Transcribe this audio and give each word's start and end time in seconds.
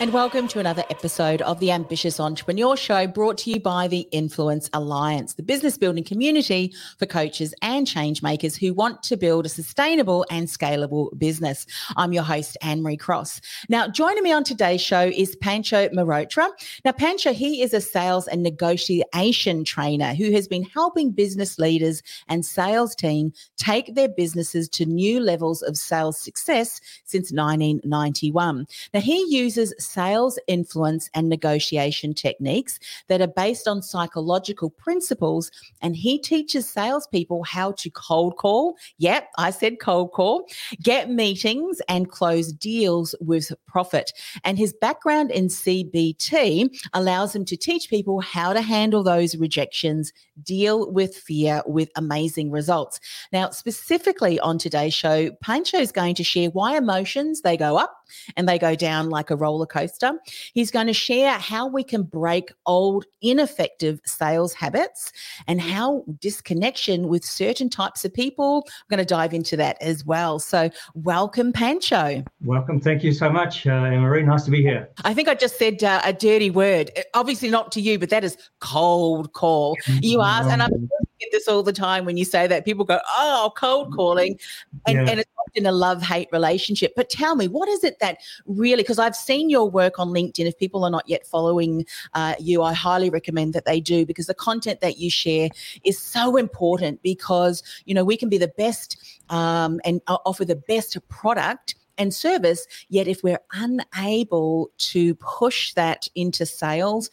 And 0.00 0.14
welcome 0.14 0.48
to 0.48 0.60
another 0.60 0.82
episode 0.88 1.42
of 1.42 1.60
the 1.60 1.70
Ambitious 1.72 2.18
Entrepreneur 2.18 2.74
Show 2.74 3.06
brought 3.06 3.36
to 3.36 3.50
you 3.50 3.60
by 3.60 3.86
the 3.86 4.08
Influence 4.12 4.70
Alliance, 4.72 5.34
the 5.34 5.42
business 5.42 5.76
building 5.76 6.04
community 6.04 6.72
for 6.96 7.04
coaches 7.04 7.52
and 7.60 7.86
change 7.86 8.22
makers 8.22 8.56
who 8.56 8.72
want 8.72 9.02
to 9.02 9.18
build 9.18 9.44
a 9.44 9.50
sustainable 9.50 10.24
and 10.30 10.48
scalable 10.48 11.10
business. 11.18 11.66
I'm 11.98 12.14
your 12.14 12.22
host, 12.22 12.56
Anne 12.62 12.82
Marie 12.82 12.96
Cross. 12.96 13.42
Now, 13.68 13.88
joining 13.88 14.22
me 14.22 14.32
on 14.32 14.42
today's 14.42 14.80
show 14.80 15.02
is 15.02 15.36
Pancho 15.36 15.90
Mehrotra. 15.90 16.48
Now, 16.82 16.92
Pancho, 16.92 17.34
he 17.34 17.60
is 17.60 17.74
a 17.74 17.82
sales 17.82 18.26
and 18.26 18.42
negotiation 18.42 19.64
trainer 19.64 20.14
who 20.14 20.30
has 20.32 20.48
been 20.48 20.62
helping 20.62 21.10
business 21.10 21.58
leaders 21.58 22.02
and 22.26 22.46
sales 22.46 22.94
team 22.94 23.34
take 23.58 23.94
their 23.94 24.08
businesses 24.08 24.66
to 24.70 24.86
new 24.86 25.20
levels 25.20 25.60
of 25.60 25.76
sales 25.76 26.18
success 26.18 26.80
since 27.04 27.30
1991. 27.32 28.66
Now, 28.94 29.00
he 29.00 29.26
uses 29.28 29.74
sales 29.90 30.38
influence 30.46 31.10
and 31.14 31.28
negotiation 31.28 32.14
techniques 32.14 32.78
that 33.08 33.20
are 33.20 33.26
based 33.26 33.66
on 33.66 33.82
psychological 33.82 34.70
principles. 34.70 35.50
And 35.82 35.96
he 35.96 36.18
teaches 36.18 36.68
salespeople 36.68 37.44
how 37.44 37.72
to 37.72 37.90
cold 37.90 38.36
call. 38.36 38.76
Yep, 38.98 39.28
I 39.38 39.50
said 39.50 39.80
cold 39.80 40.12
call, 40.12 40.46
get 40.82 41.10
meetings 41.10 41.80
and 41.88 42.10
close 42.10 42.52
deals 42.52 43.14
with 43.20 43.52
profit. 43.66 44.12
And 44.44 44.58
his 44.58 44.72
background 44.72 45.30
in 45.30 45.48
CBT 45.48 46.88
allows 46.92 47.34
him 47.34 47.44
to 47.46 47.56
teach 47.56 47.90
people 47.90 48.20
how 48.20 48.52
to 48.52 48.60
handle 48.60 49.02
those 49.02 49.36
rejections, 49.36 50.12
deal 50.42 50.90
with 50.90 51.16
fear 51.16 51.62
with 51.66 51.90
amazing 51.96 52.50
results. 52.50 53.00
Now, 53.32 53.50
specifically 53.50 54.38
on 54.40 54.58
today's 54.58 54.94
show, 54.94 55.30
Pancho 55.42 55.78
is 55.78 55.92
going 55.92 56.14
to 56.16 56.24
share 56.24 56.50
why 56.50 56.76
emotions 56.76 57.42
they 57.42 57.56
go 57.56 57.76
up 57.76 57.99
and 58.36 58.48
they 58.48 58.58
go 58.58 58.74
down 58.74 59.10
like 59.10 59.30
a 59.30 59.36
roller 59.36 59.66
coaster. 59.66 60.12
He's 60.52 60.70
going 60.70 60.86
to 60.86 60.92
share 60.92 61.32
how 61.32 61.66
we 61.66 61.82
can 61.82 62.02
break 62.02 62.52
old, 62.66 63.04
ineffective 63.22 64.00
sales 64.04 64.52
habits 64.54 65.12
and 65.46 65.60
how 65.60 66.04
disconnection 66.20 67.08
with 67.08 67.24
certain 67.24 67.68
types 67.68 68.04
of 68.04 68.12
people. 68.12 68.66
I'm 68.66 68.96
going 68.96 68.98
to 68.98 69.04
dive 69.04 69.34
into 69.34 69.56
that 69.56 69.80
as 69.80 70.04
well. 70.04 70.38
So, 70.38 70.70
welcome, 70.94 71.52
Pancho. 71.52 72.24
Welcome. 72.44 72.80
Thank 72.80 73.04
you 73.04 73.12
so 73.12 73.30
much, 73.30 73.66
uh, 73.66 73.80
Marie. 73.80 74.22
Nice 74.22 74.44
to 74.44 74.50
be 74.50 74.62
here. 74.62 74.88
I 75.04 75.14
think 75.14 75.28
I 75.28 75.34
just 75.34 75.58
said 75.58 75.82
uh, 75.82 76.00
a 76.04 76.12
dirty 76.12 76.50
word. 76.50 76.90
Obviously, 77.14 77.50
not 77.50 77.72
to 77.72 77.80
you, 77.80 77.98
but 77.98 78.10
that 78.10 78.24
is 78.24 78.36
cold 78.60 79.32
call. 79.32 79.76
You 80.00 80.22
ask, 80.22 80.48
and 80.48 80.62
I'm 80.62 80.88
get 81.20 81.30
this 81.32 81.48
all 81.48 81.62
the 81.62 81.72
time 81.72 82.04
when 82.04 82.16
you 82.16 82.24
say 82.24 82.46
that. 82.46 82.64
People 82.64 82.84
go, 82.84 82.98
oh, 83.16 83.52
cold 83.56 83.94
calling. 83.94 84.38
And, 84.86 84.96
yeah. 84.96 85.10
and 85.10 85.20
it's 85.20 85.30
often 85.46 85.66
a 85.66 85.72
love 85.72 86.02
hate 86.02 86.28
relationship. 86.32 86.92
But 86.96 87.10
tell 87.10 87.36
me, 87.36 87.48
what 87.48 87.68
is 87.68 87.84
it 87.84 87.98
that 88.00 88.18
really, 88.46 88.82
because 88.82 88.98
I've 88.98 89.16
seen 89.16 89.50
your 89.50 89.68
work 89.70 89.98
on 89.98 90.08
LinkedIn. 90.08 90.46
If 90.46 90.58
people 90.58 90.84
are 90.84 90.90
not 90.90 91.08
yet 91.08 91.26
following 91.26 91.86
uh, 92.14 92.34
you, 92.38 92.62
I 92.62 92.72
highly 92.72 93.10
recommend 93.10 93.54
that 93.54 93.64
they 93.64 93.80
do 93.80 94.06
because 94.06 94.26
the 94.26 94.34
content 94.34 94.80
that 94.80 94.98
you 94.98 95.10
share 95.10 95.48
is 95.84 95.98
so 95.98 96.36
important 96.36 97.02
because, 97.02 97.62
you 97.84 97.94
know, 97.94 98.04
we 98.04 98.16
can 98.16 98.28
be 98.28 98.38
the 98.38 98.52
best 98.56 98.96
um, 99.28 99.80
and 99.84 100.00
offer 100.08 100.44
the 100.44 100.56
best 100.56 100.96
product 101.08 101.74
and 101.98 102.14
service. 102.14 102.66
Yet, 102.88 103.06
if 103.06 103.22
we're 103.22 103.40
unable 103.52 104.70
to 104.78 105.14
push 105.16 105.74
that 105.74 106.08
into 106.14 106.46
sales, 106.46 107.10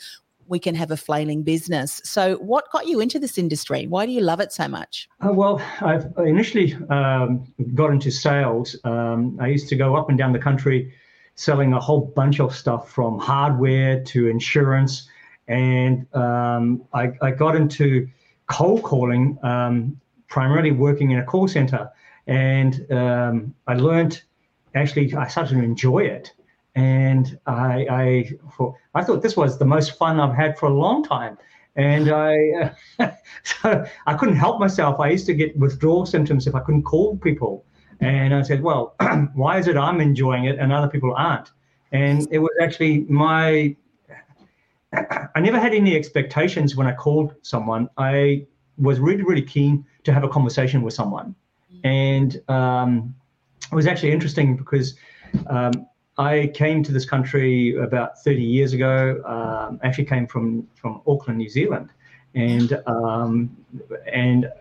we 0.48 0.60
can 0.60 0.76
have 0.76 0.92
a 0.92 0.98
flailing 0.98 1.44
business. 1.44 2.02
So, 2.04 2.36
what 2.38 2.72
got 2.72 2.88
you 2.88 3.00
into 3.00 3.20
this 3.20 3.38
industry? 3.38 3.88
Why 3.88 4.06
do 4.06 4.12
you 4.12 4.22
love 4.22 4.40
it 4.40 4.52
so 4.52 4.68
much? 4.68 5.10
Uh, 5.20 5.34
well, 5.34 5.62
I've 5.82 6.12
initially 6.18 6.76
um, 6.90 7.52
got 7.76 7.92
into 7.92 8.12
sales. 8.12 8.76
Um, 8.84 9.38
I 9.40 9.48
used 9.48 9.70
to 9.70 9.76
go 9.76 9.96
up 9.96 10.10
and 10.10 10.18
down 10.18 10.34
the 10.34 10.40
country 10.40 10.94
selling 11.38 11.72
a 11.74 11.80
whole 11.80 12.02
bunch 12.02 12.40
of 12.40 12.54
stuff 12.54 12.92
from 12.92 13.20
hardware 13.20 14.04
to 14.04 14.28
insurance. 14.28 15.08
And 15.48 16.08
um, 16.16 16.84
I, 16.94 17.12
I, 17.22 17.32
got 17.32 17.56
into 17.56 18.10
cold 18.48 18.84
calling, 18.84 19.38
um, 19.44 20.02
primarily 20.28 20.72
working 20.72 21.12
in 21.12 21.20
a 21.20 21.24
call 21.24 21.48
center. 21.48 21.90
And 22.26 22.92
um, 22.92 23.54
I 23.68 23.76
learned 23.76 24.24
actually, 24.76 25.14
I 25.14 25.28
started 25.28 25.56
to 25.56 25.64
enjoy 25.64 26.00
it 26.00 26.34
and 26.78 27.40
I, 27.48 27.88
I, 27.90 28.30
I 28.94 29.04
thought 29.04 29.24
this 29.24 29.36
was 29.36 29.58
the 29.58 29.66
most 29.66 29.98
fun 29.98 30.20
I've 30.20 30.36
had 30.36 30.60
for 30.60 30.68
a 30.68 30.74
long 30.74 31.04
time. 31.04 31.36
And 31.76 32.12
I, 32.12 32.36
uh, 33.00 33.10
so 33.44 33.84
I 34.06 34.14
couldn't 34.14 34.36
help 34.36 34.60
myself. 34.60 35.00
I 35.00 35.10
used 35.10 35.26
to 35.26 35.34
get 35.34 35.58
withdrawal 35.58 36.06
symptoms 36.06 36.46
if 36.46 36.54
I 36.54 36.60
couldn't 36.60 36.84
call 36.84 37.18
people. 37.18 37.66
And 38.00 38.32
I 38.32 38.44
said, 38.44 38.62
well, 38.62 38.96
why 39.34 39.58
is 39.58 39.68
it 39.68 39.76
I'm 39.76 40.00
enjoying 40.00 40.46
it 40.46 40.60
and 40.60 40.72
other 40.72 40.88
people 40.88 41.16
aren't? 41.18 41.50
And 41.94 42.28
it 42.30 42.38
was 42.38 42.52
actually 42.62 43.00
my, 43.10 43.76
I 44.94 45.40
never 45.40 45.60
had 45.60 45.74
any 45.74 45.96
expectations 45.96 46.76
when 46.76 46.86
I 46.86 46.94
called 46.94 47.34
someone. 47.42 47.90
I 47.98 48.46
was 48.78 49.00
really, 49.00 49.24
really 49.24 49.42
keen 49.42 49.84
to 50.04 50.14
have 50.14 50.24
a 50.24 50.30
conversation 50.30 50.84
with 50.84 50.94
someone. 50.94 51.34
And 51.84 52.40
um, 52.50 53.16
it 53.72 53.76
was 53.76 53.88
actually 53.88 54.12
interesting 54.12 54.56
because 54.56 54.96
um, 55.48 55.72
I 56.18 56.48
came 56.56 56.84
to 56.84 56.92
this 56.92 57.06
country 57.06 57.76
about 57.76 58.24
30 58.24 58.42
years 58.42 58.74
ago. 58.74 59.22
Um, 59.26 59.80
actually, 59.84 60.06
came 60.06 60.26
from 60.26 60.68
from 60.76 61.02
Auckland, 61.06 61.38
New 61.38 61.50
Zealand, 61.50 61.92
and 62.34 62.82
um, 62.88 63.56
and 64.12 64.52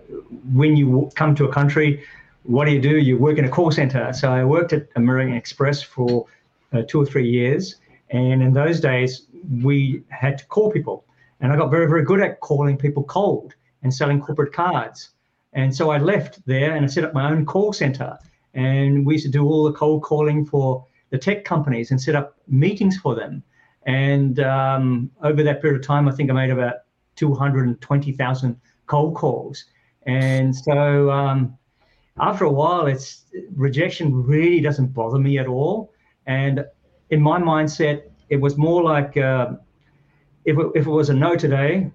when 0.53 0.77
you 0.77 1.11
come 1.15 1.35
to 1.37 1.47
a 1.47 1.53
country, 1.53 2.05
what 2.43 2.67
do 2.67 2.73
you 2.73 2.81
do? 2.81 2.99
You 2.99 3.17
work 3.17 3.39
in 3.39 3.47
a 3.47 3.49
call 3.49 3.71
center. 3.71 4.13
So 4.13 4.31
I 4.31 4.45
worked 4.45 4.75
at 4.75 4.89
American 4.97 5.35
Express 5.35 5.83
for 5.83 6.27
uh, 6.75 6.83
two 6.83 7.01
or 7.01 7.07
three 7.07 7.29
years, 7.29 7.77
and 8.11 8.43
in 8.43 8.53
those 8.53 8.79
days 8.81 9.27
we 9.63 10.03
had 10.09 10.37
to 10.39 10.47
call 10.47 10.71
people, 10.71 11.05
and 11.41 11.53
I 11.53 11.57
got 11.57 11.71
very 11.71 11.89
very 11.89 12.05
good 12.05 12.21
at 12.21 12.41
calling 12.41 12.77
people 12.77 13.03
cold 13.05 13.55
and 13.83 13.93
selling 13.93 14.21
corporate 14.21 14.53
cards. 14.53 15.11
And 15.55 15.75
so 15.75 15.89
I 15.89 15.97
left 15.97 16.45
there 16.45 16.77
and 16.77 16.85
I 16.85 16.89
set 16.89 17.03
up 17.03 17.15
my 17.15 17.31
own 17.31 17.47
call 17.47 17.73
center, 17.73 18.19
and 18.53 19.07
we 19.07 19.15
used 19.15 19.25
to 19.25 19.31
do 19.31 19.43
all 19.43 19.65
the 19.65 19.73
cold 19.73 20.03
calling 20.03 20.45
for 20.45 20.85
the 21.11 21.19
tech 21.19 21.45
companies 21.45 21.91
and 21.91 22.01
set 22.01 22.15
up 22.15 22.37
meetings 22.49 22.97
for 22.97 23.15
them. 23.15 23.43
And 23.87 24.41
um, 24.41 25.11
over 25.23 25.43
that 25.43 25.63
period 25.63 25.81
of 25.81 25.87
time, 25.87 26.09
I 26.09 26.13
think 26.13 26.31
I 26.31 26.35
made 26.35 26.51
about 26.51 26.77
220,000 27.15 28.61
cold 28.87 29.15
calls. 29.15 29.65
And 30.07 30.55
so 30.55 31.11
um, 31.11 31.57
after 32.19 32.45
a 32.45 32.51
while, 32.51 32.87
it's 32.87 33.25
rejection 33.55 34.25
really 34.25 34.61
doesn't 34.61 34.89
bother 34.89 35.19
me 35.19 35.39
at 35.39 35.47
all. 35.47 35.93
And 36.27 36.65
in 37.11 37.21
my 37.21 37.41
mindset, 37.41 38.03
it 38.29 38.37
was 38.37 38.57
more 38.57 38.83
like 38.83 39.17
uh, 39.17 39.53
if, 40.45 40.59
it, 40.59 40.67
if 40.75 40.87
it 40.87 40.91
was 40.91 41.11
a 41.11 41.15
no 41.15 41.37
today, 41.37 41.91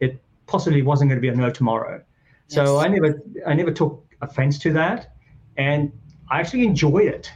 it 0.00 0.20
possibly 0.46 0.82
wasn't 0.82 1.10
going 1.10 1.16
to 1.16 1.20
be 1.20 1.28
a 1.28 1.34
no 1.34 1.50
tomorrow. 1.50 2.02
Yes. 2.48 2.54
So 2.54 2.78
I 2.78 2.88
never 2.88 3.22
I 3.46 3.54
never 3.54 3.70
took 3.70 4.04
offense 4.22 4.58
to 4.60 4.72
that, 4.72 5.12
and 5.56 5.92
I 6.30 6.40
actually 6.40 6.64
enjoyed 6.64 7.06
it. 7.06 7.30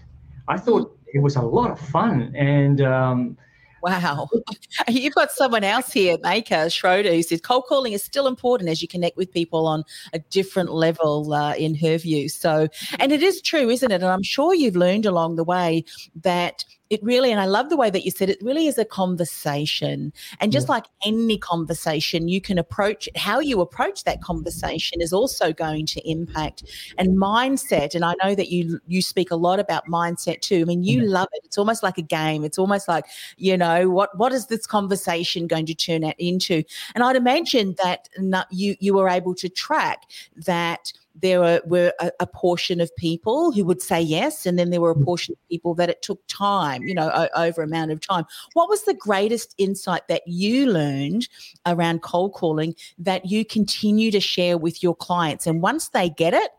I 0.48 0.58
thought 0.58 0.93
it 1.14 1.22
was 1.22 1.36
a 1.36 1.42
lot 1.42 1.70
of 1.70 1.80
fun. 1.80 2.34
And 2.36 2.80
um, 2.82 3.38
wow, 3.82 4.28
you've 4.88 5.14
got 5.14 5.30
someone 5.30 5.62
else 5.62 5.92
here, 5.92 6.18
Maker 6.22 6.68
Schroeder, 6.68 7.12
who 7.12 7.22
says 7.22 7.40
cold 7.40 7.64
calling 7.68 7.92
is 7.92 8.02
still 8.02 8.26
important 8.26 8.68
as 8.68 8.82
you 8.82 8.88
connect 8.88 9.16
with 9.16 9.32
people 9.32 9.66
on 9.66 9.84
a 10.12 10.18
different 10.18 10.72
level 10.72 11.32
uh, 11.32 11.54
in 11.54 11.74
her 11.76 11.96
view. 11.98 12.28
So, 12.28 12.68
and 12.98 13.12
it 13.12 13.22
is 13.22 13.40
true, 13.40 13.70
isn't 13.70 13.90
it? 13.90 14.02
And 14.02 14.04
I'm 14.04 14.24
sure 14.24 14.54
you've 14.54 14.76
learned 14.76 15.06
along 15.06 15.36
the 15.36 15.44
way 15.44 15.84
that 16.22 16.64
it 16.94 17.02
really, 17.02 17.30
and 17.30 17.40
I 17.40 17.44
love 17.44 17.68
the 17.68 17.76
way 17.76 17.90
that 17.90 18.04
you 18.04 18.10
said 18.10 18.30
it 18.30 18.38
really 18.40 18.66
is 18.66 18.78
a 18.78 18.84
conversation. 18.84 20.12
And 20.40 20.52
just 20.52 20.68
yeah. 20.68 20.76
like 20.76 20.86
any 21.04 21.36
conversation, 21.36 22.28
you 22.28 22.40
can 22.40 22.56
approach 22.56 23.08
how 23.16 23.40
you 23.40 23.60
approach 23.60 24.04
that 24.04 24.22
conversation 24.22 25.02
is 25.02 25.12
also 25.12 25.52
going 25.52 25.86
to 25.86 26.08
impact 26.08 26.62
and 26.96 27.18
mindset. 27.18 27.94
And 27.94 28.04
I 28.04 28.14
know 28.22 28.34
that 28.34 28.48
you 28.48 28.80
you 28.86 29.02
speak 29.02 29.30
a 29.30 29.36
lot 29.36 29.60
about 29.60 29.86
mindset 29.86 30.40
too. 30.40 30.60
I 30.62 30.64
mean, 30.64 30.84
you 30.84 31.02
yeah. 31.02 31.10
love 31.10 31.28
it. 31.32 31.42
It's 31.44 31.58
almost 31.58 31.82
like 31.82 31.98
a 31.98 32.02
game. 32.02 32.44
It's 32.44 32.58
almost 32.58 32.88
like, 32.88 33.04
you 33.36 33.56
know, 33.58 33.90
what 33.90 34.16
what 34.16 34.32
is 34.32 34.46
this 34.46 34.66
conversation 34.66 35.46
going 35.46 35.66
to 35.66 35.74
turn 35.74 36.04
out 36.04 36.14
into? 36.18 36.62
And 36.94 37.04
I'd 37.04 37.16
imagine 37.16 37.74
that 37.82 38.08
you 38.50 38.76
you 38.80 38.94
were 38.94 39.08
able 39.08 39.34
to 39.34 39.48
track 39.48 40.04
that 40.36 40.92
there 41.14 41.40
were, 41.40 41.62
were 41.64 41.92
a, 42.00 42.10
a, 42.20 42.26
portion 42.26 42.80
of 42.80 42.94
people 42.96 43.52
who 43.52 43.64
would 43.64 43.80
say 43.80 44.00
yes, 44.00 44.46
and 44.46 44.58
then 44.58 44.70
there 44.70 44.80
were 44.80 44.90
a 44.90 44.96
mm. 44.96 45.04
portion 45.04 45.32
of 45.32 45.48
people 45.48 45.74
that 45.74 45.88
it 45.88 46.02
took 46.02 46.20
time, 46.26 46.82
you 46.82 46.94
know, 46.94 47.10
o- 47.14 47.28
over 47.36 47.62
amount 47.62 47.92
of 47.92 48.00
time. 48.00 48.24
What 48.54 48.68
was 48.68 48.84
the 48.84 48.94
greatest 48.94 49.54
insight 49.56 50.08
that 50.08 50.22
you 50.26 50.66
learned 50.66 51.28
around 51.66 52.02
cold 52.02 52.32
calling 52.34 52.74
that 52.98 53.26
you 53.26 53.44
continue 53.44 54.10
to 54.10 54.20
share 54.20 54.58
with 54.58 54.82
your 54.82 54.96
clients? 54.96 55.46
And 55.46 55.62
once 55.62 55.88
they 55.88 56.10
get 56.10 56.34
it, 56.34 56.50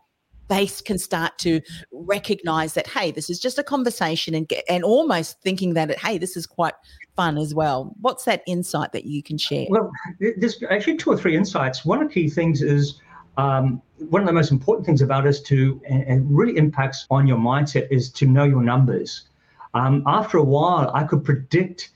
they 0.48 0.66
can 0.66 0.98
start 0.98 1.36
to 1.38 1.60
recognize 1.90 2.74
that 2.74 2.86
hey 2.86 3.10
this 3.10 3.28
is 3.28 3.40
just 3.40 3.58
a 3.58 3.64
conversation 3.64 4.32
and 4.32 4.46
get, 4.46 4.64
and 4.68 4.84
almost 4.84 5.40
thinking 5.40 5.74
that 5.74 5.98
hey 5.98 6.18
this 6.18 6.36
is 6.36 6.46
quite 6.46 6.74
fun 7.16 7.36
as 7.36 7.52
well 7.52 7.92
what's 8.00 8.24
that 8.24 8.42
insight 8.46 8.92
that 8.92 9.06
you 9.06 9.24
can 9.24 9.36
share 9.38 9.66
well 9.70 9.90
there's 10.20 10.62
actually 10.70 10.96
two 10.96 11.10
or 11.10 11.16
three 11.16 11.36
insights 11.36 11.84
one 11.84 12.00
of 12.00 12.08
the 12.08 12.14
key 12.14 12.28
things 12.28 12.62
is 12.62 13.00
um, 13.36 13.82
one 13.98 14.22
of 14.22 14.26
the 14.26 14.32
most 14.32 14.50
important 14.50 14.86
things 14.86 15.02
about 15.02 15.26
us 15.26 15.40
to 15.40 15.80
and, 15.88 16.26
really 16.36 16.56
impacts 16.56 17.06
on 17.10 17.26
your 17.26 17.38
mindset 17.38 17.86
is 17.90 18.10
to 18.10 18.26
know 18.26 18.44
your 18.44 18.62
numbers. 18.62 19.28
Um, 19.74 20.02
after 20.06 20.38
a 20.38 20.42
while 20.42 20.90
i 20.94 21.04
could 21.04 21.22
predict 21.22 21.90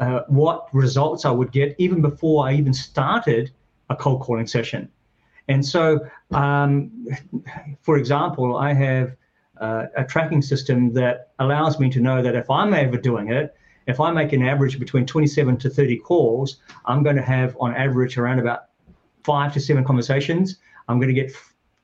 uh, 0.00 0.20
what 0.26 0.68
results 0.74 1.24
i 1.24 1.30
would 1.30 1.52
get 1.52 1.76
even 1.78 2.02
before 2.02 2.48
i 2.48 2.52
even 2.52 2.74
started 2.74 3.52
a 3.90 3.96
cold 3.96 4.20
calling 4.20 4.46
session. 4.46 4.88
And 5.48 5.64
so, 5.64 6.00
um, 6.32 7.06
for 7.82 7.96
example, 7.96 8.56
I 8.56 8.72
have 8.72 9.16
uh, 9.60 9.86
a 9.96 10.04
tracking 10.04 10.42
system 10.42 10.92
that 10.94 11.32
allows 11.38 11.78
me 11.78 11.90
to 11.90 12.00
know 12.00 12.22
that 12.22 12.34
if 12.34 12.48
I'm 12.50 12.72
ever 12.74 12.96
doing 12.96 13.30
it, 13.30 13.54
if 13.86 14.00
I 14.00 14.10
make 14.10 14.32
an 14.32 14.42
average 14.42 14.78
between 14.78 15.04
27 15.04 15.58
to 15.58 15.70
30 15.70 15.98
calls, 15.98 16.56
I'm 16.86 17.02
going 17.02 17.16
to 17.16 17.22
have 17.22 17.56
on 17.60 17.74
average 17.74 18.16
around 18.16 18.38
about 18.38 18.68
five 19.24 19.52
to 19.54 19.60
seven 19.60 19.84
conversations. 19.84 20.58
I'm 20.88 20.98
going 20.98 21.14
to 21.14 21.20
get 21.20 21.32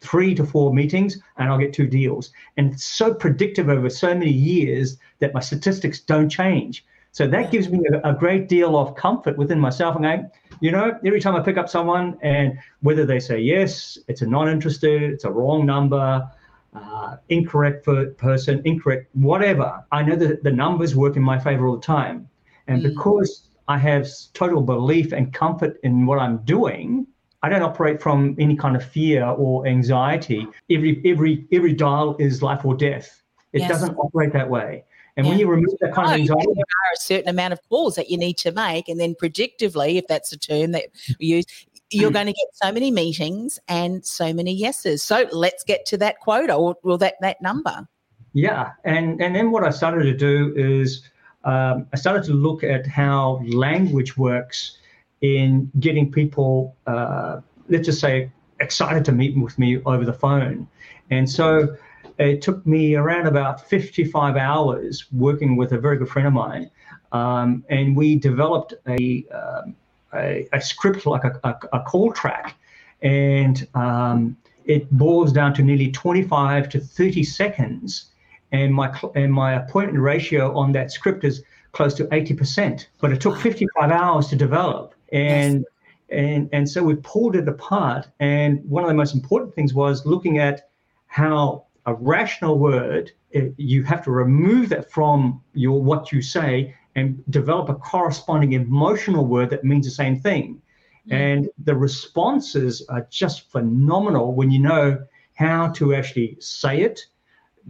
three 0.01 0.35
to 0.35 0.45
four 0.45 0.73
meetings 0.73 1.19
and 1.37 1.49
I'll 1.49 1.59
get 1.59 1.73
two 1.73 1.87
deals. 1.87 2.33
And 2.57 2.73
it's 2.73 2.85
so 2.85 3.13
predictive 3.13 3.69
over 3.69 3.91
so 3.91 4.15
many 4.15 4.31
years 4.31 4.99
that 5.19 5.35
my 5.35 5.41
statistics 5.41 6.01
don't 6.01 6.29
change. 6.29 6.85
So 7.13 7.27
that 7.27 7.51
gives 7.51 7.69
me 7.69 7.81
a, 7.93 8.11
a 8.11 8.15
great 8.15 8.49
deal 8.49 8.79
of 8.79 8.95
comfort 8.95 9.37
within 9.37 9.59
myself. 9.59 9.97
And 9.97 10.05
going, 10.05 10.31
you 10.61 10.71
know, 10.71 10.99
every 11.05 11.21
time 11.21 11.35
I 11.35 11.41
pick 11.41 11.59
up 11.59 11.69
someone 11.69 12.17
and 12.23 12.59
whether 12.81 13.05
they 13.05 13.19
say 13.19 13.41
yes, 13.41 13.99
it's 14.07 14.23
a 14.23 14.27
non 14.27 14.49
interested, 14.49 15.03
it's 15.03 15.25
a 15.25 15.31
wrong 15.31 15.67
number, 15.67 16.31
uh, 16.75 17.17
incorrect 17.29 17.85
for 17.85 18.07
person, 18.13 18.63
incorrect, 18.65 19.09
whatever, 19.15 19.85
I 19.91 20.03
know 20.03 20.17
that 20.17 20.45
the 20.45 20.53
numbers 20.53 20.95
work 20.95 21.17
in 21.17 21.23
my 21.23 21.39
favor 21.39 21.67
all 21.67 21.77
the 21.77 21.83
time. 21.83 22.29
And 22.69 22.83
mm. 22.83 22.95
because 22.95 23.49
I 23.67 23.79
have 23.79 24.09
total 24.35 24.63
belief 24.63 25.13
and 25.13 25.33
comfort 25.33 25.81
in 25.83 26.07
what 26.07 26.19
I'm 26.19 26.39
doing, 26.39 27.07
I 27.43 27.49
don't 27.49 27.63
operate 27.63 28.03
from 28.03 28.37
any 28.39 28.57
kind 28.57 28.77
of 28.77 28.85
fear 28.85 29.25
or 29.25 29.67
anxiety. 29.67 30.47
Every 30.71 31.01
every 31.05 31.47
every 31.53 31.73
dial 31.73 32.17
is 32.19 32.43
life 32.43 32.65
or 32.65 32.75
death. 32.75 33.23
It 33.53 33.61
yes. 33.61 33.71
doesn't 33.71 33.97
operate 33.97 34.33
that 34.33 34.49
way. 34.49 34.85
And 35.17 35.27
yeah. 35.27 35.31
when 35.31 35.41
you 35.41 35.49
remove 35.49 35.75
that 35.81 35.93
kind 35.93 36.09
of 36.09 36.15
anxiety, 36.15 36.47
there 36.55 36.63
are 36.63 36.93
a 36.95 37.01
certain 37.01 37.29
amount 37.29 37.53
of 37.53 37.61
calls 37.69 37.97
that 37.97 38.11
you 38.11 38.17
need 38.17 38.39
to 38.39 38.53
make, 38.53 38.89
and 38.89 39.01
then 39.01 39.15
predictively, 39.15 39.97
if 39.97 40.07
that's 40.07 40.33
a 40.33 40.39
term 40.39 40.73
that 40.73 40.85
we 41.19 41.27
use, 41.27 41.47
you're 41.91 42.13
going 42.13 42.27
to 42.27 42.33
get 42.33 42.47
so 42.53 42.71
many 42.71 42.91
meetings 42.91 43.59
and 43.69 44.05
so 44.05 44.33
many 44.33 44.53
yeses. 44.53 45.03
So 45.03 45.27
let's 45.33 45.65
get 45.65 45.85
to 45.87 45.99
that 45.99 46.21
quota 46.21 46.55
or, 46.55 46.77
or 46.83 46.97
that 46.99 47.15
that 47.21 47.43
number. 47.43 47.89
Yeah, 48.33 48.73
and 48.85 49.21
and 49.21 49.35
then 49.35 49.51
what 49.51 49.65
I 49.65 49.71
started 49.71 50.05
to 50.05 50.17
do 50.17 50.55
is 50.57 51.03
um, 51.45 51.87
I 51.93 51.97
started 51.97 52.23
to 52.25 52.33
look 52.33 52.63
at 52.63 52.87
how 52.87 53.43
language 53.47 54.17
works 54.17 54.79
in 55.21 55.71
getting 55.81 56.11
people, 56.11 56.77
uh, 56.87 57.41
let's 57.69 57.87
just 57.87 58.01
say, 58.01 58.31
excited 58.61 59.05
to 59.07 59.13
meet 59.13 59.37
with 59.37 59.59
me 59.59 59.81
over 59.85 60.05
the 60.05 60.13
phone, 60.13 60.69
and 61.11 61.29
so 61.29 61.77
it 62.21 62.43
took 62.43 62.67
me 62.67 62.95
around 62.95 63.27
about 63.27 63.67
55 63.67 64.37
hours 64.37 65.07
working 65.11 65.57
with 65.57 65.73
a 65.73 65.79
very 65.79 65.97
good 65.97 66.09
friend 66.09 66.29
of 66.29 66.35
mine. 66.35 66.71
Um, 67.13 67.65
and 67.71 67.97
we 67.97 68.17
developed 68.17 68.75
a, 68.87 69.25
um, 69.33 69.75
a, 70.15 70.47
a, 70.53 70.61
script 70.61 71.07
like 71.07 71.25
a, 71.25 71.41
a, 71.45 71.55
a 71.79 71.81
call 71.81 72.13
track. 72.13 72.57
And 73.03 73.67
um, 73.75 74.37
it 74.67 74.91
boils 74.91 75.33
down 75.33 75.55
to 75.55 75.63
nearly 75.63 75.91
25 75.91 76.69
to 76.69 76.79
30 76.79 77.25
seconds. 77.25 78.07
And 78.53 78.75
my, 78.75 78.95
and 79.15 79.33
my 79.33 79.55
appointment 79.55 80.03
ratio 80.03 80.55
on 80.57 80.73
that 80.73 80.93
script 80.93 81.25
is 81.25 81.43
close 81.73 81.95
to 81.95 82.05
80%. 82.05 82.87
But 83.01 83.13
it 83.13 83.21
took 83.23 83.39
55 83.39 83.91
hours 83.91 84.29
to 84.29 84.37
develop. 84.37 84.95
And 85.12 85.61
yes. 85.61 85.65
And, 86.11 86.49
and 86.53 86.69
so 86.69 86.83
we 86.83 86.97
pulled 86.97 87.37
it 87.37 87.49
apart. 87.49 88.09
And 88.19 88.65
one 88.69 88.83
of 88.83 88.89
the 88.89 88.95
most 88.95 89.15
important 89.15 89.55
things 89.55 89.73
was 89.73 90.05
looking 90.05 90.39
at 90.39 90.69
how 91.07 91.67
a 91.87 91.95
rational 91.95 92.59
word, 92.59 93.12
it, 93.31 93.55
you 93.57 93.85
have 93.85 94.03
to 94.05 94.11
remove 94.11 94.69
that 94.71 94.91
from 94.91 95.41
your 95.55 95.81
what 95.81 96.12
you 96.12 96.21
say 96.21 96.75
and 96.97 97.23
develop 97.31 97.69
a 97.69 97.75
corresponding 97.75 98.53
emotional 98.53 99.25
word 99.25 99.51
that 99.51 99.65
means 99.65 99.87
the 99.87 99.93
same 99.93 100.19
thing. 100.19 100.61
Mm. 101.09 101.12
And 101.12 101.49
the 101.59 101.75
responses 101.75 102.85
are 102.89 103.07
just 103.11 103.51
phenomenal 103.51 104.35
when 104.35 104.51
you 104.51 104.59
know 104.59 104.99
how 105.35 105.69
to 105.69 105.95
actually 105.95 106.37
say 106.41 106.83
it, 106.83 107.07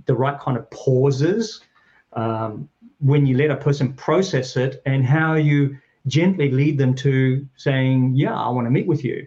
the 0.06 0.14
right 0.14 0.38
kind 0.40 0.56
of 0.56 0.69
pauses, 0.70 1.60
um, 2.14 2.69
when 2.98 3.26
you 3.26 3.37
let 3.37 3.50
a 3.50 3.56
person 3.56 3.92
process 3.92 4.56
it, 4.56 4.82
and 4.87 5.04
how 5.04 5.34
you 5.34 5.76
gently 6.06 6.50
lead 6.50 6.79
them 6.79 6.94
to 6.97 7.47
saying, 7.56 8.14
"Yeah, 8.14 8.35
I 8.35 8.49
want 8.49 8.67
to 8.67 8.70
meet 8.70 8.87
with 8.87 9.05
you." 9.05 9.26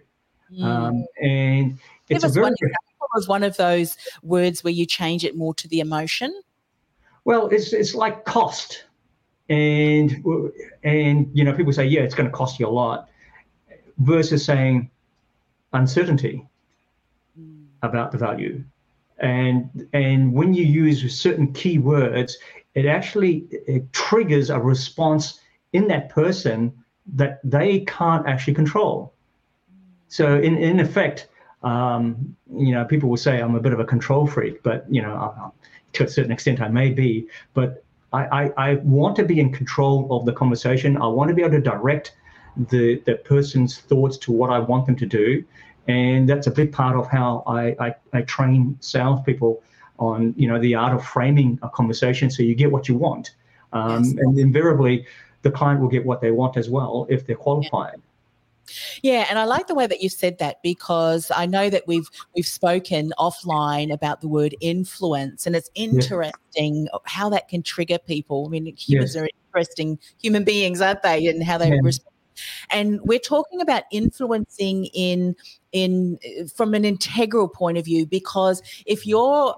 Mm. 0.52 0.64
Um, 0.64 1.06
and 1.20 1.78
it's 2.08 2.24
a 2.24 2.28
very 2.28 2.54
was 3.14 3.28
one 3.28 3.42
of 3.42 3.56
those 3.56 3.96
words 4.22 4.64
where 4.64 4.72
you 4.72 4.84
change 4.84 5.24
it 5.24 5.36
more 5.36 5.54
to 5.54 5.68
the 5.68 5.80
emotion? 5.80 6.42
Well, 7.24 7.48
it's 7.48 7.72
it's 7.72 7.94
like 7.94 8.24
cost, 8.24 8.84
and 9.48 10.22
and 10.82 11.30
you 11.32 11.44
know 11.44 11.54
people 11.54 11.72
say 11.72 11.86
yeah 11.86 12.00
it's 12.00 12.14
going 12.14 12.28
to 12.28 12.36
cost 12.36 12.60
you 12.60 12.66
a 12.66 12.68
lot, 12.68 13.08
versus 13.98 14.44
saying 14.44 14.90
uncertainty 15.72 16.46
mm. 17.40 17.64
about 17.82 18.12
the 18.12 18.18
value, 18.18 18.62
and 19.18 19.88
and 19.94 20.34
when 20.34 20.52
you 20.52 20.64
use 20.64 21.18
certain 21.18 21.52
keywords, 21.54 22.34
it 22.74 22.84
actually 22.84 23.46
it 23.50 23.90
triggers 23.92 24.50
a 24.50 24.58
response 24.58 25.40
in 25.74 25.88
that 25.88 26.08
person 26.08 26.72
that 27.14 27.40
they 27.44 27.80
can't 27.80 28.26
actually 28.26 28.54
control. 28.54 29.12
So 30.08 30.40
in 30.40 30.56
in 30.56 30.80
effect, 30.80 31.28
um, 31.62 32.34
you 32.50 32.72
know, 32.72 32.84
people 32.84 33.10
will 33.10 33.18
say 33.18 33.42
I'm 33.42 33.56
a 33.56 33.60
bit 33.60 33.74
of 33.74 33.80
a 33.80 33.84
control 33.84 34.26
freak, 34.26 34.62
but 34.62 34.86
you 34.88 35.02
know, 35.02 35.52
to 35.94 36.04
a 36.04 36.08
certain 36.08 36.32
extent, 36.32 36.60
I 36.60 36.68
may 36.68 36.90
be. 36.90 37.26
But 37.52 37.84
I, 38.12 38.22
I, 38.40 38.52
I 38.56 38.74
want 38.76 39.16
to 39.16 39.24
be 39.24 39.40
in 39.40 39.52
control 39.52 40.08
of 40.16 40.24
the 40.24 40.32
conversation. 40.32 40.96
I 40.96 41.08
want 41.08 41.28
to 41.28 41.34
be 41.34 41.42
able 41.42 41.56
to 41.56 41.60
direct 41.60 42.14
the 42.56 43.00
the 43.04 43.16
person's 43.16 43.78
thoughts 43.78 44.16
to 44.18 44.32
what 44.32 44.50
I 44.50 44.60
want 44.60 44.86
them 44.86 44.96
to 44.96 45.06
do, 45.06 45.44
and 45.88 46.28
that's 46.28 46.46
a 46.46 46.52
big 46.52 46.72
part 46.72 46.96
of 46.96 47.08
how 47.08 47.42
I 47.46 47.62
I, 47.86 47.94
I 48.12 48.22
train 48.22 48.78
salespeople 48.80 49.62
on 49.98 50.34
you 50.36 50.46
know 50.48 50.60
the 50.60 50.74
art 50.76 50.94
of 50.94 51.04
framing 51.04 51.58
a 51.62 51.68
conversation 51.68 52.30
so 52.30 52.42
you 52.42 52.54
get 52.54 52.70
what 52.70 52.88
you 52.88 52.94
want, 52.94 53.34
um, 53.72 54.04
yes. 54.04 54.14
and 54.18 54.38
invariably 54.38 55.06
the 55.44 55.50
client 55.50 55.80
will 55.80 55.88
get 55.88 56.04
what 56.04 56.20
they 56.20 56.32
want 56.32 56.56
as 56.56 56.68
well 56.68 57.06
if 57.08 57.24
they're 57.26 57.36
qualified. 57.36 57.94
Yeah. 57.94 58.00
Yeah, 59.02 59.26
and 59.28 59.38
I 59.38 59.44
like 59.44 59.66
the 59.66 59.74
way 59.74 59.86
that 59.86 60.00
you 60.00 60.08
said 60.08 60.38
that 60.38 60.62
because 60.62 61.30
I 61.36 61.44
know 61.44 61.68
that 61.68 61.86
we've 61.86 62.08
we've 62.34 62.46
spoken 62.46 63.12
offline 63.18 63.92
about 63.92 64.22
the 64.22 64.28
word 64.28 64.54
influence, 64.62 65.46
and 65.46 65.54
it's 65.54 65.70
interesting 65.74 66.84
yeah. 66.86 66.98
how 67.04 67.28
that 67.28 67.48
can 67.48 67.62
trigger 67.62 67.98
people. 67.98 68.46
I 68.46 68.48
mean, 68.48 68.64
humans 68.74 69.14
yes. 69.14 69.22
are 69.22 69.28
interesting 69.48 69.98
human 70.20 70.44
beings, 70.44 70.80
aren't 70.80 71.02
they? 71.02 71.26
And 71.26 71.44
how 71.44 71.58
they 71.58 71.68
yeah. 71.68 71.80
respond. 71.82 72.14
And 72.70 73.00
we're 73.02 73.18
talking 73.18 73.60
about 73.60 73.82
influencing 73.92 74.86
in 74.94 75.36
in 75.72 76.18
from 76.56 76.72
an 76.72 76.86
integral 76.86 77.48
point 77.48 77.76
of 77.76 77.84
view 77.84 78.06
because 78.06 78.62
if 78.86 79.06
your 79.06 79.56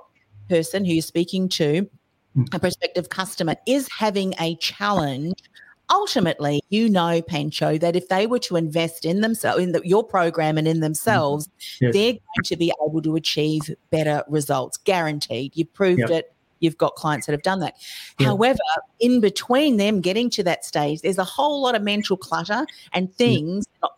person 0.48 0.84
who 0.84 0.92
you're 0.92 1.02
speaking 1.02 1.48
to 1.48 1.88
mm. 2.36 2.54
a 2.54 2.58
prospective 2.58 3.08
customer 3.08 3.54
is 3.66 3.88
having 3.96 4.34
a 4.40 4.56
challenge 4.56 5.42
ultimately, 5.90 6.62
you 6.68 6.88
know, 6.88 7.22
Pancho, 7.22 7.78
that 7.78 7.96
if 7.96 8.08
they 8.08 8.26
were 8.26 8.38
to 8.40 8.56
invest 8.56 9.04
in 9.04 9.20
themselves, 9.20 9.62
in 9.62 9.72
the, 9.72 9.80
your 9.84 10.04
program 10.04 10.58
and 10.58 10.66
in 10.66 10.80
themselves, 10.80 11.48
mm-hmm. 11.48 11.86
yes. 11.86 11.94
they're 11.94 12.12
going 12.12 12.44
to 12.44 12.56
be 12.56 12.72
able 12.86 13.02
to 13.02 13.16
achieve 13.16 13.62
better 13.90 14.24
results, 14.28 14.76
guaranteed. 14.78 15.56
You've 15.56 15.72
proved 15.72 16.00
yep. 16.00 16.10
it 16.10 16.32
you've 16.60 16.78
got 16.78 16.94
clients 16.94 17.26
that 17.26 17.32
have 17.32 17.42
done 17.42 17.60
that. 17.60 17.74
Yeah. 18.18 18.28
However, 18.28 18.58
in 19.00 19.20
between 19.20 19.76
them 19.76 20.00
getting 20.00 20.30
to 20.30 20.42
that 20.44 20.64
stage, 20.64 21.02
there's 21.02 21.18
a 21.18 21.24
whole 21.24 21.60
lot 21.62 21.74
of 21.74 21.82
mental 21.82 22.16
clutter 22.16 22.66
and 22.92 23.12
things. 23.14 23.66
Yeah. 23.82 23.88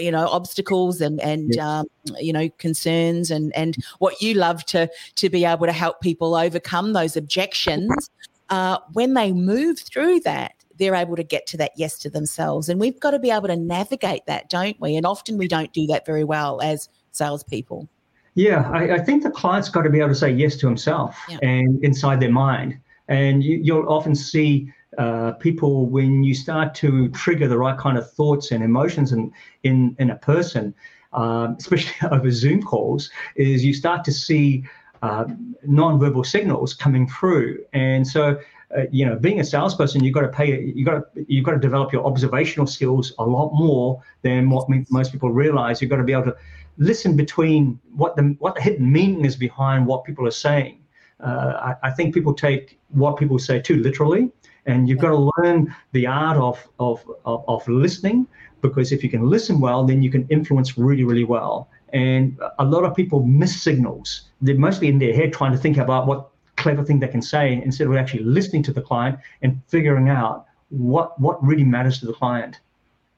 You 0.00 0.12
know, 0.12 0.28
obstacles 0.28 1.00
and 1.00 1.20
and 1.20 1.58
um, 1.58 1.86
you 2.20 2.32
know 2.32 2.48
concerns 2.58 3.32
and 3.32 3.52
and 3.56 3.76
what 3.98 4.22
you 4.22 4.34
love 4.34 4.64
to 4.66 4.88
to 5.16 5.28
be 5.28 5.44
able 5.44 5.66
to 5.66 5.72
help 5.72 6.00
people 6.00 6.36
overcome 6.36 6.92
those 6.92 7.16
objections. 7.16 8.08
Uh, 8.48 8.78
when 8.92 9.14
they 9.14 9.32
move 9.32 9.80
through 9.80 10.20
that, 10.20 10.54
they're 10.78 10.94
able 10.94 11.16
to 11.16 11.22
get 11.22 11.46
to 11.48 11.56
that 11.58 11.72
yes 11.76 11.98
to 11.98 12.10
themselves. 12.10 12.68
And 12.68 12.80
we've 12.80 12.98
got 12.98 13.10
to 13.12 13.18
be 13.18 13.30
able 13.30 13.48
to 13.48 13.56
navigate 13.56 14.26
that, 14.26 14.48
don't 14.48 14.80
we? 14.80 14.96
And 14.96 15.04
often 15.04 15.38
we 15.38 15.48
don't 15.48 15.72
do 15.72 15.86
that 15.88 16.06
very 16.06 16.24
well 16.24 16.60
as 16.62 16.88
salespeople. 17.12 17.88
Yeah, 18.34 18.70
I, 18.72 18.94
I 18.94 18.98
think 18.98 19.24
the 19.24 19.30
client's 19.30 19.68
got 19.68 19.82
to 19.82 19.90
be 19.90 19.98
able 19.98 20.10
to 20.10 20.14
say 20.14 20.30
yes 20.30 20.56
to 20.58 20.66
himself 20.66 21.18
yeah. 21.28 21.38
and 21.42 21.82
inside 21.84 22.20
their 22.20 22.30
mind. 22.30 22.78
And 23.08 23.42
you, 23.42 23.74
will 23.74 23.88
often 23.88 24.14
see 24.14 24.72
uh, 24.96 25.32
people 25.32 25.86
when 25.86 26.22
you 26.22 26.34
start 26.34 26.74
to 26.76 27.08
trigger 27.10 27.48
the 27.48 27.58
right 27.58 27.76
kind 27.76 27.98
of 27.98 28.10
thoughts 28.12 28.52
and 28.52 28.62
emotions 28.62 29.12
in 29.12 29.32
in, 29.64 29.96
in 29.98 30.10
a 30.10 30.16
person, 30.16 30.74
um, 31.12 31.56
especially 31.58 31.94
over 32.10 32.30
Zoom 32.30 32.62
calls, 32.62 33.10
is 33.34 33.64
you 33.64 33.74
start 33.74 34.04
to 34.04 34.12
see 34.12 34.64
uh, 35.02 35.24
non-verbal 35.66 36.24
signals 36.24 36.74
coming 36.74 37.08
through. 37.08 37.64
And 37.72 38.06
so, 38.06 38.38
uh, 38.76 38.82
you 38.90 39.06
know, 39.06 39.16
being 39.16 39.40
a 39.40 39.44
salesperson, 39.44 40.04
you've 40.04 40.14
got 40.14 40.20
to 40.20 40.28
pay, 40.28 40.60
you 40.60 40.84
got 40.84 41.14
to, 41.14 41.26
you've 41.26 41.44
got 41.44 41.52
to 41.52 41.58
develop 41.58 41.92
your 41.92 42.04
observational 42.04 42.66
skills 42.66 43.14
a 43.18 43.24
lot 43.24 43.50
more 43.52 44.02
than 44.22 44.50
what 44.50 44.68
most 44.90 45.10
people 45.10 45.30
realize. 45.30 45.80
You've 45.80 45.90
got 45.90 45.96
to 45.96 46.04
be 46.04 46.12
able 46.12 46.24
to 46.24 46.36
listen 46.76 47.16
between 47.16 47.80
what 47.94 48.14
the 48.16 48.36
what 48.38 48.54
the 48.54 48.60
hidden 48.60 48.90
meaning 48.90 49.24
is 49.24 49.36
behind 49.36 49.86
what 49.86 50.04
people 50.04 50.26
are 50.26 50.32
saying. 50.32 50.80
Uh, 51.20 51.74
I, 51.82 51.88
I, 51.88 51.90
think 51.90 52.14
people 52.14 52.32
take 52.32 52.78
what 52.90 53.16
people 53.16 53.38
say 53.38 53.58
too 53.58 53.82
literally, 53.82 54.30
and 54.66 54.88
you've 54.88 55.00
got 55.00 55.08
to 55.08 55.32
learn 55.38 55.74
the 55.92 56.06
art 56.06 56.36
of, 56.36 56.68
of 56.78 57.04
of 57.24 57.44
of 57.48 57.66
listening 57.68 58.26
because 58.60 58.92
if 58.92 59.02
you 59.02 59.08
can 59.08 59.28
listen 59.28 59.60
well, 59.60 59.84
then 59.84 60.02
you 60.02 60.10
can 60.10 60.26
influence 60.28 60.76
really 60.76 61.04
really 61.04 61.24
well. 61.24 61.70
And 61.94 62.38
a 62.58 62.64
lot 62.64 62.84
of 62.84 62.94
people 62.94 63.24
miss 63.24 63.62
signals. 63.62 64.28
They're 64.42 64.58
mostly 64.58 64.88
in 64.88 64.98
their 64.98 65.14
head 65.14 65.32
trying 65.32 65.52
to 65.52 65.58
think 65.58 65.78
about 65.78 66.06
what 66.06 66.28
clever 66.58 66.84
thing 66.84 66.98
they 67.00 67.08
can 67.08 67.22
say 67.22 67.62
instead 67.64 67.86
of 67.86 67.94
actually 67.96 68.24
listening 68.24 68.62
to 68.64 68.72
the 68.72 68.82
client 68.82 69.18
and 69.42 69.60
figuring 69.68 70.08
out 70.10 70.46
what 70.68 71.18
what 71.20 71.42
really 71.42 71.64
matters 71.64 71.98
to 72.00 72.06
the 72.06 72.12
client. 72.12 72.60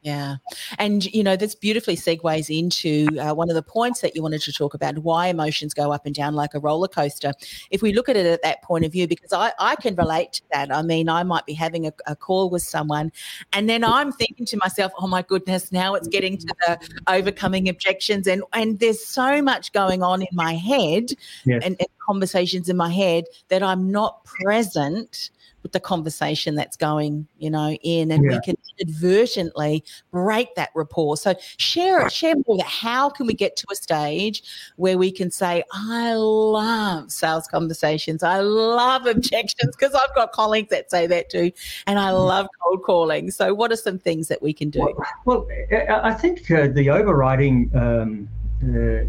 Yeah. 0.03 0.37
And, 0.79 1.05
you 1.13 1.23
know, 1.23 1.37
this 1.37 1.55
beautifully 1.55 1.95
segues 1.95 2.49
into 2.49 3.07
uh, 3.21 3.35
one 3.35 3.51
of 3.51 3.55
the 3.55 3.63
points 3.63 4.01
that 4.01 4.17
you 4.17 4.23
wanted 4.23 4.41
to 4.43 4.53
talk 4.53 4.73
about 4.73 4.99
why 5.01 5.27
emotions 5.27 5.75
go 5.75 5.93
up 5.93 6.07
and 6.07 6.15
down 6.15 6.35
like 6.35 6.55
a 6.55 6.59
roller 6.59 6.89
coaster. 6.89 7.33
If 7.71 7.83
we 7.83 7.93
look 7.93 8.09
at 8.09 8.17
it 8.17 8.25
at 8.25 8.43
that 8.43 8.63
point 8.63 8.87
of 8.87 8.93
view, 8.93 9.07
because 9.07 9.33
I, 9.33 9.53
I 9.59 9.77
can 9.77 9.95
relate 9.97 10.33
to 10.35 10.43
that. 10.53 10.75
I 10.75 10.81
mean, 10.81 11.11
I 11.11 11.23
might 11.23 11.45
be 11.45 11.53
having 11.53 11.87
a, 11.87 11.93
a 12.07 12.17
call 12.17 12.49
with 12.49 12.63
someone 12.63 13.13
and 13.53 13.69
then 13.69 13.85
I'm 13.85 14.11
thinking 14.11 14.47
to 14.47 14.57
myself, 14.57 14.91
oh 14.99 15.07
my 15.07 15.21
goodness, 15.21 15.71
now 15.71 15.95
it's 15.95 16.09
getting 16.09 16.39
to 16.39 16.47
the 16.47 16.79
overcoming 17.07 17.69
objections. 17.69 18.27
And, 18.27 18.43
and 18.55 18.79
there's 18.79 19.05
so 19.05 19.43
much 19.43 19.73
going 19.73 20.03
on 20.03 20.23
in 20.23 20.29
my 20.33 20.55
head 20.55 21.11
yes. 21.45 21.63
and, 21.63 21.77
and 21.79 21.89
conversations 22.07 22.71
in 22.71 22.77
my 22.77 22.91
head 22.91 23.25
that 23.49 23.63
I'm 23.63 23.91
not 23.91 24.25
present 24.25 25.31
with 25.63 25.73
the 25.73 25.81
conversation 25.81 26.55
that's 26.55 26.77
going, 26.77 27.27
you 27.39 27.51
know, 27.51 27.77
in, 27.83 28.11
and 28.11 28.25
yeah. 28.25 28.31
we 28.31 28.41
can 28.41 28.57
inadvertently 28.79 29.85
break 30.11 30.55
that 30.55 30.71
rapport. 30.75 31.17
So 31.17 31.35
share 31.57 32.07
it, 32.07 32.13
share 32.13 32.35
more 32.47 32.57
that. 32.57 32.67
How 32.67 33.11
can 33.11 33.27
we 33.27 33.35
get 33.35 33.57
to 33.57 33.67
a 33.71 33.75
stage 33.75 34.43
where 34.77 34.97
we 34.97 35.11
can 35.11 35.31
say, 35.31 35.63
I 35.73 36.15
love 36.15 37.11
sales 37.13 37.47
conversations, 37.47 38.23
I 38.23 38.41
love 38.41 39.07
objections, 39.07 39.77
because 39.77 39.95
I've 39.95 40.15
got 40.15 40.33
colleagues 40.33 40.71
that 40.71 40.91
say 40.91 41.07
that 41.07 41.31
too, 41.31 41.53
and 41.87 41.99
I 41.99 42.11
mm. 42.11 42.27
love 42.27 42.49
cold 42.63 42.83
calling. 42.83 43.31
So 43.31 43.53
what 43.55 43.71
are 43.71 43.77
some 43.77 43.99
things 43.99 44.29
that 44.29 44.41
we 44.41 44.53
can 44.53 44.71
do? 44.71 44.81
Well, 44.81 45.07
well 45.25 45.49
I 45.91 46.15
think 46.15 46.51
uh, 46.51 46.69
the 46.69 46.91
overriding 46.91 47.71
um, 47.75 48.29
uh, 48.63 49.05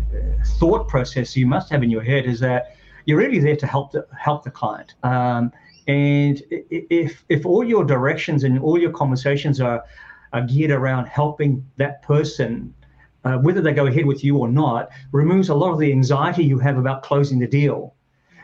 thought 0.60 0.88
process 0.88 1.36
you 1.36 1.46
must 1.46 1.70
have 1.70 1.84
in 1.84 1.90
your 1.90 2.04
head 2.04 2.26
is 2.26 2.40
that 2.42 2.76
you're 3.06 3.18
really 3.18 3.40
there 3.40 3.56
to 3.56 3.68
help 3.68 3.92
the 3.92 4.06
help 4.18 4.44
the 4.44 4.52
client. 4.52 4.94
Um, 5.04 5.52
and 5.88 6.42
if 6.50 7.24
if 7.30 7.46
all 7.46 7.64
your 7.64 7.84
directions 7.84 8.44
and 8.44 8.60
all 8.60 8.78
your 8.78 8.92
conversations 8.92 9.60
are, 9.60 9.84
are 10.34 10.42
geared 10.42 10.72
around 10.72 11.08
helping 11.08 11.66
that 11.78 12.02
person, 12.04 12.74
uh, 13.24 13.38
whether 13.38 13.62
they 13.62 13.74
go 13.74 13.88
ahead 13.88 14.06
with 14.06 14.24
you 14.24 14.38
or 14.38 14.48
not, 14.48 14.90
removes 15.12 15.50
a 15.50 15.56
lot 15.56 15.72
of 15.72 15.80
the 15.80 15.92
anxiety 15.92 16.44
you 16.44 16.60
have 16.60 16.78
about 16.78 17.04
closing 17.04 17.40
the 17.40 17.48
deal. 17.48 17.96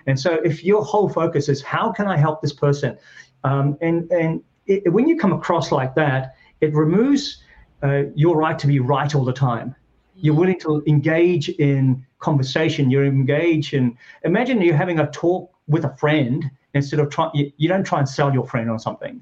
And 0.08 0.20
so, 0.20 0.36
if 0.36 0.63
your 0.63 0.84
whole 0.84 1.10
focus 1.10 1.50
is 1.50 1.62
how 1.62 1.91
can 1.91 2.08
I 2.08 2.17
help 2.17 2.41
this 2.41 2.53
person, 2.53 2.98
um, 3.44 3.77
and 3.82 4.12
and 4.12 4.44
it, 4.65 4.91
when 4.91 5.08
you 5.08 5.17
come 5.17 5.34
across 5.34 5.72
like 5.72 5.96
that, 5.96 6.36
it 6.62 6.74
removes 6.74 7.44
uh, 7.84 8.03
your 8.15 8.38
right 8.38 8.58
to 8.58 8.67
be 8.67 8.79
right 8.79 9.13
all 9.13 9.25
the 9.25 9.34
time. 9.34 9.75
You're 10.15 10.36
willing 10.36 10.60
to 10.62 10.84
engage 10.88 11.50
in 11.50 12.03
conversation. 12.20 12.89
You're 12.89 13.06
engaged 13.06 13.74
in. 13.74 13.98
Imagine 14.24 14.62
you're 14.62 14.75
having 14.75 15.00
a 15.00 15.12
talk 15.12 15.51
with 15.67 15.86
a 15.86 15.96
friend 15.98 16.50
instead 16.74 17.00
of 17.00 17.10
trying 17.10 17.32
you, 17.34 17.52
you, 17.58 17.68
don't 17.68 17.84
try 17.84 18.00
and 18.00 18.08
sell 18.08 18.34
your 18.34 18.46
friend 18.46 18.70
on 18.70 18.80
something. 18.80 19.22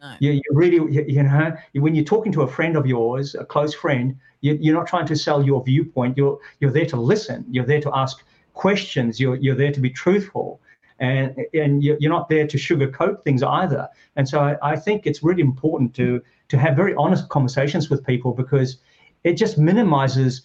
No. 0.00 0.14
you, 0.18 0.32
you 0.32 0.42
really 0.50 0.76
you, 0.76 1.04
you, 1.06 1.22
know 1.22 1.56
when 1.74 1.94
you're 1.94 2.04
talking 2.04 2.32
to 2.32 2.42
a 2.42 2.48
friend 2.48 2.76
of 2.76 2.86
yours 2.86 3.34
a 3.34 3.44
close 3.44 3.74
friend 3.74 4.16
you, 4.40 4.56
you're 4.60 4.74
not 4.74 4.86
trying 4.86 5.06
to 5.06 5.16
sell 5.16 5.44
your 5.44 5.62
viewpoint. 5.62 6.16
You're 6.16 6.38
you're 6.60 6.70
there 6.70 6.86
to 6.86 6.96
listen. 6.96 7.44
You're 7.50 7.66
there 7.66 7.80
to 7.80 7.90
ask 7.94 8.24
questions. 8.54 9.20
You're, 9.20 9.36
you're 9.36 9.54
there 9.54 9.72
to 9.72 9.80
be 9.80 9.90
truthful. 9.90 10.60
And 10.98 11.34
and 11.54 11.82
you're 11.82 12.10
not 12.10 12.28
there 12.28 12.46
to 12.46 12.56
sugarcoat 12.58 13.24
things 13.24 13.42
either. 13.42 13.88
And 14.16 14.28
so 14.28 14.40
I, 14.40 14.72
I 14.72 14.76
think 14.76 15.06
it's 15.06 15.22
really 15.22 15.40
important 15.40 15.94
to 15.94 16.22
to 16.48 16.58
have 16.58 16.76
very 16.76 16.94
honest 16.94 17.28
conversations 17.30 17.88
with 17.88 18.04
people 18.04 18.32
because 18.32 18.78
it 19.24 19.34
just 19.34 19.56
minimizes 19.56 20.42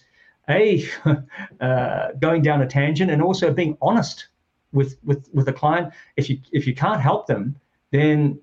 a 0.48 0.88
uh, 1.60 2.12
going 2.20 2.40
down 2.40 2.62
a 2.62 2.66
tangent 2.66 3.10
and 3.10 3.20
also 3.20 3.52
being 3.52 3.76
honest 3.82 4.28
with 4.72 4.98
with 5.04 5.28
with 5.32 5.48
a 5.48 5.52
client 5.52 5.92
if 6.16 6.28
you 6.28 6.38
if 6.52 6.66
you 6.66 6.74
can't 6.74 7.00
help 7.00 7.26
them 7.26 7.56
then 7.92 8.38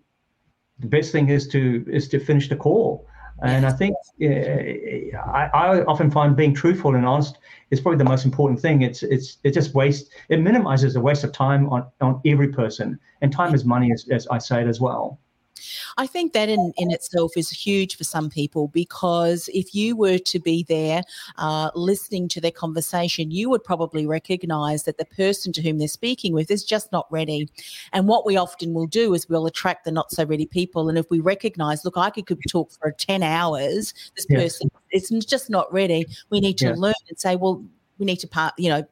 the 0.79 0.87
best 0.87 1.11
thing 1.11 1.29
is 1.29 1.47
to 1.47 1.85
is 1.87 2.07
to 2.09 2.19
finish 2.19 2.49
the 2.49 2.55
call. 2.55 3.07
And 3.41 3.65
i 3.65 3.71
think 3.71 3.95
uh, 4.21 5.17
I, 5.39 5.49
I 5.53 5.83
often 5.85 6.11
find 6.11 6.35
being 6.35 6.53
truthful 6.53 6.95
and 6.95 7.05
honest 7.05 7.39
is 7.71 7.81
probably 7.81 7.97
the 7.97 8.09
most 8.13 8.25
important 8.25 8.59
thing. 8.59 8.83
It's 8.83 9.01
it's 9.03 9.37
it 9.43 9.51
just 9.51 9.73
waste 9.73 10.11
it 10.29 10.39
minimizes 10.39 10.93
the 10.93 11.01
waste 11.01 11.23
of 11.23 11.31
time 11.31 11.67
on 11.69 11.85
on 11.99 12.21
every 12.25 12.49
person. 12.49 12.99
And 13.21 13.31
time 13.31 13.53
is 13.55 13.65
money 13.65 13.91
as, 13.91 14.07
as 14.09 14.27
i 14.27 14.37
say 14.37 14.61
it 14.61 14.67
as 14.67 14.79
well 14.79 15.19
I 15.97 16.07
think 16.07 16.33
that 16.33 16.49
in, 16.49 16.73
in 16.77 16.91
itself 16.91 17.33
is 17.35 17.49
huge 17.49 17.97
for 17.97 18.03
some 18.03 18.29
people 18.29 18.67
because 18.69 19.49
if 19.53 19.73
you 19.73 19.95
were 19.95 20.17
to 20.17 20.39
be 20.39 20.63
there 20.63 21.03
uh, 21.37 21.71
listening 21.75 22.27
to 22.29 22.41
their 22.41 22.51
conversation, 22.51 23.31
you 23.31 23.49
would 23.49 23.63
probably 23.63 24.05
recognize 24.05 24.83
that 24.83 24.97
the 24.97 25.05
person 25.05 25.53
to 25.53 25.61
whom 25.61 25.77
they're 25.77 25.87
speaking 25.87 26.33
with 26.33 26.51
is 26.51 26.63
just 26.63 26.91
not 26.91 27.07
ready. 27.11 27.49
And 27.91 28.07
what 28.07 28.25
we 28.25 28.37
often 28.37 28.73
will 28.73 28.87
do 28.87 29.13
is 29.13 29.27
we'll 29.29 29.45
attract 29.45 29.85
the 29.85 29.91
not 29.91 30.11
so 30.11 30.25
ready 30.25 30.45
people. 30.45 30.89
And 30.89 30.97
if 30.97 31.09
we 31.09 31.19
recognize, 31.19 31.85
look, 31.85 31.97
I 31.97 32.09
could, 32.09 32.25
could 32.25 32.39
talk 32.49 32.71
for 32.71 32.91
10 32.91 33.23
hours, 33.23 33.93
this 34.15 34.25
yes. 34.29 34.41
person 34.41 34.71
is 34.91 35.25
just 35.25 35.49
not 35.49 35.71
ready, 35.73 36.05
we 36.29 36.39
need 36.39 36.57
to 36.59 36.67
yes. 36.67 36.77
learn 36.77 36.93
and 37.09 37.19
say, 37.19 37.35
well, 37.35 37.63
we 37.97 38.05
need 38.05 38.17
to 38.17 38.27
part, 38.27 38.53
you 38.57 38.69
know, 38.69 38.83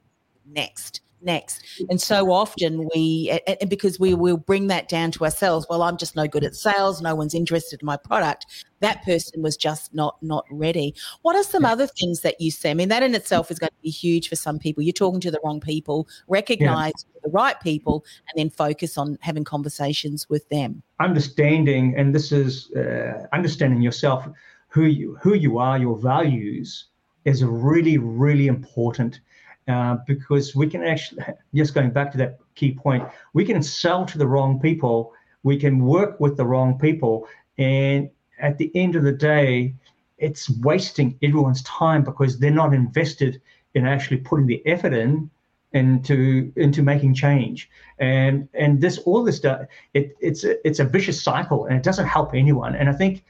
next 0.45 1.01
next. 1.23 1.63
And 1.89 2.01
so 2.01 2.31
often 2.31 2.89
we, 2.93 3.39
and 3.47 3.69
because 3.69 3.99
we 3.99 4.13
will 4.13 4.37
bring 4.37 4.67
that 4.67 4.89
down 4.89 5.11
to 5.11 5.23
ourselves. 5.23 5.65
Well, 5.69 5.83
I'm 5.83 5.97
just 5.97 6.15
no 6.15 6.27
good 6.27 6.43
at 6.43 6.55
sales. 6.55 7.01
No 7.01 7.15
one's 7.15 7.33
interested 7.33 7.81
in 7.81 7.85
my 7.85 7.97
product. 7.97 8.45
That 8.79 9.03
person 9.03 9.41
was 9.41 9.55
just 9.55 9.93
not 9.93 10.17
not 10.23 10.45
ready. 10.49 10.95
What 11.21 11.35
are 11.35 11.43
some 11.43 11.63
yeah. 11.63 11.71
other 11.71 11.87
things 11.87 12.21
that 12.21 12.41
you 12.41 12.49
say? 12.49 12.71
I 12.71 12.73
mean, 12.73 12.89
that 12.89 13.03
in 13.03 13.13
itself 13.13 13.51
is 13.51 13.59
going 13.59 13.69
to 13.69 13.81
be 13.83 13.89
huge 13.89 14.27
for 14.27 14.35
some 14.35 14.57
people. 14.57 14.81
You're 14.81 14.93
talking 14.93 15.19
to 15.21 15.31
the 15.31 15.39
wrong 15.43 15.59
people. 15.59 16.07
Recognize 16.27 16.93
yeah. 16.97 17.19
the 17.23 17.29
right 17.29 17.59
people, 17.61 18.03
and 18.29 18.39
then 18.39 18.49
focus 18.49 18.97
on 18.97 19.17
having 19.21 19.43
conversations 19.43 20.27
with 20.29 20.47
them. 20.49 20.81
Understanding, 20.99 21.93
and 21.95 22.15
this 22.15 22.31
is 22.31 22.71
uh, 22.71 23.27
understanding 23.33 23.81
yourself, 23.81 24.27
who 24.69 24.85
you 24.85 25.17
who 25.21 25.35
you 25.35 25.59
are, 25.59 25.77
your 25.77 25.97
values, 25.97 26.85
is 27.25 27.43
really 27.43 27.99
really 27.99 28.47
important 28.47 29.19
uh, 29.67 29.97
because 30.07 30.55
we 30.55 30.67
can 30.67 30.83
actually, 30.83 31.23
just 31.55 31.73
going 31.73 31.91
back 31.91 32.11
to 32.11 32.17
that 32.17 32.39
key 32.55 32.73
point, 32.73 33.03
we 33.33 33.45
can 33.45 33.61
sell 33.61 34.05
to 34.05 34.17
the 34.17 34.27
wrong 34.27 34.59
people, 34.59 35.13
we 35.43 35.57
can 35.57 35.79
work 35.79 36.19
with 36.19 36.37
the 36.37 36.45
wrong 36.45 36.77
people, 36.77 37.27
and 37.57 38.09
at 38.39 38.57
the 38.57 38.71
end 38.75 38.95
of 38.95 39.03
the 39.03 39.11
day, 39.11 39.73
it's 40.17 40.49
wasting 40.61 41.17
everyone's 41.21 41.63
time 41.63 42.03
because 42.03 42.39
they're 42.39 42.51
not 42.51 42.73
invested 42.73 43.41
in 43.73 43.85
actually 43.85 44.17
putting 44.17 44.45
the 44.45 44.65
effort 44.67 44.93
in 44.93 45.29
into 45.73 46.51
into 46.57 46.83
making 46.83 47.13
change. 47.13 47.69
And 47.99 48.47
and 48.53 48.81
this 48.81 48.97
all 48.99 49.23
this 49.23 49.37
stuff 49.37 49.61
it, 49.93 50.15
it's 50.19 50.43
a, 50.43 50.65
it's 50.67 50.79
a 50.79 50.85
vicious 50.85 51.21
cycle 51.21 51.65
and 51.65 51.75
it 51.75 51.83
doesn't 51.83 52.07
help 52.07 52.33
anyone. 52.33 52.75
And 52.75 52.89
i 52.89 52.93
think 52.93 53.23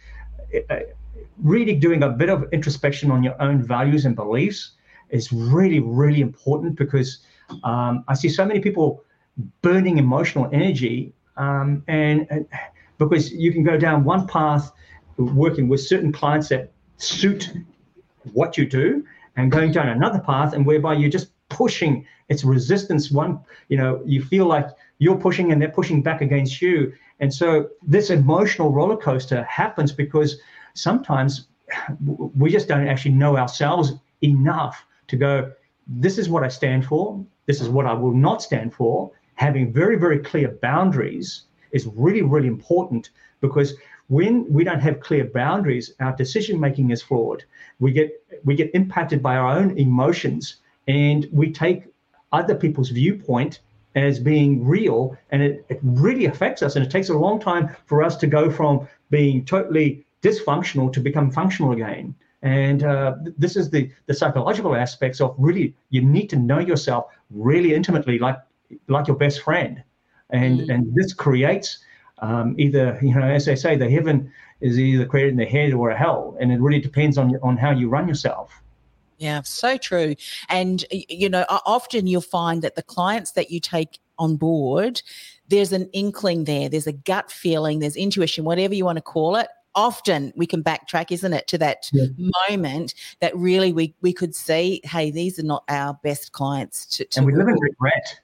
uh, 0.69 0.79
really 1.41 1.75
doing 1.75 2.03
a 2.03 2.09
bit 2.09 2.29
of 2.29 2.51
introspection 2.51 3.11
on 3.11 3.23
your 3.23 3.39
own 3.41 3.63
values 3.63 4.05
and 4.05 4.15
beliefs 4.15 4.71
is 5.11 5.31
really, 5.31 5.79
really 5.79 6.21
important 6.21 6.75
because 6.75 7.19
um, 7.63 8.03
I 8.07 8.13
see 8.13 8.29
so 8.29 8.45
many 8.45 8.59
people 8.59 9.03
burning 9.61 9.97
emotional 9.97 10.49
energy, 10.51 11.13
um, 11.37 11.83
and, 11.87 12.27
and 12.29 12.45
because 12.97 13.31
you 13.31 13.51
can 13.51 13.63
go 13.63 13.77
down 13.77 14.03
one 14.03 14.27
path 14.27 14.71
working 15.17 15.67
with 15.67 15.81
certain 15.81 16.11
clients 16.11 16.49
that 16.49 16.71
suit 16.97 17.51
what 18.33 18.57
you 18.57 18.65
do 18.65 19.03
and 19.35 19.51
going 19.51 19.71
down 19.71 19.89
another 19.89 20.19
path 20.19 20.53
and 20.53 20.65
whereby 20.65 20.93
you're 20.93 21.09
just 21.09 21.31
pushing 21.49 22.05
it's 22.29 22.43
resistance 22.43 23.11
one 23.11 23.39
you 23.67 23.77
know 23.77 24.01
you 24.05 24.23
feel 24.23 24.45
like 24.45 24.67
you're 25.01 25.17
pushing 25.17 25.51
and 25.51 25.59
they're 25.59 25.71
pushing 25.71 26.03
back 26.03 26.21
against 26.21 26.61
you. 26.61 26.93
And 27.19 27.33
so 27.33 27.69
this 27.81 28.11
emotional 28.11 28.71
roller 28.71 28.95
coaster 28.95 29.43
happens 29.45 29.91
because 29.91 30.39
sometimes 30.75 31.47
we 32.37 32.51
just 32.51 32.67
don't 32.67 32.87
actually 32.87 33.15
know 33.15 33.35
ourselves 33.35 33.93
enough 34.21 34.85
to 35.11 35.15
go 35.15 35.51
this 35.87 36.17
is 36.17 36.27
what 36.29 36.43
i 36.43 36.47
stand 36.47 36.85
for 36.85 37.23
this 37.45 37.61
is 37.61 37.69
what 37.69 37.85
i 37.85 37.93
will 37.93 38.17
not 38.27 38.41
stand 38.41 38.73
for 38.73 39.11
having 39.35 39.71
very 39.71 39.97
very 39.97 40.19
clear 40.19 40.49
boundaries 40.61 41.43
is 41.71 41.87
really 41.95 42.23
really 42.23 42.47
important 42.47 43.11
because 43.41 43.75
when 44.11 44.45
we 44.51 44.65
don't 44.65 44.81
have 44.81 44.99
clear 44.99 45.23
boundaries, 45.23 45.93
our 46.01 46.13
decision 46.13 46.59
making 46.59 46.91
is 46.91 47.01
flawed. 47.01 47.45
We 47.79 47.93
get 47.93 48.11
we 48.43 48.55
get 48.55 48.69
impacted 48.73 49.23
by 49.23 49.37
our 49.37 49.57
own 49.57 49.77
emotions, 49.77 50.57
and 50.89 51.29
we 51.31 51.49
take 51.49 51.85
other 52.33 52.53
people's 52.53 52.89
viewpoint 52.89 53.61
as 53.95 54.19
being 54.19 54.65
real, 54.65 55.17
and 55.31 55.41
it, 55.41 55.65
it 55.69 55.79
really 55.81 56.25
affects 56.25 56.61
us. 56.61 56.75
And 56.75 56.85
it 56.85 56.91
takes 56.91 57.07
a 57.07 57.17
long 57.17 57.39
time 57.39 57.73
for 57.85 58.03
us 58.03 58.17
to 58.17 58.27
go 58.27 58.51
from 58.51 58.85
being 59.09 59.45
totally 59.45 60.05
dysfunctional 60.21 60.91
to 60.91 60.99
become 60.99 61.31
functional 61.31 61.71
again. 61.71 62.13
And 62.41 62.83
uh, 62.83 63.15
this 63.37 63.55
is 63.55 63.69
the 63.69 63.91
the 64.07 64.13
psychological 64.13 64.75
aspects 64.75 65.21
of 65.21 65.35
really 65.37 65.75
you 65.89 66.01
need 66.01 66.27
to 66.31 66.35
know 66.35 66.59
yourself 66.59 67.05
really 67.29 67.73
intimately, 67.73 68.17
like 68.17 68.39
like 68.87 69.07
your 69.07 69.17
best 69.17 69.41
friend, 69.41 69.83
and 70.31 70.61
mm. 70.61 70.73
and 70.73 70.95
this 70.95 71.13
creates 71.13 71.79
um, 72.19 72.55
either 72.57 72.97
you 73.01 73.13
know 73.13 73.21
as 73.21 73.45
they 73.45 73.55
say 73.55 73.75
the 73.75 73.89
heaven 73.89 74.31
is 74.59 74.79
either 74.79 75.05
created 75.05 75.31
in 75.31 75.37
the 75.37 75.45
head 75.45 75.73
or 75.73 75.89
a 75.89 75.97
hell 75.97 76.37
and 76.39 76.51
it 76.51 76.59
really 76.59 76.79
depends 76.79 77.17
on 77.17 77.37
on 77.43 77.57
how 77.57 77.71
you 77.71 77.89
run 77.89 78.07
yourself. 78.07 78.61
Yeah 79.17 79.41
so 79.43 79.77
true. 79.77 80.15
And 80.49 80.83
you 80.91 81.29
know 81.29 81.45
often 81.49 82.07
you'll 82.07 82.21
find 82.21 82.63
that 82.63 82.75
the 82.75 82.83
clients 82.83 83.33
that 83.33 83.51
you 83.51 83.59
take 83.59 83.99
on 84.17 84.35
board 84.35 85.01
there's 85.47 85.73
an 85.73 85.89
inkling 85.93 86.43
there 86.43 86.69
there's 86.69 86.85
a 86.85 86.91
gut 86.91 87.31
feeling 87.31 87.79
there's 87.79 87.95
intuition 87.95 88.43
whatever 88.43 88.75
you 88.75 88.85
want 88.85 88.97
to 88.97 89.01
call 89.01 89.35
it 89.35 89.47
often 89.75 90.33
we 90.35 90.45
can 90.45 90.63
backtrack 90.63 91.11
isn't 91.11 91.33
it 91.33 91.47
to 91.47 91.57
that 91.57 91.89
yeah. 91.93 92.05
moment 92.49 92.93
that 93.19 93.35
really 93.35 93.71
we 93.71 93.93
we 94.01 94.13
could 94.13 94.35
see 94.35 94.81
hey 94.83 95.11
these 95.11 95.39
are 95.39 95.43
not 95.43 95.63
our 95.69 95.97
best 96.03 96.31
clients 96.31 96.85
to, 96.85 97.05
to 97.05 97.19
and 97.19 97.25
we 97.27 97.33
live 97.33 97.47
in 97.47 97.59
regret 97.59 98.19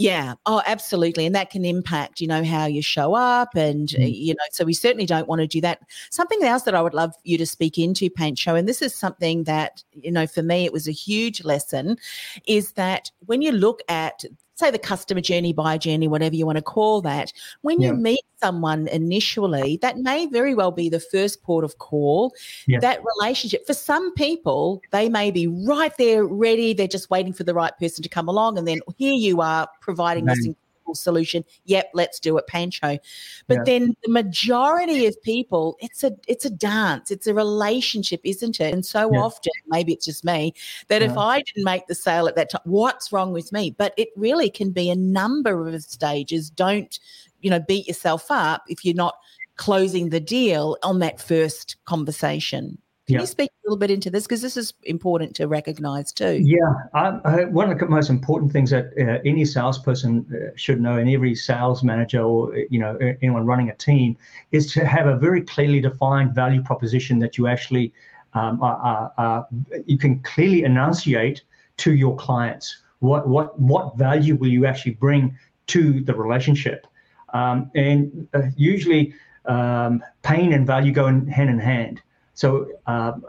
yeah. 0.00 0.34
Oh, 0.46 0.62
absolutely. 0.64 1.26
And 1.26 1.34
that 1.34 1.50
can 1.50 1.66
impact, 1.66 2.22
you 2.22 2.26
know, 2.26 2.42
how 2.42 2.64
you 2.64 2.80
show 2.80 3.14
up. 3.14 3.54
And, 3.54 3.88
mm. 3.88 4.10
you 4.10 4.32
know, 4.32 4.44
so 4.50 4.64
we 4.64 4.72
certainly 4.72 5.04
don't 5.04 5.28
want 5.28 5.42
to 5.42 5.46
do 5.46 5.60
that. 5.60 5.80
Something 6.10 6.42
else 6.42 6.62
that 6.62 6.74
I 6.74 6.80
would 6.80 6.94
love 6.94 7.12
you 7.24 7.36
to 7.36 7.44
speak 7.44 7.76
into, 7.76 8.08
Pancho, 8.08 8.54
and 8.54 8.66
this 8.66 8.80
is 8.80 8.94
something 8.94 9.44
that, 9.44 9.84
you 9.92 10.10
know, 10.10 10.26
for 10.26 10.42
me, 10.42 10.64
it 10.64 10.72
was 10.72 10.88
a 10.88 10.92
huge 10.92 11.44
lesson, 11.44 11.98
is 12.46 12.72
that 12.72 13.10
when 13.26 13.42
you 13.42 13.52
look 13.52 13.82
at 13.88 14.24
say 14.60 14.70
the 14.70 14.78
customer 14.78 15.20
journey, 15.20 15.52
buyer 15.52 15.78
journey, 15.78 16.06
whatever 16.08 16.34
you 16.34 16.46
want 16.46 16.56
to 16.56 16.62
call 16.62 17.00
that, 17.02 17.32
when 17.62 17.80
yeah. 17.80 17.88
you 17.88 17.94
meet 17.94 18.24
someone 18.40 18.88
initially, 18.88 19.78
that 19.82 19.98
may 19.98 20.26
very 20.26 20.54
well 20.54 20.70
be 20.70 20.88
the 20.88 21.00
first 21.00 21.42
port 21.42 21.64
of 21.64 21.78
call. 21.78 22.32
Yeah. 22.66 22.78
That 22.80 23.00
relationship, 23.18 23.66
for 23.66 23.74
some 23.74 24.14
people, 24.14 24.82
they 24.92 25.08
may 25.08 25.30
be 25.30 25.46
right 25.46 25.92
there 25.98 26.24
ready. 26.24 26.72
They're 26.72 26.86
just 26.86 27.10
waiting 27.10 27.32
for 27.32 27.44
the 27.44 27.54
right 27.54 27.76
person 27.78 28.02
to 28.02 28.08
come 28.08 28.28
along. 28.28 28.58
And 28.58 28.68
then 28.68 28.80
here 28.96 29.12
you 29.14 29.40
are 29.40 29.68
providing 29.80 30.26
this 30.26 30.46
solution. 30.94 31.44
Yep, 31.64 31.90
let's 31.94 32.20
do 32.20 32.36
it, 32.38 32.46
Pancho. 32.46 32.98
But 33.46 33.58
yeah. 33.58 33.64
then 33.64 33.96
the 34.02 34.10
majority 34.10 35.06
of 35.06 35.20
people, 35.22 35.76
it's 35.80 36.04
a 36.04 36.12
it's 36.28 36.44
a 36.44 36.50
dance, 36.50 37.10
it's 37.10 37.26
a 37.26 37.34
relationship, 37.34 38.20
isn't 38.24 38.60
it? 38.60 38.72
And 38.72 38.84
so 38.84 39.12
yeah. 39.12 39.20
often, 39.20 39.52
maybe 39.68 39.92
it's 39.92 40.06
just 40.06 40.24
me, 40.24 40.54
that 40.88 41.02
yeah. 41.02 41.10
if 41.10 41.16
I 41.16 41.42
didn't 41.42 41.64
make 41.64 41.86
the 41.86 41.94
sale 41.94 42.28
at 42.28 42.36
that 42.36 42.50
time, 42.50 42.62
what's 42.64 43.12
wrong 43.12 43.32
with 43.32 43.52
me? 43.52 43.70
But 43.70 43.94
it 43.96 44.08
really 44.16 44.50
can 44.50 44.70
be 44.70 44.90
a 44.90 44.96
number 44.96 45.68
of 45.68 45.82
stages. 45.82 46.50
Don't 46.50 46.98
you 47.40 47.50
know 47.50 47.60
beat 47.60 47.86
yourself 47.86 48.30
up 48.30 48.64
if 48.68 48.84
you're 48.84 48.94
not 48.94 49.14
closing 49.56 50.08
the 50.08 50.20
deal 50.20 50.76
on 50.82 51.00
that 51.00 51.20
first 51.20 51.76
conversation. 51.84 52.78
Can 53.10 53.14
yeah. 53.14 53.20
you 53.22 53.26
speak 53.26 53.50
a 53.50 53.66
little 53.66 53.76
bit 53.76 53.90
into 53.90 54.08
this 54.08 54.22
because 54.22 54.40
this 54.40 54.56
is 54.56 54.72
important 54.84 55.34
to 55.34 55.48
recognize 55.48 56.12
too? 56.12 56.38
Yeah, 56.40 56.58
I, 56.94 57.18
I, 57.24 57.44
one 57.46 57.68
of 57.68 57.76
the 57.76 57.86
most 57.86 58.08
important 58.08 58.52
things 58.52 58.70
that 58.70 58.92
uh, 58.96 59.18
any 59.24 59.44
salesperson 59.44 60.24
uh, 60.32 60.52
should 60.54 60.80
know, 60.80 60.96
and 60.96 61.10
every 61.10 61.34
sales 61.34 61.82
manager 61.82 62.22
or 62.22 62.56
you 62.70 62.78
know 62.78 62.96
anyone 63.20 63.46
running 63.46 63.68
a 63.68 63.74
team, 63.74 64.16
is 64.52 64.72
to 64.74 64.86
have 64.86 65.08
a 65.08 65.16
very 65.16 65.42
clearly 65.42 65.80
defined 65.80 66.36
value 66.36 66.62
proposition 66.62 67.18
that 67.18 67.36
you 67.36 67.48
actually 67.48 67.92
um, 68.34 68.62
are, 68.62 69.12
are, 69.18 69.48
you 69.86 69.98
can 69.98 70.20
clearly 70.20 70.62
enunciate 70.62 71.42
to 71.78 71.92
your 71.92 72.14
clients. 72.14 72.80
What 73.00 73.26
what 73.26 73.58
what 73.58 73.98
value 73.98 74.36
will 74.36 74.52
you 74.52 74.66
actually 74.66 74.94
bring 74.94 75.36
to 75.66 76.00
the 76.00 76.14
relationship? 76.14 76.86
Um, 77.34 77.72
and 77.74 78.28
uh, 78.34 78.42
usually, 78.56 79.14
um, 79.46 80.00
pain 80.22 80.52
and 80.52 80.64
value 80.64 80.92
go 80.92 81.08
in 81.08 81.26
hand 81.26 81.50
in 81.50 81.58
hand. 81.58 82.02
So 82.40 82.70
um, 82.86 83.24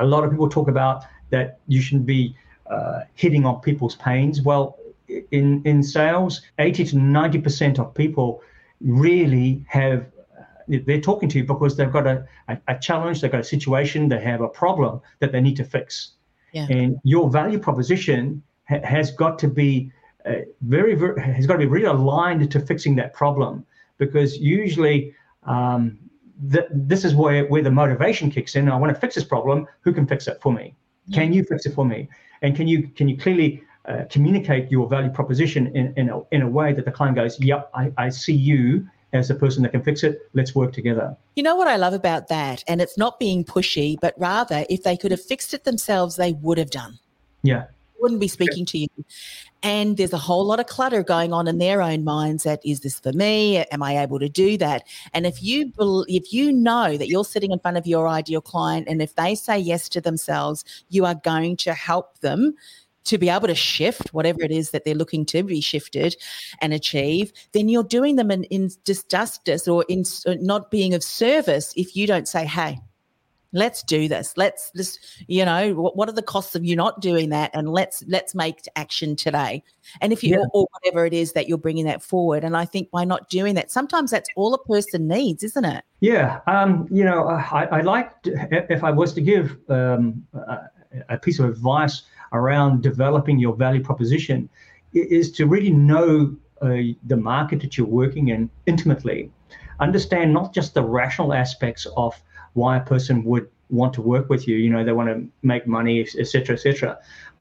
a 0.00 0.06
lot 0.06 0.24
of 0.24 0.30
people 0.30 0.48
talk 0.48 0.68
about 0.68 1.04
that 1.28 1.58
you 1.68 1.82
shouldn't 1.82 2.06
be 2.06 2.34
uh, 2.70 3.00
hitting 3.14 3.44
on 3.44 3.60
people's 3.60 3.96
pains. 3.96 4.40
Well, 4.40 4.78
in 5.30 5.62
in 5.66 5.82
sales, 5.82 6.40
80 6.58 6.84
to 6.86 6.96
90 6.96 7.38
percent 7.40 7.78
of 7.78 7.92
people 7.94 8.42
really 8.80 9.62
have 9.68 10.06
they're 10.68 11.00
talking 11.00 11.28
to 11.28 11.38
you 11.38 11.44
because 11.44 11.76
they've 11.76 11.92
got 11.92 12.06
a, 12.06 12.26
a, 12.48 12.56
a, 12.68 12.78
challenge, 12.78 13.20
they've 13.20 13.32
got 13.32 13.40
a 13.40 13.44
situation, 13.56 14.08
they 14.08 14.20
have 14.20 14.40
a 14.40 14.48
problem 14.48 15.00
that 15.18 15.32
they 15.32 15.40
need 15.40 15.56
to 15.56 15.64
fix. 15.64 16.12
Yeah. 16.52 16.66
And 16.70 16.98
your 17.02 17.28
value 17.28 17.58
proposition 17.58 18.42
ha- 18.68 18.84
has 18.84 19.10
got 19.10 19.38
to 19.40 19.48
be 19.48 19.90
uh, 20.24 20.46
very, 20.62 20.94
very, 20.94 21.20
has 21.20 21.46
got 21.46 21.54
to 21.54 21.58
be 21.58 21.66
really 21.66 21.86
aligned 21.86 22.48
to 22.50 22.60
fixing 22.60 22.94
that 22.96 23.12
problem 23.12 23.66
because 23.98 24.38
usually 24.38 25.14
um, 25.42 25.98
th- 26.50 26.66
this 26.70 27.04
is 27.04 27.14
where, 27.14 27.46
where 27.46 27.62
the 27.62 27.70
motivation 27.70 28.30
kicks 28.30 28.56
in. 28.56 28.68
I 28.68 28.76
want 28.76 28.94
to 28.94 29.00
fix 29.00 29.14
this 29.14 29.24
problem. 29.24 29.66
Who 29.82 29.92
can 29.92 30.06
fix 30.06 30.26
it 30.26 30.38
for 30.40 30.52
me? 30.52 30.74
Can 31.12 31.32
you 31.32 31.44
fix 31.44 31.66
it 31.66 31.74
for 31.74 31.84
me? 31.84 32.08
And 32.42 32.54
can 32.56 32.68
you 32.68 32.88
can 32.88 33.08
you 33.08 33.18
clearly 33.18 33.62
uh, 33.86 34.04
communicate 34.08 34.70
your 34.70 34.88
value 34.88 35.10
proposition 35.10 35.66
in, 35.76 35.92
in, 35.96 36.08
a, 36.10 36.20
in 36.30 36.42
a 36.42 36.48
way 36.48 36.72
that 36.72 36.84
the 36.84 36.92
client 36.92 37.16
goes, 37.16 37.38
yep, 37.40 37.68
I, 37.74 37.92
I 37.98 38.08
see 38.08 38.34
you 38.34 38.86
as 39.12 39.28
the 39.28 39.34
person 39.34 39.62
that 39.64 39.72
can 39.72 39.82
fix 39.82 40.04
it. 40.04 40.20
Let's 40.32 40.54
work 40.54 40.72
together. 40.72 41.16
You 41.34 41.42
know 41.42 41.56
what 41.56 41.66
I 41.66 41.76
love 41.76 41.92
about 41.92 42.28
that? 42.28 42.62
And 42.68 42.80
it's 42.80 42.96
not 42.96 43.18
being 43.18 43.44
pushy, 43.44 43.96
but 44.00 44.14
rather 44.16 44.64
if 44.70 44.84
they 44.84 44.96
could 44.96 45.10
have 45.10 45.20
fixed 45.20 45.52
it 45.52 45.64
themselves, 45.64 46.14
they 46.16 46.32
would 46.34 46.58
have 46.58 46.70
done. 46.70 47.00
Yeah 47.42 47.64
wouldn't 48.02 48.20
be 48.20 48.28
speaking 48.28 48.66
to 48.66 48.78
you. 48.78 48.88
And 49.62 49.96
there's 49.96 50.12
a 50.12 50.18
whole 50.18 50.44
lot 50.44 50.58
of 50.58 50.66
clutter 50.66 51.02
going 51.04 51.32
on 51.32 51.46
in 51.46 51.58
their 51.58 51.80
own 51.80 52.02
minds 52.02 52.42
that 52.42 52.60
is 52.64 52.80
this 52.80 52.98
for 52.98 53.12
me? 53.12 53.58
Am 53.58 53.82
I 53.82 54.02
able 54.02 54.18
to 54.18 54.28
do 54.28 54.58
that? 54.58 54.82
And 55.14 55.24
if 55.24 55.42
you 55.42 55.72
if 56.08 56.32
you 56.32 56.52
know 56.52 56.96
that 56.96 57.08
you're 57.08 57.24
sitting 57.24 57.52
in 57.52 57.60
front 57.60 57.76
of 57.76 57.86
your 57.86 58.08
ideal 58.08 58.40
client 58.40 58.88
and 58.88 59.00
if 59.00 59.14
they 59.14 59.34
say 59.34 59.58
yes 59.58 59.88
to 59.90 60.00
themselves, 60.00 60.64
you 60.88 61.06
are 61.06 61.14
going 61.14 61.56
to 61.58 61.72
help 61.72 62.18
them 62.18 62.54
to 63.04 63.18
be 63.18 63.28
able 63.28 63.48
to 63.48 63.54
shift 63.54 64.12
whatever 64.14 64.42
it 64.42 64.50
is 64.50 64.70
that 64.70 64.84
they're 64.84 64.94
looking 64.94 65.26
to 65.26 65.42
be 65.42 65.60
shifted 65.60 66.16
and 66.60 66.72
achieve, 66.72 67.32
then 67.52 67.68
you're 67.68 67.82
doing 67.82 68.16
them 68.16 68.30
in, 68.30 68.44
in 68.44 68.68
disjustice 68.84 69.72
or 69.72 69.84
in 69.88 70.04
not 70.44 70.70
being 70.70 70.94
of 70.94 71.02
service 71.02 71.72
if 71.76 71.96
you 71.96 72.06
don't 72.06 72.28
say, 72.28 72.44
hey, 72.44 72.78
let's 73.52 73.82
do 73.82 74.08
this. 74.08 74.34
Let's 74.36 74.70
just 74.76 74.98
you 75.26 75.44
know 75.44 75.74
what, 75.74 75.96
what, 75.96 76.08
are 76.08 76.12
the 76.12 76.22
costs 76.22 76.54
of 76.54 76.64
you 76.64 76.76
not 76.76 77.00
doing 77.00 77.30
that? 77.30 77.50
And 77.54 77.68
let's 77.68 78.04
let's 78.08 78.34
make 78.34 78.62
action 78.76 79.16
today. 79.16 79.62
And 80.00 80.12
if 80.12 80.22
you 80.22 80.30
yeah. 80.30 80.44
or 80.52 80.66
whatever 80.72 81.04
it 81.06 81.12
is 81.12 81.32
that 81.32 81.48
you're 81.48 81.58
bringing 81.58 81.84
that 81.86 82.02
forward 82.02 82.44
and 82.44 82.56
i 82.56 82.64
think 82.64 82.90
by 82.90 83.04
not 83.04 83.28
doing 83.28 83.54
that 83.54 83.70
sometimes 83.70 84.10
that's 84.10 84.28
all 84.36 84.54
a 84.54 84.64
person 84.64 85.08
needs 85.08 85.42
isn't 85.42 85.64
it? 85.64 85.84
Yeah 86.00 86.40
um, 86.46 86.86
you 86.90 87.04
know 87.04 87.26
i, 87.26 87.64
I 87.64 87.80
like 87.80 88.22
to, 88.22 88.48
if 88.72 88.84
i 88.84 88.90
was 88.90 89.12
to 89.14 89.20
give 89.20 89.58
um, 89.68 90.24
a, 90.34 90.58
a 91.08 91.18
piece 91.18 91.38
of 91.38 91.46
advice 91.46 92.02
around 92.32 92.82
developing 92.82 93.38
your 93.38 93.54
value 93.54 93.82
proposition 93.82 94.48
is 94.92 95.32
to 95.32 95.46
really 95.46 95.70
know 95.70 96.34
uh, 96.60 96.76
the 97.06 97.16
market 97.16 97.60
that 97.60 97.76
you're 97.76 97.86
working 97.86 98.28
in 98.28 98.50
intimately. 98.66 99.30
Understand 99.80 100.32
not 100.32 100.54
just 100.54 100.74
the 100.74 100.82
rational 100.82 101.32
aspects 101.32 101.86
of 101.96 102.20
why 102.54 102.76
a 102.76 102.80
person 102.80 103.24
would 103.24 103.48
want 103.70 103.94
to 103.94 104.02
work 104.02 104.28
with 104.28 104.46
you. 104.46 104.56
You 104.56 104.70
know, 104.70 104.84
they 104.84 104.92
want 104.92 105.08
to 105.08 105.26
make 105.42 105.66
money, 105.66 106.00
etc., 106.00 106.54
etc. 106.54 106.98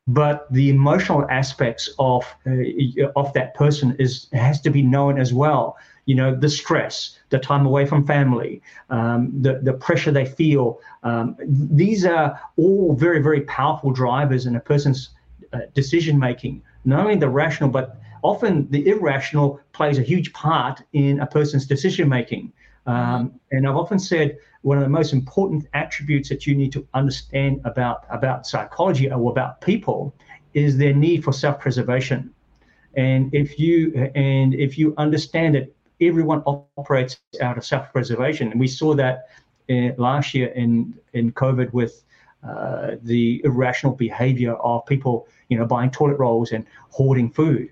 But 0.07 0.51
the 0.51 0.69
emotional 0.69 1.29
aspects 1.29 1.89
of 1.99 2.25
uh, 2.47 3.07
of 3.15 3.31
that 3.33 3.53
person 3.53 3.95
is 3.99 4.27
has 4.33 4.59
to 4.61 4.69
be 4.71 4.81
known 4.81 5.19
as 5.19 5.31
well. 5.31 5.77
You 6.05 6.15
know, 6.15 6.35
the 6.35 6.49
stress, 6.49 7.19
the 7.29 7.37
time 7.37 7.65
away 7.67 7.85
from 7.85 8.07
family, 8.07 8.61
um, 8.89 9.31
the 9.41 9.59
the 9.61 9.73
pressure 9.73 10.11
they 10.11 10.25
feel. 10.25 10.79
Um, 11.03 11.35
these 11.45 12.05
are 12.05 12.39
all 12.57 12.95
very 12.95 13.21
very 13.21 13.41
powerful 13.41 13.91
drivers 13.91 14.45
in 14.47 14.55
a 14.55 14.59
person's 14.59 15.09
uh, 15.53 15.59
decision 15.73 16.17
making. 16.17 16.63
Not 16.83 17.01
only 17.01 17.17
the 17.17 17.29
rational, 17.29 17.69
but 17.69 18.01
often 18.23 18.69
the 18.71 18.87
irrational 18.87 19.59
plays 19.73 19.99
a 19.99 20.01
huge 20.01 20.33
part 20.33 20.81
in 20.93 21.19
a 21.19 21.27
person's 21.27 21.67
decision 21.67 22.09
making. 22.09 22.51
Um, 22.85 23.39
and 23.51 23.67
I've 23.67 23.75
often 23.75 23.99
said 23.99 24.37
one 24.63 24.77
of 24.77 24.83
the 24.83 24.89
most 24.89 25.13
important 25.13 25.67
attributes 25.73 26.29
that 26.29 26.47
you 26.47 26.55
need 26.55 26.71
to 26.73 26.87
understand 26.93 27.61
about 27.63 28.05
about 28.09 28.47
psychology 28.47 29.11
or 29.11 29.31
about 29.31 29.61
people 29.61 30.13
is 30.53 30.77
their 30.77 30.93
need 30.93 31.23
for 31.23 31.33
self-preservation. 31.33 32.33
And 32.95 33.33
if 33.33 33.59
you 33.59 34.11
and 34.15 34.53
if 34.53 34.77
you 34.77 34.93
understand 34.97 35.55
that 35.55 35.73
everyone 36.01 36.41
operates 36.45 37.19
out 37.41 37.57
of 37.57 37.63
self-preservation, 37.65 38.51
and 38.51 38.59
we 38.59 38.67
saw 38.67 38.95
that 38.95 39.29
in, 39.67 39.95
last 39.97 40.33
year 40.33 40.47
in 40.47 40.95
in 41.13 41.31
COVID 41.31 41.71
with 41.73 42.03
uh, 42.43 42.95
the 43.03 43.41
irrational 43.43 43.93
behavior 43.93 44.55
of 44.55 44.85
people, 44.85 45.27
you 45.49 45.57
know, 45.57 45.65
buying 45.65 45.91
toilet 45.91 46.17
rolls 46.17 46.51
and 46.51 46.65
hoarding 46.89 47.29
food. 47.29 47.69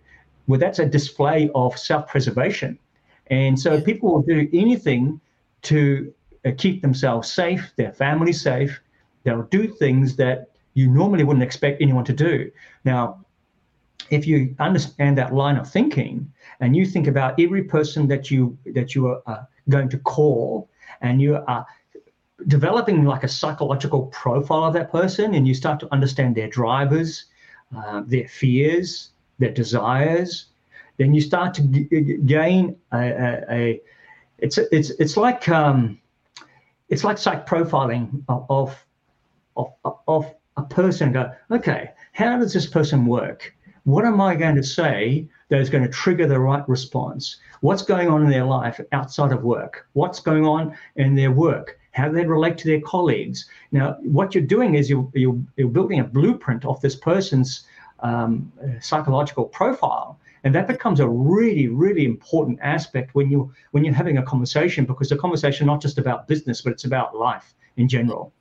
Well, 0.48 0.60
that's 0.60 0.80
a 0.80 0.86
display 0.86 1.50
of 1.54 1.78
self-preservation, 1.78 2.80
and 3.29 3.59
so 3.59 3.79
people 3.81 4.11
will 4.13 4.21
do 4.21 4.49
anything 4.53 5.19
to 5.63 6.13
uh, 6.45 6.51
keep 6.57 6.81
themselves 6.81 7.31
safe, 7.31 7.71
their 7.75 7.91
family 7.91 8.33
safe. 8.33 8.79
They'll 9.23 9.43
do 9.43 9.67
things 9.67 10.15
that 10.15 10.49
you 10.73 10.89
normally 10.89 11.23
wouldn't 11.23 11.43
expect 11.43 11.81
anyone 11.81 12.05
to 12.05 12.13
do. 12.13 12.51
Now, 12.85 13.25
if 14.09 14.25
you 14.25 14.55
understand 14.59 15.17
that 15.17 15.33
line 15.33 15.57
of 15.57 15.69
thinking 15.69 16.31
and 16.59 16.75
you 16.75 16.85
think 16.85 17.07
about 17.07 17.39
every 17.39 17.63
person 17.63 18.07
that 18.07 18.31
you 18.31 18.57
that 18.65 18.95
you 18.95 19.07
are 19.07 19.21
uh, 19.27 19.43
going 19.67 19.89
to 19.89 19.99
call 19.99 20.69
and 21.01 21.21
you 21.21 21.35
are 21.47 21.65
developing 22.47 23.03
like 23.05 23.23
a 23.23 23.27
psychological 23.27 24.07
profile 24.07 24.63
of 24.63 24.73
that 24.73 24.91
person 24.91 25.35
and 25.35 25.47
you 25.47 25.53
start 25.53 25.79
to 25.81 25.87
understand 25.91 26.35
their 26.35 26.47
drivers 26.47 27.25
uh, 27.75 28.01
their 28.07 28.27
fears 28.27 29.11
their 29.37 29.51
desires 29.51 30.47
then 30.99 31.13
you 31.13 31.21
start 31.21 31.55
to 31.55 31.63
g- 31.63 32.17
gain 32.25 32.75
a, 32.91 32.97
a, 32.97 33.45
a, 33.49 33.81
it's 34.38 34.59
it's 34.59 34.91
it's 34.91 35.17
like 35.17 35.49
um, 35.49 35.99
it's 36.89 37.03
like 37.03 37.17
psych 37.17 37.47
profiling 37.47 38.23
of 38.27 38.85
of 39.57 39.73
of 40.07 40.35
a 40.57 40.62
person 40.63 41.12
go 41.12 41.31
okay 41.49 41.91
how 42.12 42.38
does 42.38 42.53
this 42.53 42.67
person 42.67 43.05
work 43.05 43.55
what 43.89 44.05
am 44.05 44.21
I 44.21 44.35
going 44.35 44.55
to 44.55 44.63
say 44.63 45.27
that 45.49 45.59
is 45.59 45.69
going 45.69 45.83
to 45.83 45.89
trigger 45.89 46.27
the 46.27 46.39
right 46.39 46.67
response? 46.69 47.38
What's 47.62 47.81
going 47.81 48.07
on 48.07 48.23
in 48.23 48.29
their 48.29 48.45
life 48.45 48.79
outside 48.91 49.31
of 49.31 49.41
work? 49.41 49.88
What's 49.93 50.19
going 50.19 50.45
on 50.45 50.77
in 50.95 51.15
their 51.15 51.31
work? 51.31 51.79
How 51.91 52.07
do 52.07 52.13
they 52.13 52.25
relate 52.25 52.57
to 52.59 52.67
their 52.67 52.81
colleagues? 52.81 53.49
Now, 53.71 53.97
what 54.01 54.35
you're 54.35 54.43
doing 54.43 54.75
is 54.75 54.89
you're, 54.89 55.09
you're, 55.15 55.39
you're 55.57 55.69
building 55.69 55.99
a 55.99 56.03
blueprint 56.03 56.65
of 56.65 56.79
this 56.81 56.95
person's 56.95 57.65
um, 58.01 58.51
psychological 58.79 59.45
profile. 59.45 60.18
And 60.43 60.56
that 60.56 60.67
becomes 60.67 60.99
a 60.99 61.08
really, 61.08 61.67
really 61.67 62.06
important 62.06 62.60
aspect 62.62 63.15
when 63.15 63.30
you 63.30 63.54
when 63.71 63.84
you're 63.84 63.93
having 63.93 64.17
a 64.17 64.23
conversation 64.23 64.86
because 64.86 65.10
the 65.10 65.17
conversation 65.17 65.67
not 65.67 65.82
just 65.82 65.97
about 65.97 66.28
business, 66.28 66.62
but 66.62 66.73
it's 66.73 66.86
about 66.86 67.15
life 67.15 67.54
in 67.78 67.88
general. 67.88 68.34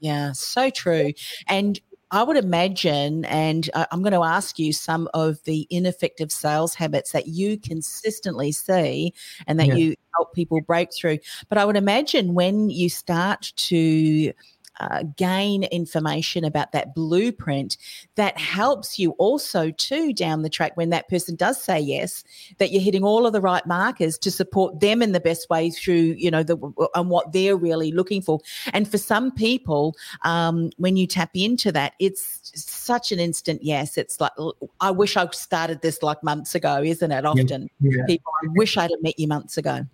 Yeah, 0.00 0.32
so 0.32 0.70
true. 0.70 1.12
And 1.46 1.78
I 2.12 2.24
would 2.24 2.36
imagine, 2.36 3.24
and 3.26 3.70
I'm 3.74 4.02
going 4.02 4.12
to 4.12 4.24
ask 4.24 4.58
you 4.58 4.72
some 4.72 5.08
of 5.14 5.42
the 5.44 5.68
ineffective 5.70 6.32
sales 6.32 6.74
habits 6.74 7.12
that 7.12 7.28
you 7.28 7.56
consistently 7.56 8.50
see 8.50 9.14
and 9.46 9.60
that 9.60 9.68
yeah. 9.68 9.74
you 9.74 9.94
help 10.16 10.34
people 10.34 10.60
break 10.60 10.92
through. 10.92 11.18
But 11.48 11.58
I 11.58 11.64
would 11.64 11.76
imagine 11.76 12.34
when 12.34 12.68
you 12.68 12.88
start 12.88 13.52
to 13.56 14.32
uh, 14.80 15.02
gain 15.16 15.64
information 15.64 16.44
about 16.44 16.72
that 16.72 16.94
blueprint 16.94 17.76
that 18.14 18.36
helps 18.38 18.98
you 18.98 19.10
also 19.12 19.70
too 19.72 20.12
down 20.12 20.42
the 20.42 20.48
track 20.48 20.76
when 20.76 20.90
that 20.90 21.08
person 21.08 21.36
does 21.36 21.62
say 21.62 21.78
yes 21.78 22.24
that 22.58 22.72
you're 22.72 22.82
hitting 22.82 23.04
all 23.04 23.26
of 23.26 23.32
the 23.32 23.40
right 23.40 23.66
markers 23.66 24.16
to 24.18 24.30
support 24.30 24.80
them 24.80 25.02
in 25.02 25.12
the 25.12 25.20
best 25.20 25.48
way 25.50 25.70
through 25.70 26.14
you 26.18 26.30
know 26.30 26.42
the 26.42 26.56
and 26.94 27.10
what 27.10 27.32
they're 27.32 27.56
really 27.56 27.92
looking 27.92 28.22
for. 28.22 28.40
And 28.72 28.90
for 28.90 28.98
some 28.98 29.30
people 29.32 29.94
um, 30.22 30.70
when 30.78 30.96
you 30.96 31.06
tap 31.06 31.30
into 31.34 31.70
that 31.72 31.92
it's 31.98 32.40
such 32.54 33.12
an 33.12 33.20
instant 33.20 33.62
yes. 33.62 33.98
It's 33.98 34.20
like 34.20 34.32
i 34.80 34.90
wish 34.90 35.16
i 35.16 35.26
started 35.30 35.82
this 35.82 36.02
like 36.02 36.22
months 36.22 36.54
ago 36.54 36.82
isn't 36.82 37.12
it 37.12 37.26
often? 37.26 37.68
Yeah. 37.80 38.04
people 38.06 38.32
i 38.42 38.46
wish 38.50 38.76
i'd 38.76 38.90
have 38.90 39.02
met 39.02 39.18
you 39.18 39.28
months 39.28 39.58
ago. 39.58 39.86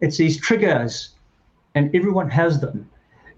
It's 0.00 0.16
these 0.16 0.40
triggers 0.40 1.10
and 1.74 1.94
everyone 1.94 2.30
has 2.30 2.60
them 2.60 2.88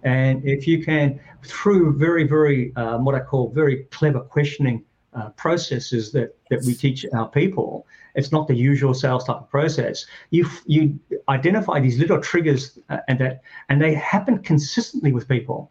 and 0.02 0.46
if 0.46 0.66
you 0.66 0.82
can, 0.82 1.20
through 1.44 1.96
very, 1.96 2.24
very, 2.24 2.74
um, 2.76 3.04
what 3.04 3.14
I 3.14 3.20
call 3.20 3.50
very 3.50 3.84
clever 3.90 4.20
questioning 4.20 4.84
uh, 5.12 5.30
processes 5.30 6.12
that, 6.12 6.36
that 6.50 6.62
we 6.64 6.74
teach 6.74 7.04
our 7.12 7.28
people, 7.28 7.86
it's 8.14 8.32
not 8.32 8.48
the 8.48 8.54
usual 8.54 8.94
sales 8.94 9.24
type 9.24 9.36
of 9.36 9.50
process. 9.50 10.06
You 10.30 10.48
you 10.66 10.98
identify 11.28 11.80
these 11.80 11.98
little 11.98 12.20
triggers 12.20 12.78
uh, 12.88 12.98
and 13.08 13.18
that 13.20 13.42
and 13.68 13.80
they 13.80 13.94
happen 13.94 14.38
consistently 14.38 15.12
with 15.12 15.28
people. 15.28 15.70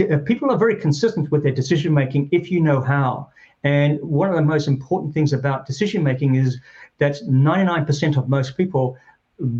Uh, 0.00 0.18
people 0.24 0.50
are 0.50 0.58
very 0.58 0.76
consistent 0.76 1.30
with 1.30 1.42
their 1.42 1.52
decision 1.52 1.92
making 1.94 2.28
if 2.32 2.50
you 2.50 2.60
know 2.60 2.80
how. 2.80 3.28
And 3.64 4.00
one 4.02 4.28
of 4.28 4.34
the 4.34 4.42
most 4.42 4.66
important 4.66 5.14
things 5.14 5.32
about 5.32 5.66
decision 5.66 6.02
making 6.02 6.34
is 6.34 6.58
that 6.98 7.16
99% 7.28 8.16
of 8.16 8.28
most 8.28 8.56
people 8.56 8.96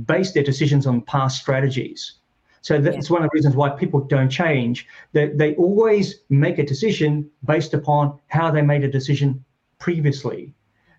base 0.07 0.33
their 0.33 0.43
decisions 0.43 0.87
on 0.87 1.03
past 1.03 1.41
strategies. 1.41 2.15
So 2.63 2.81
that's 2.81 3.11
yeah. 3.11 3.13
one 3.13 3.25
of 3.25 3.31
the 3.31 3.35
reasons 3.35 3.55
why 3.55 3.71
people 3.71 4.01
don't 4.01 4.31
change. 4.31 4.87
They, 5.13 5.29
they 5.29 5.55
always 5.57 6.21
make 6.31 6.59
a 6.59 6.65
decision 6.65 7.29
based 7.45 7.75
upon 7.75 8.19
how 8.29 8.51
they 8.51 8.63
made 8.63 8.85
a 8.85 8.91
decision 8.91 9.45
previously. 9.79 10.55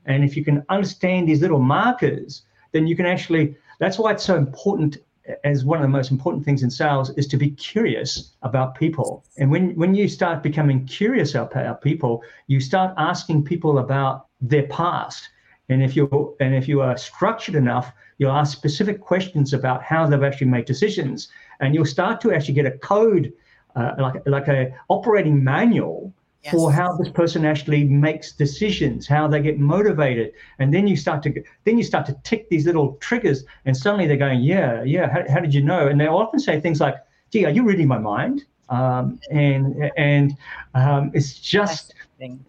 And 0.05 0.23
if 0.23 0.37
you 0.37 0.43
can 0.43 0.63
understand 0.69 1.27
these 1.27 1.41
little 1.41 1.59
markers, 1.59 2.43
then 2.73 2.85
you 2.85 2.95
can 2.95 3.05
actually, 3.05 3.55
that's 3.79 3.97
why 3.97 4.11
it's 4.11 4.23
so 4.23 4.35
important 4.35 4.97
as 5.45 5.63
one 5.63 5.79
of 5.79 5.83
the 5.83 5.87
most 5.87 6.11
important 6.11 6.43
things 6.43 6.63
in 6.63 6.69
sales 6.69 7.09
is 7.11 7.27
to 7.27 7.37
be 7.37 7.51
curious 7.51 8.33
about 8.41 8.75
people. 8.75 9.23
And 9.37 9.49
when, 9.49 9.73
when 9.75 9.95
you 9.95 10.09
start 10.09 10.43
becoming 10.43 10.85
curious 10.85 11.33
about 11.33 11.81
people, 11.81 12.23
you 12.47 12.59
start 12.59 12.93
asking 12.97 13.45
people 13.45 13.79
about 13.79 14.27
their 14.41 14.67
past. 14.67 15.29
And 15.69 15.81
if 15.81 15.95
you 15.95 16.35
and 16.41 16.53
if 16.53 16.67
you 16.67 16.81
are 16.81 16.97
structured 16.97 17.55
enough, 17.55 17.93
you'll 18.17 18.33
ask 18.33 18.51
specific 18.51 18.99
questions 18.99 19.53
about 19.53 19.81
how 19.81 20.05
they've 20.05 20.21
actually 20.21 20.47
made 20.47 20.65
decisions 20.65 21.29
and 21.63 21.73
you'll 21.73 21.85
start 21.85 22.21
to 22.21 22.33
actually 22.33 22.53
get 22.53 22.65
a 22.65 22.71
code, 22.71 23.33
uh, 23.75 23.93
like 23.97 24.27
like 24.27 24.47
a 24.47 24.73
operating 24.89 25.43
manual 25.43 26.13
yes. 26.43 26.53
for 26.53 26.71
how 26.71 26.95
this 26.97 27.09
person 27.09 27.45
actually 27.45 27.83
makes 27.85 28.31
decisions, 28.31 29.07
how 29.07 29.27
they 29.27 29.41
get 29.41 29.59
motivated, 29.59 30.33
and 30.59 30.73
then 30.73 30.87
you 30.87 30.95
start 30.95 31.23
to 31.23 31.43
then 31.63 31.77
you 31.77 31.83
start 31.83 32.05
to 32.05 32.13
tick 32.23 32.49
these 32.49 32.65
little 32.65 32.97
triggers, 32.99 33.45
and 33.65 33.75
suddenly 33.75 34.07
they're 34.07 34.17
going, 34.17 34.41
yeah, 34.41 34.83
yeah, 34.83 35.09
how, 35.09 35.23
how 35.33 35.39
did 35.39 35.53
you 35.53 35.61
know? 35.61 35.87
And 35.87 35.99
they 35.99 36.07
often 36.07 36.39
say 36.39 36.59
things 36.59 36.79
like, 36.79 36.95
gee, 37.31 37.45
are 37.45 37.51
you 37.51 37.63
reading 37.63 37.87
my 37.87 37.97
mind? 37.97 38.43
Um, 38.69 39.19
and 39.31 39.91
and 39.97 40.37
um, 40.73 41.11
it's 41.13 41.33
just 41.39 41.93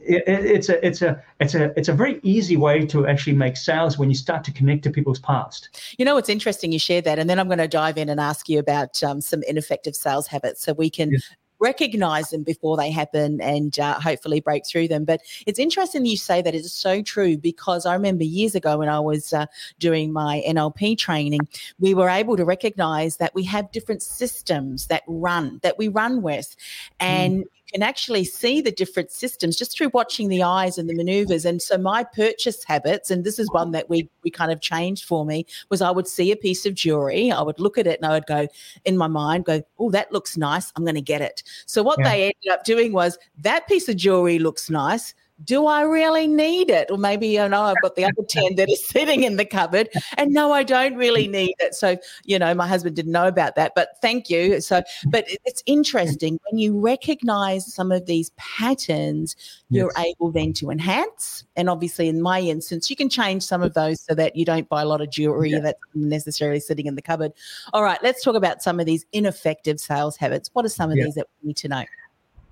it, 0.00 0.24
it's 0.26 0.68
a 0.68 0.87
it's 0.87 1.02
a 1.02 1.22
it's 1.40 1.54
a 1.54 1.78
it's 1.78 1.88
a 1.88 1.92
very 1.92 2.20
easy 2.22 2.56
way 2.56 2.87
to 2.87 3.06
actually 3.06 3.34
make 3.34 3.56
sales 3.56 3.98
when 3.98 4.08
you 4.08 4.16
start 4.16 4.44
to 4.44 4.52
connect 4.52 4.84
to 4.84 4.90
people's 4.90 5.18
past. 5.18 5.68
You 5.98 6.04
know, 6.04 6.16
it's 6.16 6.28
interesting 6.28 6.72
you 6.72 6.78
share 6.78 7.02
that, 7.02 7.18
and 7.18 7.28
then 7.28 7.38
I'm 7.38 7.46
going 7.48 7.58
to 7.58 7.68
dive 7.68 7.98
in 7.98 8.08
and 8.08 8.20
ask 8.20 8.48
you 8.48 8.58
about 8.58 9.02
um, 9.02 9.20
some 9.20 9.42
ineffective 9.44 9.94
sales 9.94 10.26
habits, 10.26 10.62
so 10.62 10.72
we 10.72 10.90
can 10.90 11.12
yes 11.12 11.30
recognize 11.64 12.30
them 12.30 12.42
before 12.42 12.76
they 12.76 12.90
happen 12.90 13.40
and 13.40 13.78
uh, 13.78 13.98
hopefully 13.98 14.40
break 14.40 14.66
through 14.66 14.88
them. 14.88 15.04
But 15.04 15.22
it's 15.46 15.58
interesting 15.58 16.04
you 16.04 16.16
say 16.16 16.42
that. 16.42 16.54
It's 16.54 16.72
so 16.72 17.02
true 17.02 17.37
because 17.38 17.87
I 17.87 17.94
remember 17.94 18.24
years 18.24 18.54
ago 18.54 18.78
when 18.78 18.88
I 18.88 19.00
was 19.00 19.32
uh, 19.32 19.46
doing 19.78 20.12
my 20.12 20.42
NLP 20.46 20.98
training, 20.98 21.48
we 21.78 21.94
were 21.94 22.08
able 22.08 22.37
to 22.37 22.44
recognize 22.44 23.16
that 23.16 23.34
we 23.34 23.44
have 23.44 23.72
different 23.72 24.02
systems 24.02 24.87
that 24.88 25.02
run, 25.06 25.58
that 25.62 25.78
we 25.78 25.88
run 25.88 26.22
with. 26.22 26.54
And 27.00 27.44
mm 27.44 27.48
can 27.74 27.82
actually 27.82 28.24
see 28.24 28.60
the 28.60 28.70
different 28.70 29.10
systems 29.10 29.56
just 29.56 29.76
through 29.76 29.88
watching 29.88 30.28
the 30.28 30.44
eyes 30.44 30.78
and 30.78 30.88
the 30.88 30.94
maneuvers. 30.94 31.44
And 31.44 31.60
so 31.60 31.76
my 31.76 32.04
purchase 32.04 32.62
habits, 32.62 33.10
and 33.10 33.24
this 33.24 33.40
is 33.40 33.50
one 33.50 33.72
that 33.72 33.90
we 33.90 34.08
we 34.22 34.30
kind 34.30 34.52
of 34.52 34.60
changed 34.60 35.04
for 35.04 35.26
me, 35.26 35.44
was 35.70 35.82
I 35.82 35.90
would 35.90 36.06
see 36.06 36.30
a 36.30 36.37
piece 36.37 36.64
of 36.66 36.74
jewelry, 36.74 37.32
I 37.32 37.42
would 37.42 37.58
look 37.58 37.76
at 37.76 37.88
it 37.88 37.98
and 37.98 38.06
I 38.06 38.14
would 38.14 38.26
go 38.26 38.46
in 38.84 38.96
my 38.96 39.08
mind, 39.08 39.44
go, 39.44 39.60
oh, 39.80 39.90
that 39.90 40.12
looks 40.12 40.37
nice. 40.37 40.72
I'm 40.76 40.84
going 40.84 40.94
to 40.94 41.00
get 41.00 41.20
it. 41.20 41.42
So 41.66 41.82
what 41.82 41.98
yeah. 41.98 42.10
they 42.10 42.22
ended 42.22 42.52
up 42.52 42.64
doing 42.64 42.92
was 42.92 43.18
that 43.38 43.66
piece 43.66 43.88
of 43.88 43.96
jewelry 43.96 44.38
looks 44.38 44.70
nice 44.70 45.12
do 45.42 45.66
I 45.66 45.83
really 45.83 46.27
need 46.27 46.70
it? 46.70 46.90
Or 46.90 46.99
maybe, 46.99 47.27
you 47.29 47.49
know, 47.49 47.62
I've 47.62 47.81
got 47.83 47.97
the 47.97 48.05
other 48.05 48.23
10 48.29 48.57
that 48.57 48.68
are 48.68 48.77
sitting 48.77 49.25
in 49.25 49.37
the 49.37 49.44
cupboard 49.44 49.88
and 50.16 50.33
no, 50.33 50.53
I 50.53 50.62
don't 50.62 50.94
really 50.97 51.27
mm. 51.27 51.33
need 51.33 51.55
it. 51.59 51.75
So, 51.75 51.97
you 52.25 52.38
know, 52.38 52.55
my 52.55 52.68
husband 52.68 52.94
didn't 52.94 53.12
know 53.12 53.27
about 53.27 53.57
that, 53.57 53.73
but 53.75 53.97
thank 54.01 54.31
you. 54.31 54.61
So, 54.61 54.83
but 55.07 55.25
it's 55.44 55.62
interesting 55.66 56.38
when 56.49 56.59
you 56.59 56.79
recognize 56.79 57.73
some 57.73 57.90
of 57.90 58.07
these 58.07 58.31
patterns, 58.37 59.35
you're 59.70 59.90
yes. 59.97 60.07
able 60.07 60.31
then 60.31 60.53
to 60.55 60.70
enhance. 60.70 61.44
And 61.57 61.68
obviously, 61.68 62.09
in 62.09 62.23
my 62.23 62.40
instance, 62.40 62.88
you 62.88 62.97
can 62.97 63.09
change 63.09 63.42
some 63.42 63.62
of 63.62 63.75
those 63.75 64.01
so 64.01 64.14
that 64.14 64.37
you 64.37 64.44
don't 64.44 64.68
buy 64.68 64.83
a 64.83 64.87
lot 64.87 65.01
of 65.01 65.11
jewelry 65.11 65.51
yeah. 65.51 65.61
that's 65.61 65.81
necessarily 65.94 66.61
sitting 66.61 66.87
in 66.87 66.94
the 66.94 67.03
cupboard. 67.03 67.33
All 67.73 67.83
right, 67.83 67.99
let's 68.03 68.23
talk 68.23 68.37
about 68.37 68.62
some 68.62 68.79
of 68.79 68.87
these 68.87 69.05
ineffective 69.12 69.81
sales 69.81 70.16
habits. 70.16 70.51
What 70.53 70.64
are 70.64 70.68
some 70.68 70.90
of 70.90 70.97
yeah. 70.97 71.05
these 71.05 71.14
that 71.14 71.27
we 71.42 71.49
need 71.49 71.57
to 71.59 71.68
know? 71.68 71.85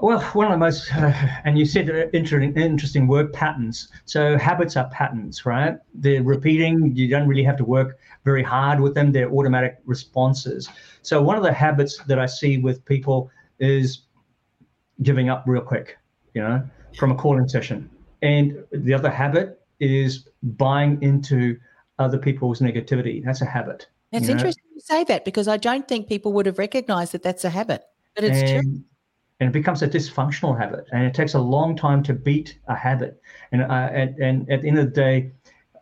Well, 0.03 0.21
one 0.33 0.47
of 0.47 0.51
the 0.51 0.59
most, 0.59 0.93
uh, 0.97 1.13
and 1.45 1.57
you 1.57 1.65
said 1.65 1.89
interesting, 2.13 2.53
interesting 2.57 3.07
work 3.07 3.33
patterns. 3.33 3.87
So 4.05 4.37
habits 4.37 4.77
are 4.77 4.89
patterns, 4.89 5.47
right? 5.47 5.77
They're 5.95 6.25
repeating. 6.25 6.97
You 6.97 7.07
don't 7.07 7.29
really 7.29 7.45
have 7.45 7.57
to 7.59 7.65
work 7.65 8.01
very 8.25 8.43
hard 8.43 8.81
with 8.81 8.95
them. 8.95 9.13
They're 9.13 9.31
automatic 9.31 9.79
responses. 9.85 10.69
So 11.03 11.23
one 11.23 11.37
of 11.37 11.45
the 11.45 11.53
habits 11.53 11.99
that 12.09 12.19
I 12.19 12.27
see 12.27 12.59
with 12.59 12.85
people 12.85 13.31
is 13.61 14.01
giving 15.03 15.29
up 15.29 15.45
real 15.47 15.63
quick, 15.63 15.97
you 16.35 16.43
know, 16.43 16.69
from 16.99 17.13
a 17.13 17.15
calling 17.15 17.47
session. 17.47 17.89
And 18.23 18.65
the 18.73 18.93
other 18.95 19.11
habit 19.11 19.61
is 19.79 20.27
buying 20.43 21.01
into 21.01 21.61
other 22.01 22.19
people's 22.19 22.59
negativity. 22.59 23.25
That's 23.25 23.41
a 23.41 23.47
habit. 23.47 23.87
It's 24.11 24.29
interesting 24.29 24.65
know? 24.67 24.75
you 24.75 24.81
say 24.81 25.05
that 25.05 25.25
because 25.25 25.47
I 25.47 25.59
don't 25.59 25.87
think 25.87 26.09
people 26.09 26.33
would 26.33 26.47
have 26.47 26.59
recognized 26.59 27.13
that 27.13 27.23
that's 27.23 27.45
a 27.45 27.51
habit, 27.51 27.85
but 28.17 28.25
it's 28.25 28.51
and, 28.51 28.63
true 28.63 28.85
and 29.43 29.49
it 29.49 29.53
becomes 29.53 29.83
a 29.83 29.89
dysfunctional 29.89 30.57
habit 30.57 30.87
and 30.93 31.05
it 31.05 31.15
takes 31.15 31.35
a 31.35 31.39
long 31.41 31.75
time 31.75 32.01
to 32.01 32.15
beat 32.15 32.59
a 32.69 32.77
habit. 32.77 33.21
And, 33.51 33.63
uh, 33.63 33.91
and, 33.93 34.17
and 34.19 34.49
at 34.49 34.63
the 34.63 34.69
end 34.69 34.79
of 34.79 34.85
the 34.85 34.93
day 34.93 35.33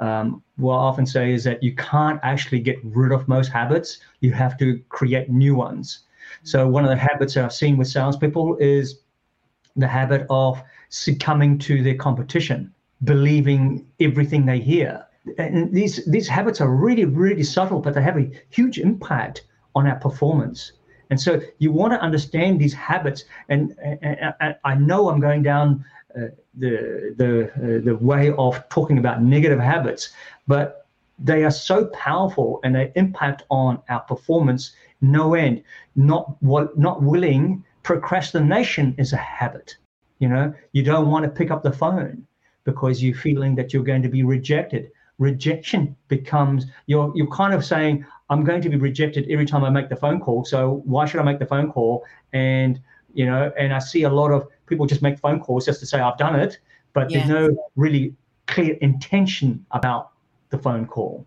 um, 0.01 0.43
what 0.57 0.77
i 0.77 0.79
often 0.79 1.05
say 1.05 1.35
is 1.35 1.45
that 1.45 1.63
you 1.63 1.75
can't 1.75 2.19
actually 2.23 2.61
get 2.61 2.79
rid 2.83 3.13
of 3.13 3.29
most 3.29 3.53
habits. 3.53 3.99
You 4.21 4.33
have 4.33 4.57
to 4.61 4.81
create 4.89 5.29
new 5.29 5.55
ones. 5.55 6.05
So 6.43 6.67
one 6.67 6.85
of 6.85 6.91
the 6.91 6.97
habits 6.97 7.35
that 7.35 7.45
i've 7.45 7.53
seen 7.53 7.77
with 7.77 7.89
salespeople 7.89 8.57
is 8.57 9.01
the 9.77 9.87
habit 9.87 10.27
of 10.31 10.63
succumbing 10.89 11.59
to 11.59 11.83
their 11.83 11.97
competition 11.97 12.73
believing 13.05 13.87
everything 14.01 14.47
they 14.47 14.59
hear. 14.59 15.05
And 15.37 15.71
these 15.71 16.07
these 16.07 16.29
habits 16.29 16.63
are 16.63 16.75
really 16.75 17.05
really 17.05 17.43
subtle 17.43 17.81
but 17.81 17.93
they 17.93 18.03
have 18.03 18.17
a 18.17 18.31
huge 18.49 18.79
impact 18.79 19.45
on 19.75 19.87
our 19.87 19.97
performance 19.97 20.73
and 21.11 21.21
so 21.21 21.41
you 21.59 21.73
want 21.73 21.93
to 21.93 22.01
understand 22.01 22.61
these 22.61 22.73
habits. 22.73 23.25
And, 23.49 23.77
and, 23.83 24.35
and 24.41 24.57
I 24.65 24.75
know 24.77 25.11
I'm 25.11 25.21
going 25.21 25.43
down 25.43 25.85
uh, 26.17 26.29
the 26.55 27.15
the 27.17 27.51
uh, 27.55 27.85
the 27.85 27.97
way 27.97 28.33
of 28.33 28.69
talking 28.69 28.99
about 28.99 29.23
negative 29.23 29.61
habits, 29.61 30.11
but 30.47 30.87
they 31.19 31.45
are 31.45 31.51
so 31.51 31.87
powerful 31.87 32.61
and 32.65 32.75
they 32.75 32.93
impact 32.97 33.43
on 33.51 33.81
our 33.89 34.01
performance 34.01 34.73
no 35.01 35.35
end. 35.35 35.63
Not 35.97 36.37
what 36.43 36.79
not 36.79 37.03
willing 37.03 37.65
procrastination 37.83 38.95
is 38.99 39.13
a 39.13 39.17
habit. 39.17 39.77
You 40.19 40.29
know, 40.29 40.55
you 40.73 40.83
don't 40.83 41.11
want 41.11 41.25
to 41.25 41.31
pick 41.31 41.51
up 41.51 41.63
the 41.63 41.73
phone 41.73 42.27
because 42.65 43.03
you're 43.03 43.15
feeling 43.15 43.55
that 43.57 43.73
you're 43.73 43.83
going 43.85 44.03
to 44.03 44.09
be 44.09 44.23
rejected. 44.23 44.91
Rejection 45.19 45.97
becomes 46.09 46.67
you're 46.87 47.13
you're 47.15 47.35
kind 47.35 47.55
of 47.55 47.65
saying, 47.65 48.05
I'm 48.31 48.45
going 48.45 48.63
to 48.63 48.69
be 48.69 48.77
rejected 48.77 49.29
every 49.29 49.45
time 49.45 49.65
I 49.65 49.71
make 49.71 49.89
the 49.89 49.97
phone 49.97 50.21
call. 50.21 50.45
So 50.45 50.83
why 50.85 51.05
should 51.05 51.21
I 51.21 51.25
make 51.25 51.41
the 51.41 51.47
phone 51.47 51.71
call? 51.71 52.05
And 52.33 52.81
you 53.13 53.27
know, 53.27 53.53
and 53.59 53.75
I 53.75 53.81
see 53.81 54.05
a 54.05 54.11
lot 54.11 54.31
of 54.31 54.47
people 54.67 54.87
just 54.87 55.03
make 55.03 55.19
phone 55.19 55.41
calls 55.41 55.67
just 55.67 55.81
to 55.81 55.87
say 55.87 55.99
I've 56.01 56.17
done 56.17 56.39
it, 56.39 56.59
but 56.93 57.11
yeah. 57.11 57.19
there's 57.19 57.29
no 57.29 57.71
really 57.75 58.15
clear 58.47 58.75
intention 58.75 59.67
about 59.73 60.13
the 60.51 60.59
phone 60.59 60.87
call. 60.87 61.27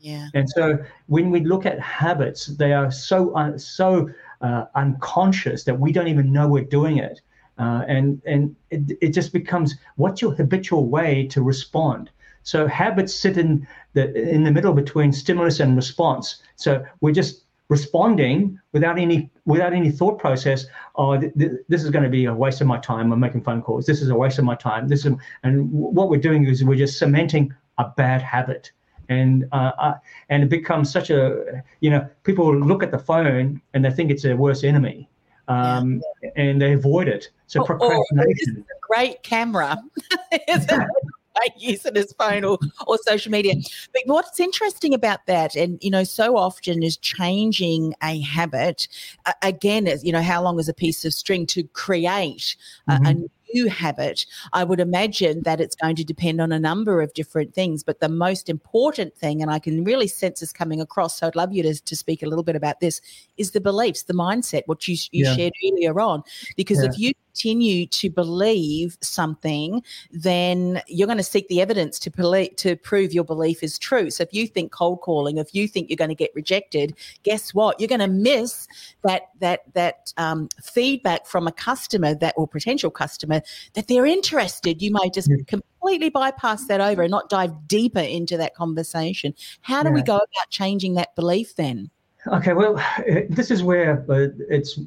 Yeah. 0.00 0.28
And 0.34 0.48
so 0.48 0.78
when 1.06 1.30
we 1.30 1.40
look 1.40 1.66
at 1.66 1.80
habits, 1.80 2.46
they 2.46 2.72
are 2.72 2.90
so 2.90 3.34
uh, 3.34 3.58
so 3.58 4.10
uh, 4.42 4.66
unconscious 4.74 5.64
that 5.64 5.78
we 5.78 5.92
don't 5.92 6.08
even 6.08 6.32
know 6.32 6.46
we're 6.46 6.64
doing 6.64 6.98
it. 6.98 7.20
Uh, 7.58 7.84
and 7.88 8.20
and 8.26 8.54
it, 8.70 8.98
it 9.00 9.08
just 9.10 9.32
becomes 9.32 9.74
what's 9.96 10.20
your 10.20 10.32
habitual 10.32 10.86
way 10.86 11.26
to 11.28 11.42
respond. 11.42 12.10
So 12.44 12.66
habits 12.66 13.14
sit 13.14 13.36
in 13.36 13.66
the 13.94 14.14
in 14.14 14.44
the 14.44 14.52
middle 14.52 14.72
between 14.72 15.12
stimulus 15.12 15.60
and 15.60 15.74
response. 15.74 16.42
So 16.56 16.84
we're 17.00 17.14
just 17.14 17.44
responding 17.68 18.60
without 18.72 18.98
any 18.98 19.30
without 19.46 19.72
any 19.72 19.90
thought 19.90 20.18
process. 20.18 20.66
Oh, 20.96 21.18
th- 21.18 21.32
th- 21.38 21.52
this 21.68 21.82
is 21.82 21.90
going 21.90 22.04
to 22.04 22.10
be 22.10 22.26
a 22.26 22.34
waste 22.34 22.60
of 22.60 22.66
my 22.66 22.78
time. 22.78 23.12
I'm 23.12 23.20
making 23.20 23.42
phone 23.42 23.62
calls. 23.62 23.86
This 23.86 24.02
is 24.02 24.10
a 24.10 24.14
waste 24.14 24.38
of 24.38 24.44
my 24.44 24.54
time. 24.54 24.88
This 24.88 25.06
is 25.06 25.14
and 25.42 25.72
what 25.72 26.10
we're 26.10 26.20
doing 26.20 26.46
is 26.46 26.62
we're 26.62 26.76
just 26.76 26.98
cementing 26.98 27.54
a 27.78 27.86
bad 27.96 28.20
habit. 28.22 28.70
And 29.08 29.46
uh, 29.52 29.72
uh, 29.78 29.94
and 30.28 30.42
it 30.42 30.48
becomes 30.48 30.90
such 30.90 31.10
a 31.10 31.62
you 31.80 31.90
know 31.90 32.06
people 32.24 32.54
look 32.56 32.82
at 32.82 32.90
the 32.90 32.98
phone 32.98 33.60
and 33.72 33.84
they 33.84 33.90
think 33.90 34.10
it's 34.10 34.22
their 34.22 34.36
worst 34.36 34.64
enemy, 34.64 35.10
um, 35.48 36.02
yeah. 36.22 36.30
and 36.36 36.60
they 36.60 36.72
avoid 36.72 37.08
it. 37.08 37.30
So 37.46 37.62
oh, 37.62 37.64
procrastination. 37.64 38.64
Oh, 38.66 38.78
great 38.80 39.22
camera. 39.22 39.82
use 41.56 41.84
it 41.84 41.96
as 41.96 42.12
phone 42.18 42.44
or, 42.44 42.58
or 42.86 42.98
social 43.06 43.30
media. 43.30 43.54
But 43.92 44.02
what's 44.06 44.40
interesting 44.40 44.94
about 44.94 45.26
that, 45.26 45.54
and 45.54 45.78
you 45.82 45.90
know, 45.90 46.04
so 46.04 46.36
often 46.36 46.82
is 46.82 46.96
changing 46.96 47.94
a 48.02 48.20
habit. 48.20 48.88
Uh, 49.26 49.32
again, 49.42 49.88
you 50.02 50.12
know, 50.12 50.22
how 50.22 50.42
long 50.42 50.58
is 50.58 50.68
a 50.68 50.74
piece 50.74 51.04
of 51.04 51.12
string 51.12 51.46
to 51.46 51.64
create 51.64 52.56
mm-hmm. 52.88 53.06
a, 53.06 53.14
new 53.54 53.68
habit, 53.68 54.26
I 54.52 54.64
would 54.64 54.80
imagine 54.80 55.42
that 55.42 55.60
it's 55.60 55.76
going 55.76 55.96
to 55.96 56.04
depend 56.04 56.40
on 56.40 56.52
a 56.52 56.58
number 56.58 57.00
of 57.00 57.14
different 57.14 57.54
things. 57.54 57.82
But 57.82 58.00
the 58.00 58.08
most 58.08 58.48
important 58.48 59.16
thing, 59.16 59.40
and 59.40 59.50
I 59.50 59.58
can 59.58 59.84
really 59.84 60.08
sense 60.08 60.40
this 60.40 60.52
coming 60.52 60.80
across, 60.80 61.18
so 61.18 61.26
I'd 61.26 61.36
love 61.36 61.52
you 61.52 61.62
to, 61.62 61.74
to 61.74 61.96
speak 61.96 62.22
a 62.22 62.26
little 62.26 62.44
bit 62.44 62.56
about 62.56 62.80
this, 62.80 63.00
is 63.36 63.52
the 63.52 63.60
beliefs, 63.60 64.02
the 64.02 64.14
mindset, 64.14 64.62
what 64.66 64.86
you, 64.88 64.96
you 65.12 65.24
yeah. 65.24 65.36
shared 65.36 65.52
earlier 65.72 66.00
on. 66.00 66.22
Because 66.56 66.82
yeah. 66.82 66.90
if 66.90 66.98
you 66.98 67.12
continue 67.34 67.84
to 67.86 68.08
believe 68.10 68.96
something, 69.00 69.82
then 70.12 70.80
you're 70.86 71.06
going 71.06 71.18
to 71.18 71.24
seek 71.24 71.48
the 71.48 71.60
evidence 71.60 71.98
to 71.98 72.10
believe, 72.10 72.54
to 72.56 72.76
prove 72.76 73.12
your 73.12 73.24
belief 73.24 73.62
is 73.62 73.78
true. 73.78 74.10
So 74.10 74.22
if 74.22 74.32
you 74.32 74.46
think 74.46 74.70
cold 74.70 75.00
calling, 75.00 75.38
if 75.38 75.52
you 75.54 75.66
think 75.66 75.90
you're 75.90 75.96
going 75.96 76.10
to 76.10 76.14
get 76.14 76.30
rejected, 76.34 76.94
guess 77.24 77.52
what? 77.52 77.80
You're 77.80 77.88
going 77.88 78.00
to 78.00 78.08
miss 78.08 78.68
that 79.02 79.30
that 79.40 79.62
that 79.74 80.12
um, 80.16 80.48
feedback 80.62 81.26
from 81.26 81.48
a 81.48 81.52
customer 81.52 82.14
that 82.14 82.34
or 82.36 82.46
potential 82.46 82.90
customer 82.90 83.42
that 83.74 83.88
they're 83.88 84.06
interested. 84.06 84.80
You 84.80 84.92
may 84.92 85.10
just 85.10 85.28
yeah. 85.28 85.38
completely 85.46 86.10
bypass 86.10 86.66
that 86.68 86.80
over 86.80 87.02
and 87.02 87.10
not 87.10 87.28
dive 87.28 87.66
deeper 87.66 87.98
into 87.98 88.36
that 88.36 88.54
conversation. 88.54 89.34
How 89.62 89.82
do 89.82 89.88
yeah. 89.88 89.94
we 89.94 90.02
go 90.02 90.16
about 90.16 90.50
changing 90.50 90.94
that 90.94 91.16
belief 91.16 91.56
then? 91.56 91.90
Okay, 92.26 92.54
well, 92.54 92.82
this 93.28 93.50
is 93.50 93.62
where 93.62 94.04
uh, 94.10 94.28
it's 94.48 94.78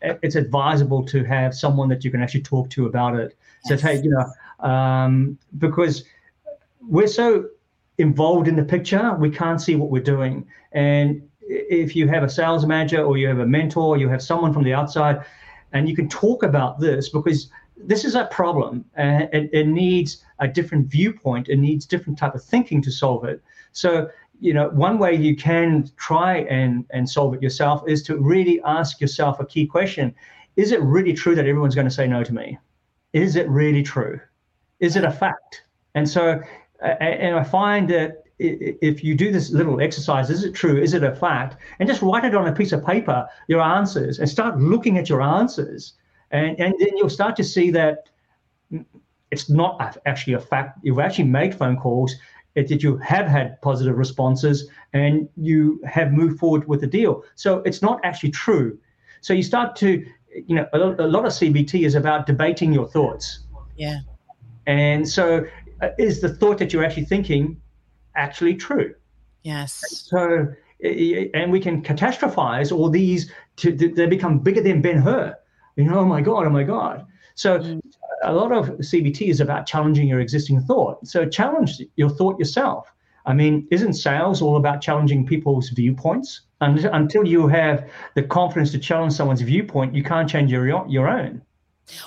it's 0.00 0.34
advisable 0.34 1.04
to 1.06 1.24
have 1.24 1.54
someone 1.54 1.88
that 1.88 2.04
you 2.04 2.10
can 2.10 2.22
actually 2.22 2.42
talk 2.42 2.70
to 2.70 2.86
about 2.86 3.14
it. 3.16 3.36
So, 3.64 3.76
hey, 3.76 4.00
you 4.02 4.10
know, 4.10 4.66
um, 4.66 5.38
because 5.58 6.04
we're 6.80 7.06
so 7.06 7.48
involved 7.98 8.48
in 8.48 8.56
the 8.56 8.64
picture, 8.64 9.14
we 9.14 9.30
can't 9.30 9.60
see 9.60 9.76
what 9.76 9.90
we're 9.90 10.02
doing. 10.02 10.46
And 10.72 11.28
if 11.42 11.94
you 11.94 12.08
have 12.08 12.22
a 12.22 12.28
sales 12.30 12.64
manager 12.64 13.02
or 13.02 13.18
you 13.18 13.28
have 13.28 13.40
a 13.40 13.46
mentor, 13.46 13.98
you 13.98 14.08
have 14.08 14.22
someone 14.22 14.54
from 14.54 14.62
the 14.62 14.72
outside, 14.72 15.22
and 15.72 15.88
you 15.88 15.94
can 15.94 16.08
talk 16.08 16.42
about 16.42 16.80
this 16.80 17.10
because 17.10 17.50
this 17.76 18.04
is 18.04 18.14
a 18.14 18.26
problem 18.26 18.84
and 18.94 19.22
it, 19.32 19.50
it 19.52 19.66
needs 19.66 20.24
a 20.38 20.48
different 20.48 20.86
viewpoint. 20.86 21.48
It 21.48 21.56
needs 21.56 21.86
different 21.86 22.18
type 22.18 22.34
of 22.34 22.42
thinking 22.42 22.82
to 22.82 22.90
solve 22.90 23.24
it. 23.24 23.42
So 23.72 24.08
you 24.40 24.54
know, 24.54 24.68
one 24.70 24.98
way 24.98 25.14
you 25.14 25.36
can 25.36 25.88
try 25.96 26.38
and, 26.38 26.86
and 26.90 27.08
solve 27.08 27.34
it 27.34 27.42
yourself 27.42 27.82
is 27.86 28.02
to 28.04 28.16
really 28.16 28.60
ask 28.64 29.00
yourself 29.00 29.38
a 29.38 29.46
key 29.46 29.66
question. 29.66 30.14
Is 30.56 30.72
it 30.72 30.80
really 30.82 31.12
true 31.12 31.34
that 31.34 31.46
everyone's 31.46 31.74
going 31.74 31.86
to 31.86 31.94
say 31.94 32.06
no 32.06 32.24
to 32.24 32.34
me? 32.34 32.58
Is 33.12 33.36
it 33.36 33.48
really 33.48 33.82
true? 33.82 34.18
Is 34.80 34.96
it 34.96 35.04
a 35.04 35.10
fact? 35.10 35.64
And 35.94 36.08
so, 36.08 36.40
and 36.80 37.36
I 37.36 37.44
find 37.44 37.88
that 37.90 38.24
if 38.38 39.04
you 39.04 39.14
do 39.14 39.30
this 39.30 39.50
little 39.50 39.80
exercise, 39.80 40.30
is 40.30 40.44
it 40.44 40.54
true? 40.54 40.78
Is 40.78 40.94
it 40.94 41.02
a 41.02 41.14
fact? 41.14 41.56
And 41.78 41.88
just 41.88 42.00
write 42.00 42.24
it 42.24 42.34
on 42.34 42.48
a 42.48 42.52
piece 42.52 42.72
of 42.72 42.84
paper, 42.84 43.28
your 43.48 43.60
answers, 43.60 44.18
and 44.18 44.28
start 44.28 44.58
looking 44.58 44.96
at 44.96 45.08
your 45.10 45.20
answers. 45.20 45.94
And, 46.30 46.58
and 46.58 46.74
then 46.78 46.96
you'll 46.96 47.10
start 47.10 47.36
to 47.36 47.44
see 47.44 47.70
that 47.72 48.08
mm, 48.72 48.84
it's 49.30 49.50
not 49.50 49.98
actually 50.06 50.32
a 50.32 50.40
fact. 50.40 50.78
You've 50.82 50.98
actually 50.98 51.24
made 51.24 51.54
phone 51.54 51.76
calls 51.76 52.14
that 52.54 52.82
you 52.82 52.96
have 52.98 53.26
had 53.26 53.60
positive 53.62 53.96
responses 53.96 54.68
and 54.92 55.28
you 55.36 55.80
have 55.86 56.12
moved 56.12 56.38
forward 56.38 56.66
with 56.66 56.80
the 56.80 56.86
deal. 56.86 57.22
So 57.36 57.58
it's 57.58 57.82
not 57.82 58.00
actually 58.04 58.30
true. 58.30 58.78
So 59.20 59.32
you 59.32 59.42
start 59.42 59.76
to, 59.76 60.04
you 60.46 60.56
know, 60.56 60.66
a, 60.72 60.78
lot 60.78 61.24
of 61.24 61.32
CBT 61.32 61.84
is 61.86 61.94
about 61.94 62.26
debating 62.26 62.72
your 62.72 62.88
thoughts. 62.88 63.40
Yeah. 63.76 64.00
And 64.66 65.08
so 65.08 65.44
uh, 65.80 65.88
is 65.98 66.20
the 66.20 66.28
thought 66.28 66.58
that 66.58 66.72
you're 66.72 66.84
actually 66.84 67.04
thinking 67.04 67.60
actually 68.16 68.54
true? 68.54 68.94
Yes. 69.42 70.06
So, 70.08 70.48
and 70.82 71.52
we 71.52 71.60
can 71.60 71.82
catastrophize 71.82 72.76
all 72.76 72.90
these 72.90 73.30
to, 73.56 73.72
they 73.72 74.06
become 74.06 74.38
bigger 74.38 74.60
than 74.60 74.82
Ben 74.82 74.98
Hur. 74.98 75.36
You 75.76 75.84
know, 75.84 76.00
oh 76.00 76.04
my 76.04 76.20
God, 76.20 76.46
oh 76.46 76.50
my 76.50 76.64
God. 76.64 77.06
So 77.34 77.58
mm 77.58 77.80
a 78.22 78.32
lot 78.32 78.52
of 78.52 78.68
CBT 78.78 79.28
is 79.28 79.40
about 79.40 79.66
challenging 79.66 80.08
your 80.08 80.20
existing 80.20 80.60
thought. 80.60 81.06
So 81.06 81.26
challenge 81.26 81.82
your 81.96 82.10
thought 82.10 82.38
yourself. 82.38 82.92
I 83.26 83.34
mean, 83.34 83.66
isn't 83.70 83.94
sales 83.94 84.40
all 84.42 84.56
about 84.56 84.80
challenging 84.80 85.26
people's 85.26 85.68
viewpoints? 85.70 86.42
And 86.60 86.78
until 86.86 87.26
you 87.26 87.48
have 87.48 87.90
the 88.14 88.22
confidence 88.22 88.70
to 88.72 88.78
challenge 88.78 89.12
someone's 89.14 89.40
viewpoint, 89.40 89.94
you 89.94 90.02
can't 90.02 90.28
change 90.28 90.50
your 90.50 90.86
your 90.88 91.08
own. 91.08 91.42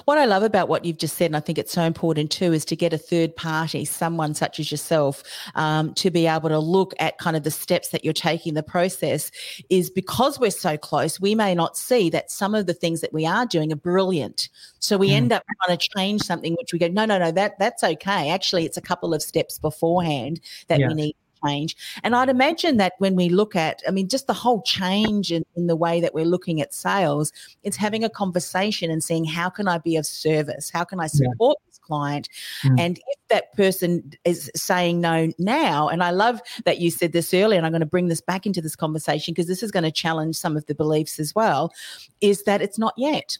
What 0.06 0.17
I 0.17 0.26
love 0.26 0.43
about 0.43 0.69
what 0.69 0.86
you've 0.86 0.98
just 0.98 1.17
said, 1.17 1.28
and 1.28 1.38
I 1.38 1.39
think 1.39 1.58
it's 1.58 1.72
so 1.72 1.84
important 1.84 2.32
too, 2.32 2.54
is 2.54 2.65
to 2.65 2.76
get 2.76 2.93
a 2.93 2.98
third 2.98 3.36
party, 3.36 3.86
someone 3.86 4.34
such 4.34 4.60
as 4.60 4.72
yourself, 4.72 5.24
um, 5.56 5.93
to 5.96 6.12
be 6.12 6.28
able 6.28 6.50
to 6.50 6.60
look 6.60 6.93
at 7.00 7.17
kind 7.17 7.36
of 7.36 7.43
the 7.43 7.52
steps 7.52 7.89
that 7.89 8.04
you're 8.04 8.13
taking, 8.13 8.54
the 8.54 8.63
process, 8.63 9.32
is 9.69 9.89
because 9.89 10.39
we're 10.39 10.52
so 10.52 10.78
close, 10.78 11.19
we 11.19 11.36
may 11.36 11.56
not 11.56 11.78
see 11.78 12.10
that 12.10 12.32
some 12.32 12.56
of 12.56 12.65
the 12.65 12.74
things 12.74 13.02
that 13.02 13.13
we 13.13 13.26
are 13.26 13.46
doing 13.46 13.72
are 13.72 13.78
brilliant. 13.78 14.50
So 14.80 14.98
we 14.98 15.10
mm. 15.10 15.13
end 15.13 15.32
up 15.32 15.43
trying 15.65 15.78
to 15.78 15.88
change 15.96 16.22
something, 16.24 16.54
which 16.56 16.74
we 16.74 16.80
go, 16.80 16.88
no, 16.88 17.06
no, 17.06 17.17
no, 17.17 17.32
that 17.32 17.58
that's 17.60 17.84
okay. 17.84 18.30
Actually, 18.30 18.65
it's 18.65 18.78
a 18.78 18.82
couple 18.82 19.13
of 19.13 19.22
steps 19.22 19.58
beforehand 19.58 20.41
that 20.67 20.80
yeah. 20.80 20.88
we 20.88 20.93
need 20.93 21.15
change. 21.45 21.75
And 22.03 22.15
I'd 22.15 22.29
imagine 22.29 22.77
that 22.77 22.93
when 22.99 23.15
we 23.15 23.29
look 23.29 23.56
at, 23.56 23.82
I 23.88 23.91
mean, 23.91 24.08
just 24.08 24.27
the 24.27 24.34
whole 24.34 24.62
change 24.62 25.32
in, 25.32 25.43
in 25.56 25.67
the 25.67 25.75
way 25.75 26.01
that 26.01 26.13
we're 26.13 26.25
looking 26.25 26.62
at 26.62 26.73
sales, 26.73 27.32
it's 27.63 27.77
having 27.77 28.03
a 28.03 28.10
conversation 28.10 28.89
and 28.89 29.03
seeing 29.03 29.25
how 29.25 29.49
can 29.49 29.67
I 29.67 29.77
be 29.77 29.95
of 29.95 30.06
service? 30.06 30.69
How 30.69 30.84
can 30.84 30.99
I 30.99 31.08
support 31.08 31.58
yeah. 31.62 31.69
this 31.69 31.79
client? 31.79 32.29
Mm. 32.63 32.79
And 32.79 32.97
if 32.97 33.19
that 33.29 33.53
person 33.53 34.12
is 34.25 34.51
saying 34.56 35.01
no 35.01 35.32
now, 35.39 35.88
and 35.88 36.03
I 36.03 36.12
love 36.12 36.41
that 36.65 36.79
you 36.79 36.91
said 36.91 37.12
this 37.12 37.34
earlier, 37.34 37.58
and 37.58 37.65
I'm 37.65 37.71
going 37.71 37.82
to 37.82 37.86
bring 37.86 38.08
this 38.08 38.21
back 38.21 38.45
into 38.45 38.62
this 38.62 38.75
conversation 38.75 39.34
because 39.34 39.47
this 39.47 39.63
is 39.63 39.71
going 39.71 39.84
to 39.84 39.91
challenge 39.91 40.36
some 40.36 40.58
of 40.58 40.65
the 40.65 40.75
beliefs 40.75 41.19
as 41.19 41.34
well, 41.36 41.71
is 42.21 42.43
that 42.43 42.62
it's 42.62 42.79
not 42.79 42.93
yet 42.97 43.38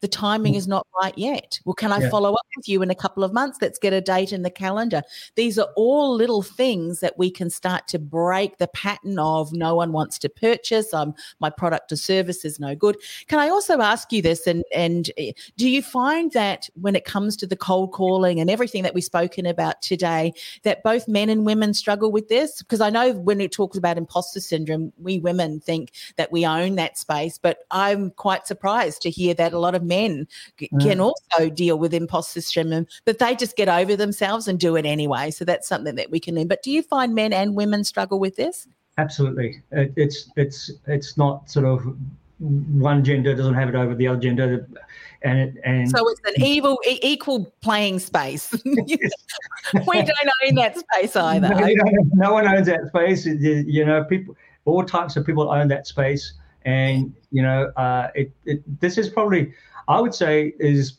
the 0.00 0.08
timing 0.08 0.54
mm. 0.54 0.56
is 0.56 0.68
not 0.68 0.86
right 1.00 1.16
yet. 1.16 1.60
Well, 1.64 1.74
can 1.74 1.92
I 1.92 2.00
yeah. 2.00 2.10
follow 2.10 2.32
up 2.32 2.46
with 2.56 2.68
you 2.68 2.82
in 2.82 2.90
a 2.90 2.94
couple 2.94 3.24
of 3.24 3.32
months? 3.32 3.58
Let's 3.60 3.78
get 3.78 3.92
a 3.92 4.00
date 4.00 4.32
in 4.32 4.42
the 4.42 4.50
calendar. 4.50 5.02
These 5.34 5.58
are 5.58 5.68
all 5.76 6.14
little 6.14 6.42
things 6.42 7.00
that 7.00 7.18
we 7.18 7.30
can 7.30 7.50
start 7.50 7.88
to 7.88 7.98
break 7.98 8.58
the 8.58 8.68
pattern 8.68 9.18
of 9.18 9.52
no 9.52 9.74
one 9.74 9.92
wants 9.92 10.18
to 10.20 10.28
purchase. 10.28 10.92
Um, 10.94 11.14
my 11.40 11.50
product 11.50 11.92
or 11.92 11.96
service 11.96 12.44
is 12.44 12.58
no 12.58 12.74
good. 12.74 12.96
Can 13.28 13.38
I 13.38 13.48
also 13.48 13.80
ask 13.80 14.12
you 14.12 14.22
this? 14.22 14.46
And 14.46 14.64
and 14.74 15.10
eh, 15.16 15.32
do 15.56 15.68
you 15.68 15.82
find 15.82 16.32
that 16.32 16.68
when 16.74 16.96
it 16.96 17.04
comes 17.04 17.36
to 17.36 17.46
the 17.46 17.56
cold 17.56 17.92
calling 17.92 18.40
and 18.40 18.50
everything 18.50 18.82
that 18.82 18.94
we've 18.94 19.04
spoken 19.04 19.46
about 19.46 19.82
today, 19.82 20.32
that 20.62 20.82
both 20.82 21.08
men 21.08 21.28
and 21.28 21.44
women 21.44 21.74
struggle 21.74 22.10
with 22.10 22.28
this? 22.28 22.62
Because 22.62 22.80
I 22.80 22.90
know 22.90 23.12
when 23.12 23.40
it 23.40 23.52
talks 23.52 23.76
about 23.76 23.98
imposter 23.98 24.40
syndrome, 24.40 24.92
we 24.98 25.18
women 25.18 25.60
think 25.60 25.92
that 26.16 26.32
we 26.32 26.46
own 26.46 26.76
that 26.76 26.98
space, 26.98 27.38
but 27.38 27.58
I'm 27.70 28.10
quite 28.12 28.46
surprised 28.46 29.02
to 29.02 29.10
hear 29.10 29.34
that 29.34 29.52
a 29.52 29.58
lot 29.58 29.74
of 29.74 29.82
men 29.90 30.26
mm. 30.58 30.80
can 30.80 31.00
also 31.00 31.50
deal 31.50 31.78
with 31.78 31.92
imposter 31.92 32.40
syndrome, 32.40 32.86
but 33.04 33.18
they 33.18 33.34
just 33.34 33.56
get 33.56 33.68
over 33.68 33.96
themselves 33.96 34.48
and 34.48 34.58
do 34.58 34.76
it 34.76 34.86
anyway. 34.86 35.30
So 35.30 35.44
that's 35.44 35.68
something 35.68 35.96
that 35.96 36.10
we 36.10 36.20
can 36.20 36.36
learn. 36.36 36.48
But 36.48 36.62
do 36.62 36.70
you 36.70 36.82
find 36.82 37.14
men 37.14 37.32
and 37.32 37.54
women 37.54 37.84
struggle 37.84 38.18
with 38.18 38.36
this? 38.36 38.66
Absolutely. 38.98 39.62
It, 39.72 39.92
it's 39.96 40.30
it's 40.36 40.70
it's 40.86 41.16
not 41.16 41.50
sort 41.50 41.66
of 41.66 41.96
one 42.40 43.04
gender 43.04 43.34
doesn't 43.34 43.54
have 43.54 43.68
it 43.68 43.74
over 43.74 43.94
the 43.94 44.08
other 44.08 44.18
gender 44.18 44.66
and 45.22 45.38
it, 45.38 45.54
and 45.62 45.90
so 45.90 46.08
it's 46.08 46.20
an 46.24 46.42
evil 46.42 46.78
equal 46.86 47.52
playing 47.60 47.98
space 47.98 48.50
we 48.64 48.82
don't 49.74 50.30
own 50.46 50.54
that 50.54 50.74
space 50.78 51.14
either 51.16 51.48
no, 51.50 51.84
no, 52.14 52.32
one 52.32 52.48
owns 52.48 52.66
that 52.66 52.86
space 52.88 53.26
you 53.26 53.84
know 53.84 54.02
people 54.04 54.34
all 54.64 54.82
types 54.82 55.16
of 55.16 55.26
people 55.26 55.50
own 55.50 55.68
that 55.68 55.86
space 55.86 56.32
and 56.64 57.14
you 57.30 57.42
know 57.42 57.72
uh, 57.76 58.08
it, 58.14 58.32
it 58.44 58.80
this 58.80 58.98
is 58.98 59.08
probably 59.08 59.52
I 59.88 60.00
would 60.00 60.14
say 60.14 60.54
is 60.58 60.98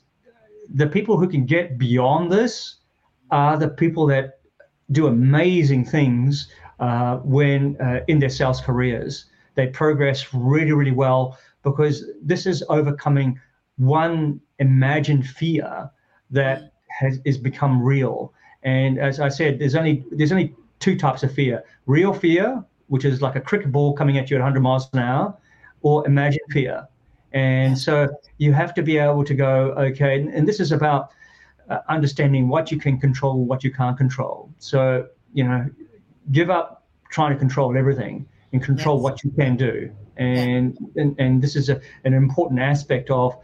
the 0.74 0.88
people 0.88 1.18
who 1.18 1.28
can 1.28 1.46
get 1.46 1.78
beyond 1.78 2.32
this 2.32 2.76
are 3.30 3.58
the 3.58 3.70
people 3.70 4.06
that 4.08 4.40
do 4.92 5.08
amazing 5.08 5.86
things 5.86 6.50
uh, 6.80 7.18
when 7.18 7.80
uh, 7.82 8.02
in 8.08 8.20
their 8.20 8.30
sales 8.30 8.62
careers. 8.62 9.26
They 9.56 9.68
progress 9.68 10.34
really, 10.34 10.72
really 10.72 10.92
well 10.92 11.38
because 11.64 12.06
this 12.22 12.46
is 12.46 12.64
overcoming 12.70 13.40
one 13.78 14.42
imagined 14.60 15.28
fear 15.28 15.90
that 16.32 16.74
has 16.88 17.20
is 17.26 17.38
become 17.38 17.82
real. 17.82 18.34
And 18.64 19.00
as 19.00 19.20
I 19.20 19.30
said, 19.30 19.60
there's 19.60 19.76
only 19.76 20.06
there's 20.12 20.32
only 20.32 20.56
two 20.80 20.98
types 20.98 21.24
of 21.24 21.34
fear: 21.34 21.64
real 21.86 22.14
fear, 22.14 22.64
which 22.88 23.06
is 23.06 23.22
like 23.22 23.36
a 23.36 23.42
cricket 23.42 23.72
ball 23.72 23.94
coming 23.94 24.18
at 24.18 24.30
you 24.30 24.38
at 24.38 24.42
100 24.42 24.62
miles 24.62 24.90
an 24.94 25.00
hour, 25.00 25.38
or 25.82 26.06
imagine 26.08 26.42
fear, 26.50 26.88
and 27.34 27.78
so 27.78 28.10
you 28.38 28.54
have 28.54 28.74
to 28.74 28.84
be 28.84 28.98
able 28.98 29.24
to 29.24 29.34
go, 29.34 29.74
okay, 29.78 30.20
and, 30.20 30.34
and 30.34 30.48
this 30.48 30.60
is 30.60 30.72
about 30.72 31.12
uh, 31.70 31.80
understanding 31.88 32.50
what 32.50 32.72
you 32.72 32.78
can 32.78 33.00
control, 33.00 33.46
what 33.46 33.64
you 33.64 33.72
can't 33.72 33.98
control. 33.98 34.52
So, 34.60 35.08
you 35.34 35.46
know, 35.46 35.70
give 36.32 36.50
up 36.50 36.84
trying 37.10 37.32
to 37.32 37.40
control 37.40 37.78
everything 37.78 38.28
and 38.52 38.62
control 38.62 38.98
yes. 38.98 39.04
what 39.04 39.24
you 39.24 39.32
can 39.32 39.56
do. 39.56 39.90
And, 40.18 40.78
and, 40.98 41.16
and 41.20 41.42
this 41.42 41.56
is 41.56 41.70
a, 41.70 41.80
an 42.04 42.14
important 42.14 42.60
aspect 42.60 43.10
of 43.10 43.38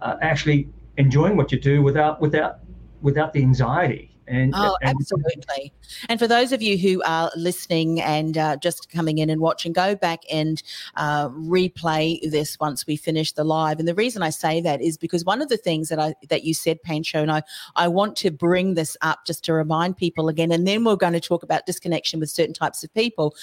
uh, 0.00 0.16
actually 0.22 0.68
enjoying 0.96 1.36
what 1.36 1.50
you 1.50 1.58
do 1.58 1.82
without, 1.82 2.20
without, 2.20 2.60
without 3.02 3.32
the 3.32 3.42
anxiety 3.42 4.13
and, 4.26 4.52
oh, 4.56 4.76
and, 4.80 4.90
absolutely. 4.90 5.72
And 6.08 6.18
for 6.18 6.26
those 6.26 6.52
of 6.52 6.62
you 6.62 6.78
who 6.78 7.02
are 7.04 7.30
listening 7.36 8.00
and 8.00 8.36
uh, 8.38 8.56
just 8.56 8.90
coming 8.90 9.18
in 9.18 9.30
and 9.30 9.40
watching, 9.40 9.72
go 9.72 9.94
back 9.94 10.22
and 10.30 10.62
uh, 10.96 11.28
replay 11.30 12.18
this 12.30 12.58
once 12.58 12.86
we 12.86 12.96
finish 12.96 13.32
the 13.32 13.44
live. 13.44 13.78
And 13.78 13.88
the 13.88 13.94
reason 13.94 14.22
I 14.22 14.30
say 14.30 14.60
that 14.62 14.80
is 14.80 14.96
because 14.96 15.24
one 15.24 15.42
of 15.42 15.48
the 15.48 15.56
things 15.56 15.88
that 15.88 15.98
I 15.98 16.14
that 16.28 16.44
you 16.44 16.54
said, 16.54 16.82
Pancho, 16.82 17.20
and 17.20 17.30
I, 17.30 17.42
I 17.76 17.88
want 17.88 18.16
to 18.16 18.30
bring 18.30 18.74
this 18.74 18.96
up 19.02 19.26
just 19.26 19.44
to 19.44 19.52
remind 19.52 19.96
people 19.96 20.28
again, 20.28 20.52
and 20.52 20.66
then 20.66 20.84
we're 20.84 20.96
going 20.96 21.12
to 21.12 21.20
talk 21.20 21.42
about 21.42 21.66
disconnection 21.66 22.20
with 22.20 22.30
certain 22.30 22.54
types 22.54 22.82
of 22.84 22.92
people. 22.94 23.34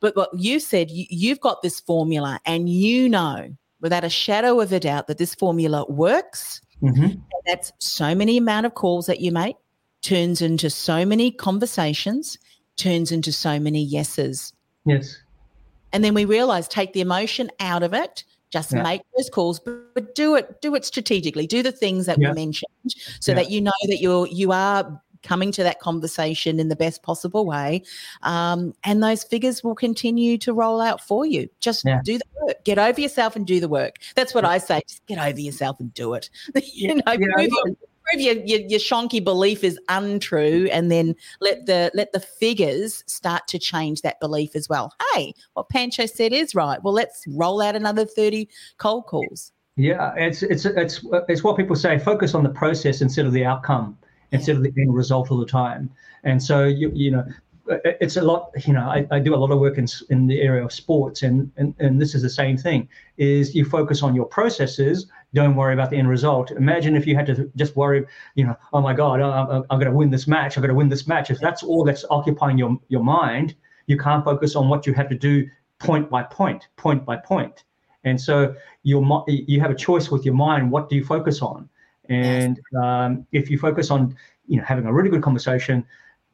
But 0.00 0.14
what 0.14 0.30
you 0.32 0.60
said, 0.60 0.90
you, 0.90 1.06
you've 1.10 1.40
got 1.40 1.62
this 1.62 1.80
formula, 1.80 2.40
and 2.44 2.68
you 2.68 3.08
know 3.08 3.56
without 3.80 4.04
a 4.04 4.08
shadow 4.08 4.60
of 4.60 4.72
a 4.72 4.80
doubt 4.80 5.06
that 5.06 5.18
this 5.18 5.34
formula 5.34 5.84
works. 5.88 6.60
Mm-hmm. 6.82 7.20
That's 7.46 7.72
so 7.78 8.14
many 8.14 8.36
amount 8.36 8.66
of 8.66 8.74
calls 8.74 9.06
that 9.06 9.20
you 9.20 9.32
make 9.32 9.56
turns 10.02 10.40
into 10.42 10.70
so 10.70 11.04
many 11.04 11.30
conversations, 11.30 12.38
turns 12.76 13.12
into 13.12 13.32
so 13.32 13.58
many 13.58 13.82
yeses. 13.82 14.52
Yes. 14.84 15.20
And 15.92 16.04
then 16.04 16.14
we 16.14 16.24
realize 16.24 16.68
take 16.68 16.92
the 16.92 17.00
emotion 17.00 17.50
out 17.60 17.82
of 17.82 17.94
it, 17.94 18.24
just 18.50 18.72
yeah. 18.72 18.82
make 18.82 19.02
those 19.16 19.30
calls, 19.30 19.58
but, 19.58 19.94
but, 19.94 20.14
do 20.14 20.34
it, 20.34 20.60
do 20.60 20.74
it 20.74 20.84
strategically. 20.84 21.46
Do 21.46 21.62
the 21.62 21.72
things 21.72 22.06
that 22.06 22.18
yeah. 22.18 22.30
we 22.30 22.34
mentioned 22.34 22.94
so 23.20 23.32
yeah. 23.32 23.36
that 23.36 23.50
you 23.50 23.60
know 23.60 23.72
that 23.88 23.98
you're 24.00 24.26
you 24.26 24.52
are 24.52 25.00
coming 25.22 25.52
to 25.52 25.62
that 25.62 25.80
conversation 25.80 26.60
in 26.60 26.68
the 26.68 26.76
best 26.76 27.02
possible 27.02 27.44
way. 27.44 27.82
Um, 28.22 28.74
and 28.84 29.02
those 29.02 29.24
figures 29.24 29.62
will 29.62 29.74
continue 29.74 30.38
to 30.38 30.52
roll 30.52 30.80
out 30.80 31.00
for 31.00 31.26
you. 31.26 31.48
Just 31.60 31.84
do 32.04 32.18
the 32.18 32.24
work. 32.40 32.64
Get 32.64 32.78
over 32.78 33.00
yourself 33.00 33.36
and 33.36 33.46
do 33.46 33.60
the 33.60 33.68
work. 33.68 33.96
That's 34.14 34.34
what 34.34 34.44
I 34.44 34.58
say. 34.58 34.80
Just 34.88 35.04
get 35.06 35.18
over 35.18 35.40
yourself 35.40 35.80
and 35.80 35.92
do 35.94 36.14
it. 36.14 36.30
you 36.72 36.94
know, 36.94 37.16
move 37.18 37.50
your, 37.50 37.76
prove 38.08 38.20
your, 38.20 38.34
your, 38.44 38.60
your 38.60 38.80
shonky 38.80 39.22
belief 39.22 39.64
is 39.64 39.78
untrue 39.88 40.68
and 40.72 40.90
then 40.90 41.14
let 41.40 41.66
the 41.66 41.90
let 41.94 42.12
the 42.12 42.20
figures 42.20 43.04
start 43.06 43.46
to 43.48 43.58
change 43.58 44.02
that 44.02 44.20
belief 44.20 44.54
as 44.54 44.68
well. 44.68 44.92
Hey 45.14 45.34
what 45.54 45.68
pancho 45.68 46.06
said 46.06 46.32
is 46.32 46.54
right. 46.54 46.82
Well 46.82 46.94
let's 46.94 47.24
roll 47.28 47.60
out 47.60 47.76
another 47.76 48.04
30 48.04 48.48
cold 48.78 49.06
calls. 49.06 49.52
Yeah 49.76 50.14
it's 50.16 50.42
it's 50.42 50.64
it's 50.64 51.04
it's 51.28 51.44
what 51.44 51.56
people 51.56 51.76
say 51.76 51.98
focus 51.98 52.34
on 52.34 52.42
the 52.42 52.50
process 52.50 53.00
instead 53.00 53.26
of 53.26 53.32
the 53.32 53.44
outcome 53.44 53.96
instead 54.32 54.52
yeah. 54.52 54.58
of 54.58 54.74
the 54.74 54.80
end 54.80 54.94
result 54.94 55.30
all 55.30 55.38
the 55.38 55.46
time. 55.46 55.90
And 56.24 56.42
so 56.42 56.64
you 56.64 56.90
you 56.94 57.10
know 57.10 57.24
it's 57.84 58.16
a 58.16 58.22
lot 58.22 58.50
you 58.66 58.72
know 58.72 58.88
I, 58.88 59.06
I 59.10 59.18
do 59.18 59.34
a 59.34 59.36
lot 59.36 59.50
of 59.50 59.58
work 59.58 59.78
in, 59.78 59.86
in 60.08 60.26
the 60.26 60.40
area 60.40 60.64
of 60.64 60.72
sports 60.72 61.22
and, 61.22 61.50
and 61.56 61.74
and 61.78 62.00
this 62.00 62.14
is 62.14 62.22
the 62.22 62.30
same 62.30 62.56
thing 62.56 62.88
is 63.18 63.54
you 63.54 63.64
focus 63.64 64.02
on 64.02 64.14
your 64.14 64.24
processes 64.24 65.06
don't 65.34 65.56
worry 65.56 65.74
about 65.74 65.90
the 65.90 65.96
end 65.96 66.08
result. 66.08 66.50
Imagine 66.50 66.96
if 66.96 67.06
you 67.06 67.14
had 67.14 67.26
to 67.26 67.50
just 67.56 67.76
worry 67.76 68.06
you 68.34 68.44
know 68.44 68.56
oh 68.72 68.80
my 68.80 68.94
god 68.94 69.20
i'm, 69.20 69.64
I'm 69.70 69.78
going 69.78 69.90
to 69.90 69.96
win 69.96 70.10
this 70.10 70.26
match 70.26 70.56
i'm 70.56 70.62
going 70.62 70.70
to 70.70 70.74
win 70.74 70.88
this 70.88 71.06
match. 71.06 71.30
If 71.30 71.38
that's 71.38 71.62
all 71.62 71.84
that's 71.84 72.04
occupying 72.10 72.58
your 72.58 72.78
your 72.88 73.04
mind 73.04 73.54
you 73.86 73.96
can't 73.96 74.24
focus 74.24 74.54
on 74.54 74.68
what 74.68 74.86
you 74.86 74.94
have 74.94 75.08
to 75.08 75.14
do 75.14 75.48
point 75.78 76.08
by 76.10 76.22
point 76.22 76.68
point 76.76 77.04
by 77.04 77.16
point. 77.16 77.64
and 78.04 78.20
so 78.20 78.54
you 78.82 79.24
you 79.26 79.60
have 79.60 79.70
a 79.70 79.74
choice 79.74 80.10
with 80.10 80.24
your 80.24 80.34
mind 80.34 80.70
what 80.70 80.88
do 80.88 80.96
you 80.96 81.04
focus 81.04 81.42
on? 81.42 81.68
And 82.10 82.58
um, 82.82 83.26
if 83.32 83.50
you 83.50 83.58
focus 83.58 83.90
on 83.90 84.16
you 84.46 84.56
know 84.58 84.64
having 84.64 84.86
a 84.86 84.92
really 84.92 85.10
good 85.10 85.22
conversation 85.22 85.84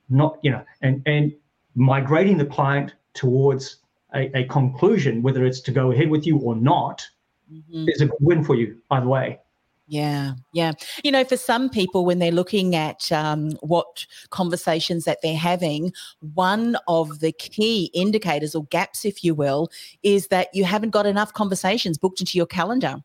not 0.09 0.39
you 0.43 0.51
know 0.51 0.65
and 0.83 1.03
and 1.07 1.33
migrating 1.75 2.37
the 2.39 2.47
client 2.47 2.95
towards 3.15 3.77
a, 4.15 4.31
a 4.39 4.45
conclusion 4.45 5.23
whether 5.23 5.45
it's 5.45 5.61
to 5.61 5.73
go 5.73 5.91
ahead 5.91 6.09
with 6.09 6.27
you 6.27 6.39
or 6.39 6.55
not 6.55 7.09
mm-hmm. 7.53 7.89
is 7.89 8.03
a 8.03 8.09
win 8.21 8.45
for 8.45 8.55
you 8.55 8.77
either 8.91 9.07
way 9.07 9.39
yeah, 9.87 10.33
yeah. 10.55 10.73
You 11.03 11.13
know, 11.13 11.25
for 11.25 11.37
some 11.37 11.69
people, 11.69 12.07
when 12.07 12.19
they're 12.19 12.33
looking 12.33 12.75
at 12.75 13.13
um, 13.13 13.51
what 13.61 14.07
conversations 14.31 15.05
that 15.05 15.19
they're 15.23 15.37
having, 15.37 15.93
one 16.33 16.77
of 16.89 17.21
the 17.21 17.33
key 17.33 17.91
indicators 17.93 18.55
or 18.55 18.65
gaps, 18.67 19.05
if 19.05 19.23
you 19.23 19.35
will, 19.35 19.69
is 20.03 20.29
that 20.29 20.49
you 20.55 20.65
haven't 20.65 20.91
got 20.91 21.05
enough 21.05 21.35
conversations 21.35 21.99
booked 21.99 22.21
into 22.21 22.39
your 22.39 22.47
calendar. 22.47 22.97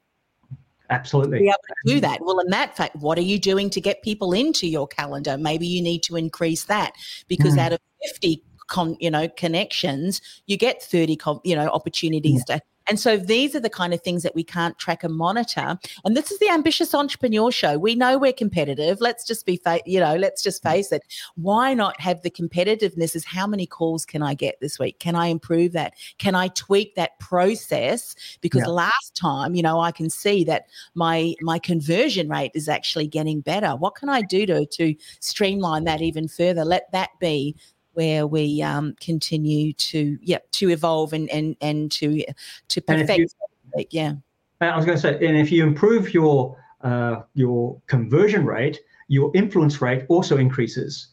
Absolutely. 0.89 1.39
be 1.39 1.47
able 1.47 1.57
to 1.67 1.93
do 1.93 1.99
that. 1.99 2.19
Well, 2.21 2.39
in 2.39 2.49
that 2.49 2.75
fact, 2.75 2.95
what 2.95 3.17
are 3.17 3.23
you 3.23 3.39
doing 3.39 3.69
to 3.71 3.81
get 3.81 4.01
people 4.01 4.33
into 4.33 4.65
your 4.65 4.87
calendar? 4.87 5.37
Maybe 5.37 5.67
you 5.67 5.83
need 5.83 6.01
to 6.03 6.15
increase 6.15 6.65
that 6.65 6.93
because 7.27 7.55
mm. 7.55 7.59
out 7.59 7.73
of 7.73 7.79
50 8.07 8.41
con, 8.67 8.95
you 8.99 9.11
know, 9.11 9.27
connections, 9.27 10.21
you 10.47 10.57
get 10.57 10.81
30, 10.81 11.19
you 11.43 11.55
know, 11.55 11.67
opportunities 11.67 12.43
yeah. 12.47 12.55
to 12.55 12.61
And 12.89 12.99
so 12.99 13.17
these 13.17 13.55
are 13.55 13.59
the 13.59 13.69
kind 13.69 13.93
of 13.93 14.01
things 14.01 14.23
that 14.23 14.33
we 14.33 14.43
can't 14.43 14.77
track 14.79 15.03
and 15.03 15.15
monitor. 15.15 15.77
And 16.03 16.17
this 16.17 16.31
is 16.31 16.39
the 16.39 16.49
ambitious 16.49 16.95
entrepreneur 16.95 17.51
show. 17.51 17.77
We 17.77 17.95
know 17.95 18.17
we're 18.17 18.33
competitive. 18.33 18.99
Let's 18.99 19.25
just 19.25 19.45
be, 19.45 19.57
fa- 19.57 19.81
you 19.85 19.99
know, 19.99 20.15
let's 20.15 20.41
just 20.41 20.63
mm-hmm. 20.63 20.73
face 20.73 20.91
it. 20.91 21.03
Why 21.35 21.73
not 21.73 21.99
have 22.01 22.23
the 22.23 22.31
competitiveness? 22.31 23.15
Is 23.15 23.25
how 23.25 23.45
many 23.45 23.67
calls 23.67 24.05
can 24.05 24.23
I 24.23 24.33
get 24.33 24.59
this 24.59 24.79
week? 24.79 24.99
Can 24.99 25.15
I 25.15 25.27
improve 25.27 25.73
that? 25.73 25.93
Can 26.17 26.33
I 26.33 26.47
tweak 26.49 26.95
that 26.95 27.19
process? 27.19 28.15
Because 28.41 28.61
yeah. 28.61 28.69
last 28.69 29.15
time, 29.15 29.53
you 29.55 29.61
know, 29.61 29.79
I 29.79 29.91
can 29.91 30.09
see 30.09 30.43
that 30.45 30.65
my 30.95 31.35
my 31.41 31.59
conversion 31.59 32.27
rate 32.27 32.51
is 32.55 32.67
actually 32.67 33.07
getting 33.07 33.41
better. 33.41 33.75
What 33.75 33.95
can 33.95 34.09
I 34.09 34.21
do 34.21 34.45
to 34.47 34.65
to 34.65 34.95
streamline 35.19 35.83
that 35.83 36.01
even 36.01 36.27
further? 36.27 36.65
Let 36.65 36.91
that 36.91 37.11
be 37.19 37.55
where 37.93 38.27
we 38.27 38.61
um, 38.61 38.95
continue 38.99 39.73
to 39.73 40.17
yeah 40.21 40.39
to 40.51 40.69
evolve 40.69 41.13
and 41.13 41.29
and 41.29 41.55
and 41.61 41.91
to 41.93 42.23
to 42.69 42.81
perfect. 42.81 43.19
You, 43.19 43.85
yeah, 43.91 44.13
I 44.61 44.75
was 44.75 44.85
going 44.85 44.97
to 44.97 45.01
say, 45.01 45.13
and 45.25 45.37
if 45.37 45.51
you 45.51 45.63
improve 45.63 46.13
your 46.13 46.57
uh, 46.81 47.21
your 47.33 47.81
conversion 47.87 48.45
rate, 48.45 48.79
your 49.07 49.31
influence 49.35 49.81
rate 49.81 50.05
also 50.09 50.37
increases. 50.37 51.09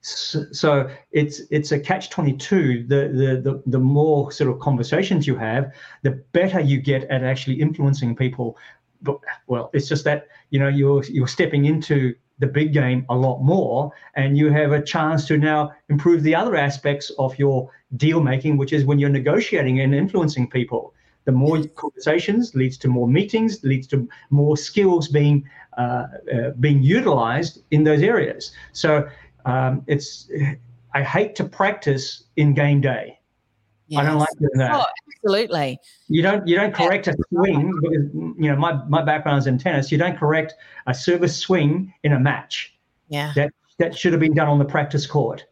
So, 0.00 0.44
so 0.52 0.90
it's 1.10 1.40
it's 1.50 1.72
a 1.72 1.80
catch 1.80 2.10
twenty 2.10 2.32
two. 2.32 2.84
The, 2.86 3.08
the 3.08 3.40
the 3.42 3.62
the 3.66 3.78
more 3.80 4.30
sort 4.30 4.50
of 4.50 4.60
conversations 4.60 5.26
you 5.26 5.36
have, 5.36 5.72
the 6.02 6.12
better 6.32 6.60
you 6.60 6.80
get 6.80 7.04
at 7.04 7.24
actually 7.24 7.60
influencing 7.60 8.14
people. 8.14 8.56
But 9.02 9.18
well, 9.48 9.70
it's 9.72 9.88
just 9.88 10.04
that 10.04 10.28
you 10.50 10.60
know 10.60 10.68
you're 10.68 11.02
you're 11.04 11.26
stepping 11.26 11.64
into 11.64 12.14
the 12.38 12.46
big 12.46 12.72
game 12.72 13.04
a 13.08 13.14
lot 13.14 13.42
more 13.42 13.90
and 14.14 14.36
you 14.36 14.50
have 14.50 14.72
a 14.72 14.82
chance 14.82 15.26
to 15.26 15.38
now 15.38 15.72
improve 15.88 16.22
the 16.22 16.34
other 16.34 16.56
aspects 16.56 17.10
of 17.18 17.38
your 17.38 17.70
deal 17.96 18.20
making 18.20 18.56
which 18.56 18.72
is 18.72 18.84
when 18.84 18.98
you're 18.98 19.10
negotiating 19.10 19.80
and 19.80 19.94
influencing 19.94 20.48
people. 20.48 20.92
The 21.24 21.32
more 21.32 21.64
conversations 21.74 22.54
leads 22.54 22.78
to 22.78 22.88
more 22.88 23.08
meetings 23.08 23.64
leads 23.64 23.86
to 23.88 24.08
more 24.30 24.56
skills 24.56 25.08
being 25.08 25.48
uh, 25.76 26.06
uh, 26.32 26.50
being 26.60 26.82
utilized 26.82 27.62
in 27.70 27.84
those 27.84 28.02
areas. 28.02 28.52
So 28.72 29.08
um, 29.44 29.82
it's 29.86 30.28
i 30.94 31.02
hate 31.02 31.34
to 31.36 31.44
practice 31.44 32.24
in 32.36 32.54
game 32.54 32.80
day 32.80 33.15
Yes. 33.88 34.00
I 34.00 34.04
don't 34.04 34.18
like 34.18 34.28
doing 34.38 34.50
that. 34.56 34.74
Oh, 34.74 34.84
absolutely. 35.14 35.78
You 36.08 36.22
don't 36.22 36.46
you 36.46 36.56
don't 36.56 36.74
correct 36.74 37.06
a 37.06 37.14
swing 37.28 37.72
because 37.80 38.34
you 38.38 38.50
know 38.50 38.56
my 38.56 38.82
my 38.88 39.02
background 39.02 39.38
is 39.38 39.46
in 39.46 39.58
tennis. 39.58 39.92
You 39.92 39.98
don't 39.98 40.18
correct 40.18 40.54
a 40.86 40.94
service 40.94 41.36
swing 41.36 41.92
in 42.02 42.12
a 42.12 42.18
match. 42.18 42.76
Yeah. 43.08 43.32
That 43.36 43.52
that 43.78 43.96
should 43.96 44.12
have 44.12 44.20
been 44.20 44.34
done 44.34 44.48
on 44.48 44.58
the 44.58 44.64
practice 44.64 45.06
court. 45.06 45.44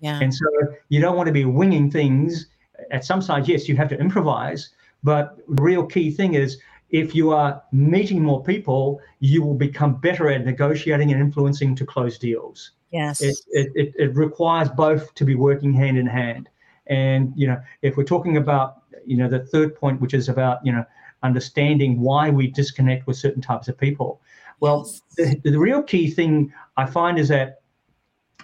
Yeah. 0.00 0.18
And 0.20 0.34
so 0.34 0.46
you 0.88 1.00
don't 1.00 1.16
want 1.16 1.26
to 1.26 1.32
be 1.32 1.44
winging 1.44 1.90
things. 1.90 2.46
At 2.90 3.04
some 3.04 3.22
side, 3.22 3.46
yes, 3.46 3.68
you 3.68 3.76
have 3.76 3.88
to 3.90 3.98
improvise, 3.98 4.70
but 5.02 5.36
the 5.48 5.62
real 5.62 5.86
key 5.86 6.10
thing 6.10 6.34
is 6.34 6.58
if 6.90 7.14
you 7.14 7.30
are 7.30 7.62
meeting 7.72 8.22
more 8.22 8.42
people, 8.42 9.00
you 9.20 9.42
will 9.42 9.54
become 9.54 9.94
better 9.94 10.28
at 10.28 10.44
negotiating 10.44 11.12
and 11.12 11.20
influencing 11.20 11.74
to 11.76 11.86
close 11.86 12.18
deals. 12.18 12.72
Yes. 12.90 13.22
It, 13.22 13.36
it, 13.50 13.72
it, 13.74 13.94
it 13.96 14.16
requires 14.16 14.68
both 14.68 15.14
to 15.14 15.24
be 15.24 15.34
working 15.34 15.72
hand 15.72 15.96
in 15.96 16.06
hand. 16.06 16.48
And 16.86 17.32
you 17.36 17.46
know, 17.46 17.60
if 17.82 17.96
we're 17.96 18.04
talking 18.04 18.36
about 18.36 18.82
you 19.06 19.16
know 19.16 19.28
the 19.28 19.40
third 19.40 19.74
point, 19.74 20.00
which 20.00 20.14
is 20.14 20.28
about 20.28 20.64
you 20.64 20.72
know 20.72 20.84
understanding 21.22 22.00
why 22.00 22.30
we 22.30 22.48
disconnect 22.48 23.06
with 23.06 23.16
certain 23.16 23.42
types 23.42 23.68
of 23.68 23.78
people, 23.78 24.20
well, 24.60 24.90
the, 25.16 25.40
the 25.44 25.58
real 25.58 25.82
key 25.82 26.10
thing 26.10 26.52
I 26.76 26.86
find 26.86 27.18
is 27.18 27.28
that 27.28 27.60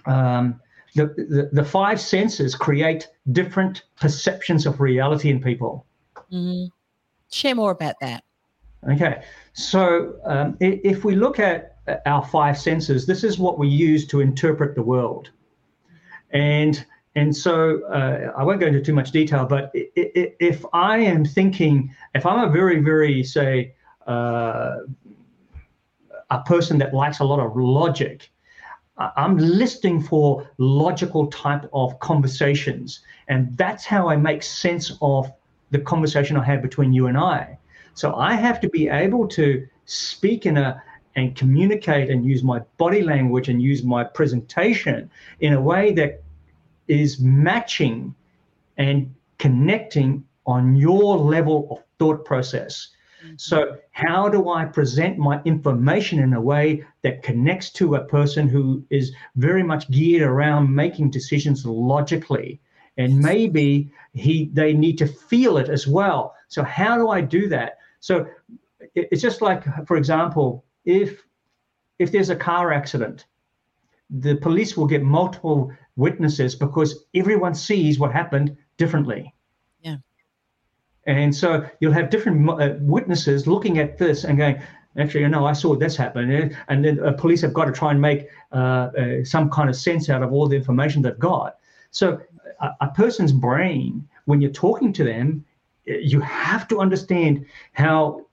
um, 0.06 0.60
the, 0.94 1.06
the, 1.06 1.48
the 1.52 1.64
five 1.64 2.00
senses 2.00 2.54
create 2.54 3.08
different 3.32 3.84
perceptions 4.00 4.66
of 4.66 4.80
reality 4.80 5.30
in 5.30 5.40
people. 5.40 5.86
Mm-hmm. 6.32 6.66
Share 7.30 7.54
more 7.54 7.70
about 7.70 7.96
that. 8.00 8.24
Okay, 8.90 9.22
so 9.52 10.14
um, 10.24 10.56
if 10.60 11.04
we 11.04 11.14
look 11.14 11.40
at 11.40 11.76
our 12.06 12.24
five 12.24 12.58
senses, 12.58 13.06
this 13.06 13.24
is 13.24 13.38
what 13.38 13.58
we 13.58 13.68
use 13.68 14.06
to 14.06 14.20
interpret 14.20 14.74
the 14.74 14.82
world. 14.82 15.30
And 16.30 16.84
and 17.14 17.34
so 17.36 17.82
uh, 17.84 18.32
I 18.36 18.44
won't 18.44 18.60
go 18.60 18.66
into 18.66 18.80
too 18.80 18.92
much 18.92 19.10
detail, 19.10 19.46
but 19.46 19.70
if 19.74 20.64
I 20.72 20.98
am 20.98 21.24
thinking, 21.24 21.94
if 22.14 22.24
I'm 22.26 22.48
a 22.48 22.52
very, 22.52 22.80
very, 22.80 23.22
say, 23.24 23.74
uh, 24.06 24.76
a 26.30 26.42
person 26.42 26.78
that 26.78 26.92
likes 26.94 27.20
a 27.20 27.24
lot 27.24 27.40
of 27.40 27.56
logic, 27.56 28.30
I'm 28.98 29.38
listening 29.38 30.02
for 30.02 30.48
logical 30.58 31.28
type 31.28 31.68
of 31.72 31.98
conversations. 32.00 33.00
And 33.28 33.56
that's 33.56 33.84
how 33.84 34.08
I 34.08 34.16
make 34.16 34.42
sense 34.42 34.96
of 35.00 35.32
the 35.70 35.78
conversation 35.78 36.36
I 36.36 36.44
have 36.44 36.62
between 36.62 36.92
you 36.92 37.06
and 37.06 37.16
I. 37.16 37.58
So 37.94 38.14
I 38.14 38.34
have 38.34 38.60
to 38.60 38.68
be 38.68 38.88
able 38.88 39.28
to 39.28 39.66
speak 39.86 40.46
in 40.46 40.56
a 40.56 40.82
and 41.16 41.34
communicate 41.34 42.10
and 42.10 42.24
use 42.24 42.44
my 42.44 42.60
body 42.76 43.02
language 43.02 43.48
and 43.48 43.60
use 43.60 43.82
my 43.82 44.04
presentation 44.04 45.10
in 45.40 45.52
a 45.52 45.60
way 45.60 45.92
that 45.92 46.22
is 46.88 47.20
matching 47.20 48.14
and 48.76 49.14
connecting 49.38 50.24
on 50.46 50.74
your 50.74 51.16
level 51.16 51.68
of 51.70 51.78
thought 51.98 52.24
process. 52.24 52.88
Mm-hmm. 53.24 53.34
So, 53.36 53.78
how 53.90 54.28
do 54.28 54.48
I 54.50 54.64
present 54.64 55.18
my 55.18 55.42
information 55.44 56.20
in 56.20 56.32
a 56.34 56.40
way 56.40 56.84
that 57.02 57.22
connects 57.22 57.70
to 57.72 57.96
a 57.96 58.04
person 58.04 58.48
who 58.48 58.84
is 58.90 59.12
very 59.36 59.62
much 59.62 59.90
geared 59.90 60.22
around 60.22 60.74
making 60.74 61.10
decisions 61.10 61.66
logically? 61.66 62.60
And 62.96 63.18
maybe 63.18 63.92
he 64.12 64.50
they 64.52 64.72
need 64.72 64.98
to 64.98 65.06
feel 65.06 65.58
it 65.58 65.68
as 65.68 65.86
well. 65.86 66.34
So, 66.48 66.62
how 66.62 66.96
do 66.96 67.08
I 67.08 67.20
do 67.20 67.48
that? 67.48 67.78
So, 68.00 68.26
it's 68.94 69.22
just 69.22 69.42
like, 69.42 69.64
for 69.86 69.96
example, 69.96 70.64
if 70.84 71.22
if 71.98 72.12
there's 72.12 72.30
a 72.30 72.36
car 72.36 72.72
accident, 72.72 73.26
the 74.10 74.36
police 74.36 74.76
will 74.76 74.86
get 74.86 75.02
multiple 75.02 75.72
witnesses 75.96 76.54
because 76.54 77.04
everyone 77.14 77.54
sees 77.54 77.98
what 77.98 78.12
happened 78.12 78.56
differently. 78.76 79.34
Yeah. 79.80 79.96
And 81.06 81.34
so 81.34 81.68
you'll 81.80 81.92
have 81.92 82.10
different 82.10 82.48
uh, 82.48 82.74
witnesses 82.80 83.46
looking 83.46 83.78
at 83.78 83.98
this 83.98 84.24
and 84.24 84.38
going, 84.38 84.62
actually, 84.96 85.20
you 85.20 85.28
know, 85.28 85.46
I 85.46 85.52
saw 85.52 85.74
this 85.74 85.96
happen. 85.96 86.54
And 86.68 86.84
then 86.84 87.04
uh, 87.04 87.12
police 87.12 87.42
have 87.42 87.52
got 87.52 87.66
to 87.66 87.72
try 87.72 87.90
and 87.90 88.00
make 88.00 88.28
uh, 88.52 88.56
uh, 88.56 89.24
some 89.24 89.50
kind 89.50 89.68
of 89.68 89.76
sense 89.76 90.08
out 90.08 90.22
of 90.22 90.32
all 90.32 90.48
the 90.48 90.56
information 90.56 91.02
they've 91.02 91.18
got. 91.18 91.56
So 91.90 92.20
a, 92.60 92.70
a 92.80 92.88
person's 92.88 93.32
brain, 93.32 94.08
when 94.24 94.40
you're 94.40 94.50
talking 94.50 94.92
to 94.94 95.04
them, 95.04 95.44
you 95.86 96.20
have 96.20 96.68
to 96.68 96.80
understand 96.80 97.46
how 97.72 98.26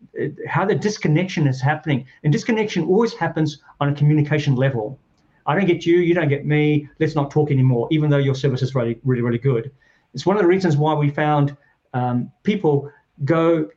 how 0.45 0.65
the 0.65 0.75
disconnection 0.75 1.47
is 1.47 1.61
happening 1.61 2.05
and 2.23 2.33
disconnection 2.33 2.83
always 2.83 3.13
happens 3.13 3.61
on 3.79 3.87
a 3.87 3.95
communication 3.95 4.55
level 4.55 4.99
I 5.45 5.55
don't 5.55 5.65
get 5.65 5.85
you, 5.85 5.97
you 5.97 6.13
don't 6.13 6.29
get 6.29 6.45
me. 6.45 6.89
Let's 6.99 7.15
not 7.15 7.31
talk 7.31 7.51
anymore, 7.51 7.87
even 7.91 8.09
though 8.09 8.17
your 8.17 8.35
service 8.35 8.61
is 8.61 8.73
really, 8.73 8.99
really, 9.03 9.21
really 9.21 9.37
good. 9.37 9.71
It's 10.13 10.25
one 10.25 10.35
of 10.35 10.41
the 10.41 10.47
reasons 10.47 10.77
why 10.77 10.93
we 10.93 11.09
found 11.09 11.55
um, 11.93 12.31
people 12.43 12.91
go 13.23 13.69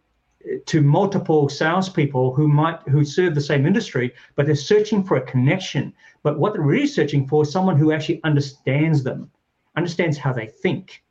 to 0.66 0.81
multiple 0.81 1.49
salespeople 1.49 2.35
who 2.35 2.49
might 2.49 2.81
who 2.89 3.05
serve 3.05 3.35
the 3.35 3.41
same 3.41 3.66
industry, 3.66 4.14
but 4.35 4.47
they're 4.47 4.55
searching 4.55 5.03
for 5.03 5.16
a 5.16 5.21
connection. 5.21 5.93
But 6.23 6.39
what 6.39 6.53
they're 6.53 6.62
really 6.62 6.87
searching 6.87 7.27
for 7.27 7.43
is 7.43 7.53
someone 7.53 7.77
who 7.77 7.93
actually 7.93 8.21
understands 8.25 9.03
them, 9.03 9.31
understands 9.77 10.16
how 10.16 10.33
they 10.33 10.47
think. 10.47 11.03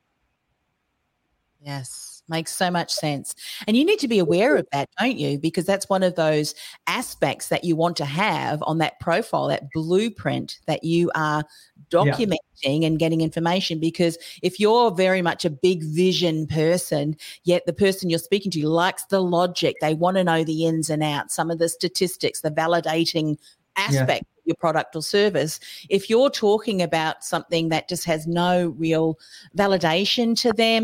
Yes. 1.61 2.06
Makes 2.29 2.53
so 2.53 2.69
much 2.69 2.91
sense. 2.91 3.35
And 3.67 3.77
you 3.77 3.85
need 3.85 3.99
to 3.99 4.07
be 4.07 4.19
aware 4.19 4.57
of 4.57 4.67
that, 4.73 4.89
don't 4.99 5.17
you? 5.17 5.39
Because 5.39 5.65
that's 5.65 5.87
one 5.87 6.03
of 6.03 6.15
those 6.15 6.55
aspects 6.85 7.47
that 7.47 7.63
you 7.63 7.75
want 7.75 7.95
to 7.97 8.05
have 8.05 8.61
on 8.63 8.79
that 8.79 8.99
profile, 8.99 9.47
that 9.47 9.71
blueprint 9.73 10.59
that 10.65 10.83
you 10.83 11.09
are 11.15 11.45
documenting 11.89 12.37
yeah. 12.63 12.87
and 12.87 12.99
getting 12.99 13.21
information. 13.21 13.79
Because 13.79 14.17
if 14.43 14.59
you're 14.59 14.91
very 14.91 15.21
much 15.21 15.45
a 15.45 15.49
big 15.49 15.83
vision 15.83 16.47
person, 16.47 17.15
yet 17.45 17.65
the 17.65 17.73
person 17.73 18.09
you're 18.09 18.19
speaking 18.19 18.51
to 18.51 18.67
likes 18.67 19.05
the 19.05 19.21
logic, 19.21 19.77
they 19.79 19.93
want 19.93 20.17
to 20.17 20.23
know 20.23 20.43
the 20.43 20.65
ins 20.65 20.89
and 20.89 21.03
outs, 21.03 21.33
some 21.33 21.49
of 21.49 21.59
the 21.59 21.69
statistics, 21.69 22.41
the 22.41 22.51
validating 22.51 23.37
aspect 23.77 24.25
yeah. 24.25 24.41
your 24.45 24.55
product 24.55 24.95
or 24.95 25.01
service. 25.01 25.59
If 25.89 26.09
you're 26.09 26.29
talking 26.29 26.81
about 26.81 27.23
something 27.23 27.69
that 27.69 27.87
just 27.87 28.05
has 28.05 28.27
no 28.27 28.75
real 28.77 29.17
validation 29.55 30.35
to 30.41 30.51
them, 30.53 30.83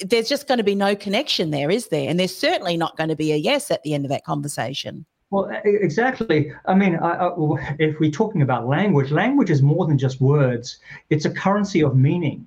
there's 0.00 0.28
just 0.28 0.46
going 0.46 0.58
to 0.58 0.64
be 0.64 0.74
no 0.74 0.94
connection 0.94 1.50
there, 1.50 1.70
is 1.70 1.88
there? 1.88 2.08
And 2.08 2.20
there's 2.20 2.36
certainly 2.36 2.76
not 2.76 2.96
going 2.96 3.08
to 3.08 3.16
be 3.16 3.32
a 3.32 3.36
yes 3.36 3.70
at 3.70 3.82
the 3.82 3.94
end 3.94 4.04
of 4.04 4.10
that 4.10 4.24
conversation. 4.24 5.06
Well, 5.30 5.50
exactly. 5.64 6.52
I 6.66 6.74
mean, 6.74 6.96
I, 6.96 7.26
I, 7.26 7.76
if 7.78 7.98
we're 7.98 8.12
talking 8.12 8.42
about 8.42 8.68
language, 8.68 9.10
language 9.10 9.50
is 9.50 9.60
more 9.60 9.86
than 9.86 9.98
just 9.98 10.20
words. 10.20 10.78
It's 11.10 11.24
a 11.24 11.30
currency 11.30 11.82
of 11.82 11.96
meaning, 11.96 12.46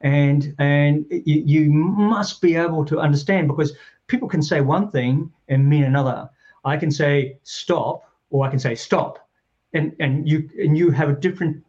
and 0.00 0.52
and 0.58 1.06
you, 1.08 1.42
you 1.46 1.70
must 1.70 2.40
be 2.40 2.56
able 2.56 2.84
to 2.86 2.98
understand 2.98 3.46
because 3.46 3.74
people 4.08 4.28
can 4.28 4.42
say 4.42 4.60
one 4.60 4.90
thing 4.90 5.32
and 5.48 5.68
mean 5.68 5.84
another. 5.84 6.28
I 6.64 6.76
can 6.78 6.90
say 6.90 7.38
stop, 7.44 8.10
or 8.30 8.44
I 8.44 8.50
can 8.50 8.58
say 8.58 8.74
stop, 8.74 9.28
and 9.72 9.94
and 10.00 10.28
you 10.28 10.50
and 10.58 10.76
you 10.76 10.90
have 10.90 11.10
a 11.10 11.14
different 11.14 11.62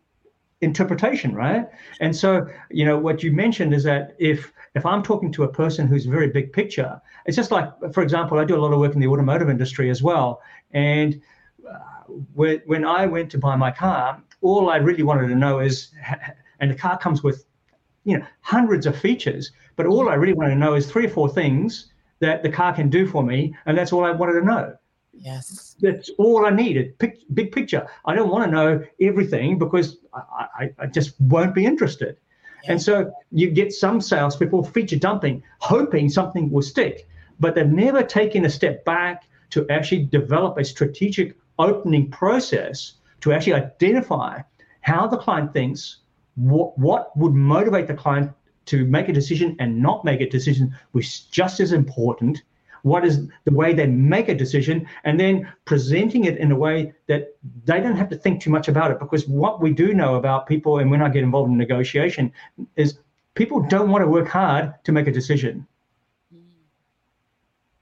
interpretation, 0.62 1.34
right? 1.36 1.68
And 1.99 2.16
so, 2.16 2.47
you 2.70 2.86
know, 2.86 2.97
what 2.97 3.24
you 3.24 3.32
mentioned 3.32 3.74
is 3.74 3.84
that 3.84 4.16
if 4.20 4.53
if 4.74 4.86
I'm 4.86 5.03
talking 5.03 5.32
to 5.34 5.43
a 5.43 5.47
person 5.47 5.88
who's 5.88 6.05
very 6.05 6.30
big 6.30 6.53
picture, 6.53 7.01
it's 7.26 7.36
just 7.36 7.51
like, 7.51 7.70
for 7.93 8.01
example, 8.03 8.39
I 8.39 8.45
do 8.45 8.55
a 8.55 8.62
lot 8.62 8.72
of 8.72 8.80
work 8.80 8.93
in 8.93 9.01
the 9.01 9.07
automotive 9.07 9.49
industry 9.49 9.89
as 9.89 10.01
well, 10.01 10.41
and 10.72 11.22
uh, 11.70 11.80
when 12.34 12.62
when 12.66 12.86
I 12.86 13.05
went 13.05 13.30
to 13.32 13.38
buy 13.38 13.55
my 13.55 13.72
car, 13.72 14.22
all 14.41 14.70
I 14.70 14.78
really 14.78 15.03
wanted 15.03 15.28
to 15.28 15.36
know 15.36 15.59
is, 15.59 15.91
and 16.59 16.72
the 16.72 16.76
car 16.76 16.97
comes 16.97 17.24
with, 17.24 17.45
you 18.03 18.18
know, 18.18 18.26
hundreds 18.41 18.86
of 18.86 18.97
features, 18.97 19.51
but 19.76 19.86
all 19.86 20.09
I 20.09 20.14
really 20.14 20.34
wanted 20.34 20.51
to 20.51 20.59
know 20.59 20.76
is 20.76 20.89
three 20.89 21.05
or 21.05 21.09
four 21.09 21.28
things 21.30 21.91
that 22.20 22.43
the 22.43 22.49
car 22.49 22.74
can 22.74 22.89
do 22.89 23.07
for 23.07 23.24
me, 23.24 23.55
and 23.66 23.78
that's 23.78 23.91
all 23.91 24.05
I 24.05 24.12
wanted 24.12 24.39
to 24.39 24.45
know. 24.45 24.76
Yes. 25.22 25.76
That's 25.80 26.10
all 26.18 26.46
I 26.46 26.50
needed. 26.50 26.98
Pic- 26.98 27.24
big 27.34 27.52
picture. 27.52 27.88
I 28.06 28.16
don't 28.16 28.30
want 28.30 28.46
to 28.46 28.52
know 28.52 28.84
everything 29.00 29.60
because 29.60 29.98
I, 30.14 30.48
I, 30.60 30.70
I 30.80 30.86
just 30.88 31.20
won't 31.22 31.54
be 31.54 31.66
interested. 31.66 32.18
Yeah. 32.64 32.72
And 32.72 32.82
so 32.82 33.12
you 33.32 33.52
get 33.52 33.72
some 33.72 34.02
salespeople 34.02 34.64
feature 34.64 34.98
dumping, 34.98 35.44
hoping 35.60 36.10
something 36.10 36.50
will 36.50 36.64
stick, 36.64 37.08
but 37.40 37.54
they've 37.54 37.68
never 37.68 38.04
taken 38.04 38.46
a 38.46 38.50
step 38.50 38.84
back 38.84 39.28
to 39.52 39.68
actually 39.70 40.06
develop 40.06 40.58
a 40.58 40.66
strategic 40.66 41.38
opening 41.60 42.10
process 42.10 42.94
to 43.22 43.32
actually 43.32 43.54
identify 43.54 44.42
how 44.82 45.08
the 45.08 45.18
client 45.18 45.54
thinks, 45.54 45.98
what, 46.36 46.78
what 46.80 47.16
would 47.16 47.34
motivate 47.34 47.88
the 47.88 47.94
client 47.94 48.32
to 48.66 48.86
make 48.86 49.10
a 49.10 49.14
decision 49.14 49.56
and 49.60 49.80
not 49.80 50.04
make 50.04 50.22
a 50.22 50.30
decision, 50.30 50.76
which 50.94 51.06
is 51.06 51.20
just 51.32 51.60
as 51.60 51.74
important. 51.74 52.42
What 52.84 53.06
is 53.06 53.28
the 53.46 53.54
way 53.54 53.74
they 53.74 53.88
make 53.88 54.30
a 54.30 54.36
decision, 54.36 54.88
and 55.04 55.20
then 55.20 55.52
presenting 55.66 56.26
it 56.26 56.38
in 56.38 56.52
a 56.52 56.56
way 56.56 56.94
that 57.08 57.36
they 57.66 57.80
don't 57.80 57.96
have 57.96 58.10
to 58.10 58.16
think 58.16 58.42
too 58.42 58.50
much 58.50 58.68
about 58.68 58.92
it. 58.92 59.00
Because 59.00 59.28
what 59.28 59.62
we 59.62 59.72
do 59.72 59.94
know 59.94 60.16
about 60.16 60.48
people, 60.48 60.80
and 60.80 60.90
when 60.90 61.02
I 61.02 61.10
get 61.10 61.24
involved 61.24 61.52
in 61.52 61.58
negotiation, 61.58 62.32
is 62.76 63.00
people 63.36 63.62
don't 63.62 63.90
want 63.90 64.04
to 64.04 64.08
work 64.08 64.28
hard 64.28 64.74
to 64.84 64.92
make 64.92 65.08
a 65.08 65.12
decision. 65.12 65.68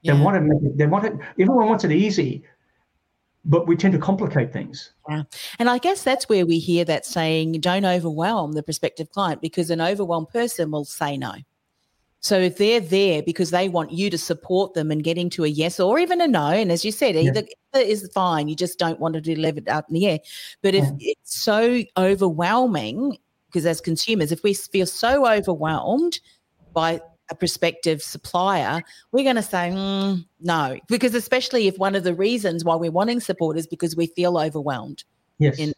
Yeah. 0.02 0.14
They 0.14 0.20
want 0.20 0.36
to 0.36 0.40
make 0.40 0.62
it, 0.62 0.78
they 0.78 0.86
want 0.86 1.04
it, 1.04 1.12
everyone 1.38 1.68
wants 1.68 1.84
it 1.84 1.92
easy 1.92 2.44
but 3.44 3.66
we 3.66 3.76
tend 3.76 3.92
to 3.92 3.98
complicate 3.98 4.52
things. 4.52 4.92
Yeah. 5.08 5.22
And 5.58 5.70
I 5.70 5.78
guess 5.78 6.02
that's 6.02 6.28
where 6.28 6.44
we 6.44 6.58
hear 6.58 6.84
that 6.84 7.06
saying, 7.06 7.52
don't 7.60 7.84
overwhelm 7.84 8.52
the 8.52 8.62
prospective 8.62 9.10
client 9.10 9.40
because 9.40 9.70
an 9.70 9.80
overwhelmed 9.80 10.28
person 10.28 10.70
will 10.70 10.84
say 10.84 11.16
no. 11.16 11.32
So 12.20 12.38
if 12.38 12.58
they're 12.58 12.80
there 12.80 13.22
because 13.22 13.50
they 13.50 13.68
want 13.68 13.92
you 13.92 14.10
to 14.10 14.18
support 14.18 14.74
them 14.74 14.90
and 14.90 15.02
getting 15.02 15.30
to 15.30 15.44
a 15.44 15.48
yes 15.48 15.80
or 15.80 15.98
even 15.98 16.20
a 16.20 16.28
no, 16.28 16.48
and 16.48 16.70
as 16.70 16.84
you 16.84 16.92
said, 16.92 17.16
either, 17.16 17.42
either, 17.74 17.86
is 17.86 18.10
fine, 18.12 18.46
you 18.46 18.54
just 18.54 18.78
don't 18.78 19.00
want 19.00 19.14
to 19.14 19.22
deliver 19.22 19.58
it 19.58 19.68
up 19.68 19.86
in 19.88 19.94
the 19.94 20.06
air. 20.06 20.18
But 20.62 20.74
if 20.74 20.84
yeah. 20.84 21.12
it's 21.12 21.40
so 21.40 21.82
overwhelming, 21.96 23.16
because 23.48 23.64
as 23.64 23.80
consumers, 23.80 24.32
if 24.32 24.42
we 24.42 24.52
feel 24.52 24.86
so 24.86 25.26
overwhelmed 25.26 26.20
by 26.74 27.00
a 27.30 27.34
prospective 27.34 28.02
supplier, 28.02 28.82
we're 29.12 29.24
going 29.24 29.36
to 29.36 29.42
say 29.42 29.70
mm, 29.72 30.22
no, 30.40 30.78
because 30.88 31.14
especially 31.14 31.68
if 31.68 31.78
one 31.78 31.94
of 31.94 32.04
the 32.04 32.14
reasons 32.14 32.64
why 32.64 32.74
we're 32.74 32.90
wanting 32.90 33.20
support 33.20 33.56
is 33.56 33.66
because 33.66 33.96
we 33.96 34.08
feel 34.08 34.36
overwhelmed. 34.36 35.04
Yes. 35.38 35.58
In, 35.58 35.72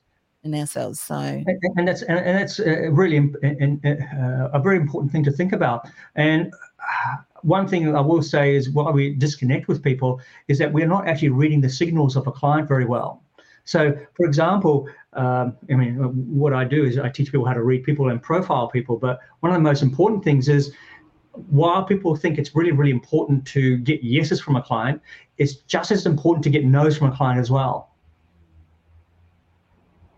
in 0.44 0.54
ourselves. 0.54 1.00
So, 1.00 1.16
and, 1.16 1.46
and 1.76 1.88
that's 1.88 2.02
and, 2.02 2.18
and 2.18 2.38
that's 2.38 2.58
really 2.58 3.18
uh, 3.18 4.48
a 4.52 4.60
very 4.60 4.76
important 4.76 5.12
thing 5.12 5.24
to 5.24 5.30
think 5.30 5.52
about. 5.52 5.88
And 6.16 6.52
uh, 6.52 7.16
one 7.42 7.68
thing 7.68 7.94
I 7.94 8.00
will 8.00 8.22
say 8.22 8.56
is 8.56 8.70
why 8.70 8.90
we 8.90 9.14
disconnect 9.14 9.68
with 9.68 9.82
people 9.82 10.20
is 10.48 10.58
that 10.58 10.72
we're 10.72 10.86
not 10.86 11.08
actually 11.08 11.30
reading 11.30 11.60
the 11.60 11.70
signals 11.70 12.16
of 12.16 12.26
a 12.26 12.32
client 12.32 12.68
very 12.68 12.84
well. 12.84 13.22
So, 13.64 13.96
for 14.16 14.26
example, 14.26 14.88
um, 15.12 15.56
I 15.70 15.74
mean, 15.74 15.94
what 15.96 16.52
I 16.52 16.64
do 16.64 16.84
is 16.84 16.98
I 16.98 17.08
teach 17.08 17.30
people 17.30 17.46
how 17.46 17.54
to 17.54 17.62
read 17.62 17.84
people 17.84 18.08
and 18.08 18.20
profile 18.20 18.68
people. 18.68 18.96
But 18.96 19.20
one 19.40 19.52
of 19.52 19.56
the 19.56 19.62
most 19.62 19.82
important 19.82 20.24
things 20.24 20.48
is 20.48 20.72
while 21.48 21.84
people 21.84 22.16
think 22.16 22.38
it's 22.38 22.54
really, 22.54 22.72
really 22.72 22.90
important 22.90 23.46
to 23.48 23.78
get 23.78 24.02
yeses 24.02 24.40
from 24.40 24.56
a 24.56 24.62
client, 24.62 25.00
it's 25.38 25.54
just 25.54 25.90
as 25.90 26.06
important 26.06 26.42
to 26.44 26.50
get 26.50 26.64
no's 26.64 26.96
from 26.98 27.12
a 27.12 27.16
client 27.16 27.38
as 27.38 27.50
well. 27.50 27.91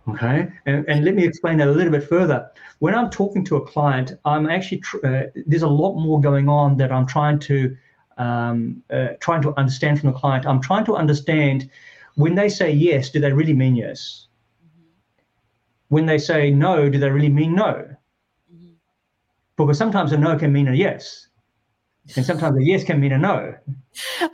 Okay, 0.07 0.49
and, 0.67 0.85
and 0.89 1.05
let 1.05 1.15
me 1.15 1.25
explain 1.25 1.57
that 1.59 1.69
a 1.69 1.73
little 1.73 1.93
bit 1.93 2.05
further. 2.05 2.51
When 2.81 2.95
I'm 2.95 3.09
talking 3.09 3.45
to 3.47 3.57
a 3.57 3.67
client, 3.67 4.13
I'm 4.25 4.49
actually 4.51 4.79
tr- 4.79 5.07
uh, 5.07 5.23
there's 5.47 5.63
a 5.63 5.69
lot 5.69 5.95
more 5.99 6.21
going 6.21 6.49
on 6.49 6.77
that 6.77 6.93
I'm 6.93 7.07
trying 7.07 7.39
to 7.41 7.77
um, 8.19 8.83
uh, 8.91 9.09
trying 9.21 9.43
to 9.43 9.59
understand 9.59 10.01
from 10.01 10.13
the 10.13 10.19
client. 10.19 10.47
I'm 10.47 10.61
trying 10.61 10.85
to 10.85 10.95
understand 10.95 11.71
when 12.17 12.35
they 12.35 12.49
say 12.49 12.71
yes, 12.71 13.11
do 13.11 13.19
they 13.19 13.33
really 13.33 13.55
mean 13.55 13.77
yes? 13.77 14.29
Mm-hmm. 14.63 14.89
When 15.89 16.07
they 16.07 16.19
say 16.19 16.51
no, 16.51 16.89
do 16.91 16.99
they 16.99 17.11
really 17.11 17.31
mean 17.31 17.55
no? 17.55 17.95
because 19.57 19.79
sometimes 19.79 20.13
a 20.13 20.17
no 20.17 20.37
can 20.37 20.53
mean 20.53 20.69
a 20.69 20.75
yes 20.75 21.29
and 22.17 22.25
sometimes 22.27 22.57
a 22.59 22.63
yes 22.63 22.85
can 22.85 23.01
mean 23.01 23.13
a 23.13 23.19
no. 23.19 23.55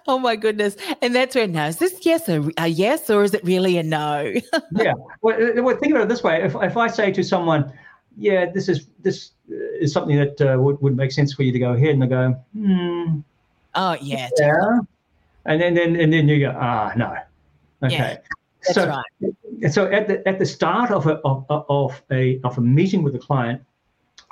Oh 0.06 0.18
my 0.18 0.36
goodness. 0.36 0.76
And 1.02 1.14
that's 1.14 1.34
where 1.34 1.46
now 1.46 1.66
is 1.66 1.76
this 1.76 2.04
yes 2.04 2.28
a, 2.28 2.50
a 2.56 2.66
yes 2.66 3.08
or 3.08 3.22
is 3.22 3.32
it 3.34 3.44
really 3.44 3.78
a 3.78 3.82
no? 3.82 4.34
Yeah. 4.72 4.94
Well, 5.22 5.36
uh, 5.36 5.62
well, 5.62 5.76
think 5.76 5.92
about 5.92 6.04
it 6.04 6.08
this 6.08 6.22
way. 6.22 6.42
If, 6.42 6.54
if 6.56 6.76
i 6.76 6.88
say 6.88 7.12
to 7.12 7.22
someone 7.22 7.72
yeah 8.16 8.50
this 8.50 8.68
is 8.68 8.86
this 9.00 9.30
is 9.48 9.92
something 9.92 10.16
that 10.16 10.40
uh, 10.40 10.58
would, 10.58 10.80
would 10.82 10.96
make 10.96 11.12
sense 11.12 11.32
for 11.32 11.44
you 11.44 11.52
to 11.52 11.58
go 11.58 11.72
ahead 11.72 11.90
and 11.90 12.02
they 12.02 12.06
go 12.06 12.32
hmm. 12.54 13.20
Oh 13.74 13.96
yeah. 14.00 14.28
Yeah. 14.36 14.80
And 15.46 15.60
then, 15.60 15.74
then 15.74 15.96
and 15.96 16.12
then 16.12 16.28
you 16.28 16.40
go 16.40 16.56
ah 16.58 16.92
no. 16.96 17.16
Okay. 17.84 17.94
Yeah, 17.96 18.18
that's 18.62 18.74
so, 18.74 18.88
right. 18.88 19.72
so 19.72 19.86
at 19.86 20.08
the 20.08 20.26
at 20.28 20.38
the 20.38 20.46
start 20.46 20.90
of 20.90 21.06
a 21.06 21.14
of, 21.18 21.46
of 21.48 22.02
a 22.10 22.40
of 22.42 22.58
a 22.58 22.60
meeting 22.60 23.04
with 23.04 23.14
a 23.14 23.18
client 23.18 23.62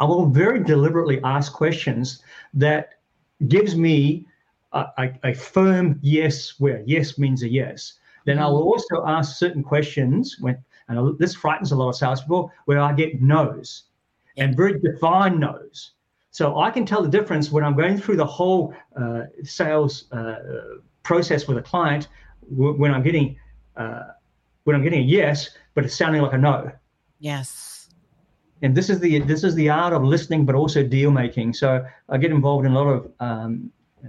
I 0.00 0.04
will 0.04 0.26
very 0.26 0.62
deliberately 0.62 1.20
ask 1.24 1.52
questions 1.52 2.22
that 2.54 2.97
gives 3.46 3.76
me 3.76 4.26
a, 4.72 4.86
a, 4.98 5.12
a, 5.24 5.34
firm 5.34 5.98
yes 6.02 6.54
where 6.58 6.82
yes 6.86 7.18
means 7.18 7.42
a 7.42 7.48
yes. 7.48 7.94
Then 8.26 8.38
I 8.38 8.46
will 8.46 8.64
mm. 8.64 8.72
also 8.72 9.06
ask 9.06 9.38
certain 9.38 9.62
questions 9.62 10.36
when, 10.40 10.58
and 10.88 11.18
this 11.18 11.34
frightens 11.34 11.72
a 11.72 11.76
lot 11.76 11.88
of 11.90 11.96
salespeople, 11.96 12.50
where 12.64 12.80
I 12.80 12.92
get 12.92 13.22
no's 13.22 13.84
and 14.36 14.56
very 14.56 14.78
defined 14.80 15.38
no's. 15.38 15.92
So 16.30 16.58
I 16.58 16.70
can 16.70 16.84
tell 16.84 17.02
the 17.02 17.08
difference 17.08 17.50
when 17.50 17.64
I'm 17.64 17.76
going 17.76 17.98
through 17.98 18.16
the 18.16 18.26
whole 18.26 18.74
uh, 18.96 19.22
sales 19.44 20.10
uh, 20.12 20.36
process 21.02 21.46
with 21.46 21.58
a 21.58 21.62
client 21.62 22.08
when 22.50 22.92
I'm 22.92 23.02
getting 23.02 23.38
uh, 23.76 24.02
when 24.64 24.76
I'm 24.76 24.82
getting 24.82 25.00
a 25.00 25.04
yes, 25.04 25.50
but 25.74 25.84
it's 25.84 25.94
sounding 25.94 26.20
like 26.22 26.32
a 26.32 26.38
no. 26.38 26.70
Yes 27.18 27.77
and 28.62 28.74
this 28.74 28.90
is 28.90 29.00
the 29.00 29.20
this 29.20 29.44
is 29.44 29.54
the 29.54 29.68
art 29.68 29.92
of 29.92 30.02
listening, 30.02 30.44
but 30.44 30.54
also 30.54 30.82
deal 30.82 31.10
making. 31.10 31.54
So 31.54 31.84
I 32.08 32.18
get 32.18 32.30
involved 32.30 32.66
in 32.66 32.72
a 32.72 32.74
lot 32.74 32.88
of 32.88 33.12
um, 33.20 33.70
uh, 34.04 34.08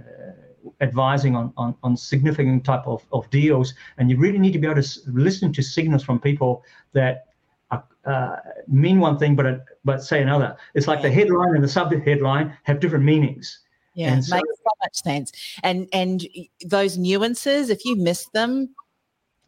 advising 0.80 1.36
on, 1.36 1.52
on 1.56 1.74
on 1.82 1.96
significant 1.96 2.64
type 2.64 2.86
of, 2.86 3.04
of 3.12 3.28
deals, 3.30 3.74
and 3.98 4.10
you 4.10 4.16
really 4.16 4.38
need 4.38 4.52
to 4.52 4.58
be 4.58 4.66
able 4.66 4.82
to 4.82 5.00
listen 5.06 5.52
to 5.52 5.62
signals 5.62 6.02
from 6.02 6.20
people 6.20 6.64
that 6.92 7.26
are, 7.70 7.84
uh, 8.04 8.36
mean 8.66 8.98
one 8.98 9.18
thing, 9.18 9.36
but 9.36 9.46
a, 9.46 9.62
but 9.84 10.02
say 10.02 10.20
another. 10.20 10.56
It's 10.74 10.88
like 10.88 11.02
the 11.02 11.10
headline 11.10 11.54
and 11.54 11.62
the 11.62 11.68
sub 11.68 11.92
headline 11.92 12.56
have 12.64 12.80
different 12.80 13.04
meanings. 13.04 13.60
Yeah, 13.94 14.12
and 14.12 14.24
so, 14.24 14.36
makes 14.36 14.46
so 14.58 14.70
much 14.82 14.96
sense. 15.02 15.32
And 15.62 15.88
and 15.92 16.26
those 16.66 16.98
nuances, 16.98 17.70
if 17.70 17.84
you 17.84 17.96
miss 17.96 18.26
them, 18.30 18.74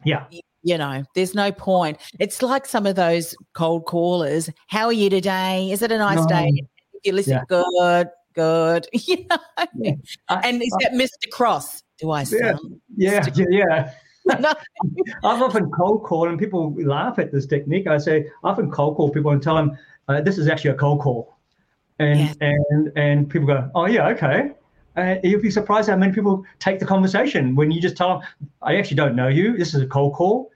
yeah, 0.05 0.25
you 0.29 0.41
know, 0.77 1.03
there's 1.13 1.35
no 1.35 1.51
point. 1.51 1.97
It's 2.19 2.41
like 2.41 2.65
some 2.65 2.85
of 2.85 2.95
those 2.95 3.35
cold 3.53 3.85
callers. 3.85 4.49
How 4.67 4.85
are 4.85 4.93
you 4.93 5.09
today? 5.09 5.71
Is 5.71 5.81
it 5.81 5.91
a 5.91 5.97
nice 5.97 6.19
no. 6.19 6.27
day? 6.27 6.51
You 7.03 7.11
listen, 7.11 7.33
yeah. 7.33 7.43
good, 7.47 8.07
good. 8.33 8.87
You 8.93 9.25
know, 9.29 9.37
yeah. 9.75 9.93
and 10.29 10.61
is 10.61 10.75
that 10.79 10.93
Mr. 10.93 11.29
Cross? 11.31 11.83
Do 11.99 12.11
I 12.11 12.23
sound? 12.23 12.81
Yeah, 12.95 13.25
yeah, 13.35 13.45
yeah. 13.49 13.91
no. 14.39 14.53
I've 15.23 15.41
often 15.41 15.69
cold 15.71 16.03
called, 16.03 16.29
and 16.29 16.39
people 16.39 16.73
laugh 16.75 17.19
at 17.19 17.31
this 17.31 17.45
technique. 17.45 17.87
I 17.87 17.97
say, 17.97 18.29
I 18.43 18.49
often 18.49 18.71
cold 18.71 18.95
call 18.95 19.09
people 19.09 19.31
and 19.31 19.41
tell 19.41 19.55
them, 19.55 19.77
uh, 20.07 20.21
"This 20.21 20.37
is 20.37 20.47
actually 20.47 20.71
a 20.71 20.75
cold 20.75 21.01
call," 21.01 21.37
and 21.99 22.19
yeah. 22.19 22.33
and 22.41 22.91
and 22.95 23.29
people 23.29 23.47
go, 23.47 23.69
"Oh 23.75 23.85
yeah, 23.85 24.07
okay." 24.09 24.51
Uh, 24.95 25.15
you'll 25.23 25.41
be 25.41 25.49
surprised 25.49 25.89
how 25.89 25.95
many 25.95 26.13
people 26.13 26.45
take 26.59 26.79
the 26.79 26.85
conversation 26.85 27.55
when 27.55 27.71
you 27.71 27.81
just 27.81 27.97
tell 27.97 28.19
them, 28.19 28.27
"I 28.61 28.77
actually 28.77 28.97
don't 28.97 29.15
know 29.15 29.27
you. 29.27 29.57
This 29.57 29.73
is 29.73 29.81
a 29.81 29.87
cold 29.87 30.13
call 30.13 30.51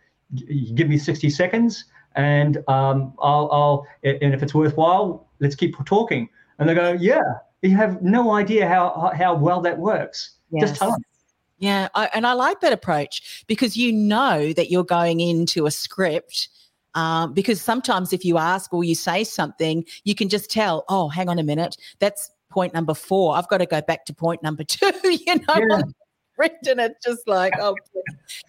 give 0.75 0.89
me 0.89 0.97
60 0.97 1.29
seconds 1.29 1.85
and 2.15 2.57
um, 2.67 3.13
I'll, 3.19 3.49
I'll, 3.51 3.87
and 4.03 4.33
if 4.33 4.41
it's 4.41 4.53
worthwhile, 4.53 5.27
let's 5.39 5.55
keep 5.55 5.75
talking. 5.85 6.27
And 6.59 6.67
they 6.67 6.73
go, 6.73 6.93
yeah, 6.93 7.21
you 7.61 7.75
have 7.77 8.01
no 8.01 8.31
idea 8.31 8.67
how, 8.67 9.11
how 9.15 9.35
well 9.35 9.61
that 9.61 9.77
works. 9.77 10.31
Yes. 10.51 10.69
Just 10.69 10.79
tell 10.79 10.91
them. 10.91 11.01
Yeah. 11.59 11.89
I, 11.93 12.09
and 12.13 12.25
I 12.25 12.33
like 12.33 12.59
that 12.61 12.73
approach 12.73 13.43
because 13.47 13.77
you 13.77 13.91
know 13.91 14.51
that 14.53 14.71
you're 14.71 14.83
going 14.83 15.19
into 15.19 15.67
a 15.67 15.71
script 15.71 16.49
um, 16.95 17.33
because 17.33 17.61
sometimes 17.61 18.11
if 18.11 18.25
you 18.25 18.39
ask 18.39 18.73
or 18.73 18.83
you 18.83 18.95
say 18.95 19.23
something, 19.23 19.85
you 20.03 20.15
can 20.15 20.29
just 20.29 20.49
tell, 20.49 20.83
oh, 20.89 21.09
hang 21.09 21.29
on 21.29 21.37
a 21.37 21.43
minute, 21.43 21.77
that's 21.99 22.31
point 22.49 22.73
number 22.73 22.95
four. 22.95 23.35
I've 23.35 23.47
got 23.47 23.59
to 23.59 23.67
go 23.67 23.81
back 23.81 24.05
to 24.05 24.13
point 24.13 24.41
number 24.41 24.63
two, 24.67 24.91
you 25.03 25.35
know. 25.35 25.55
Yeah. 25.69 25.81
And 26.39 26.79
it's 26.79 27.03
just 27.05 27.27
like 27.27 27.53
oh 27.59 27.75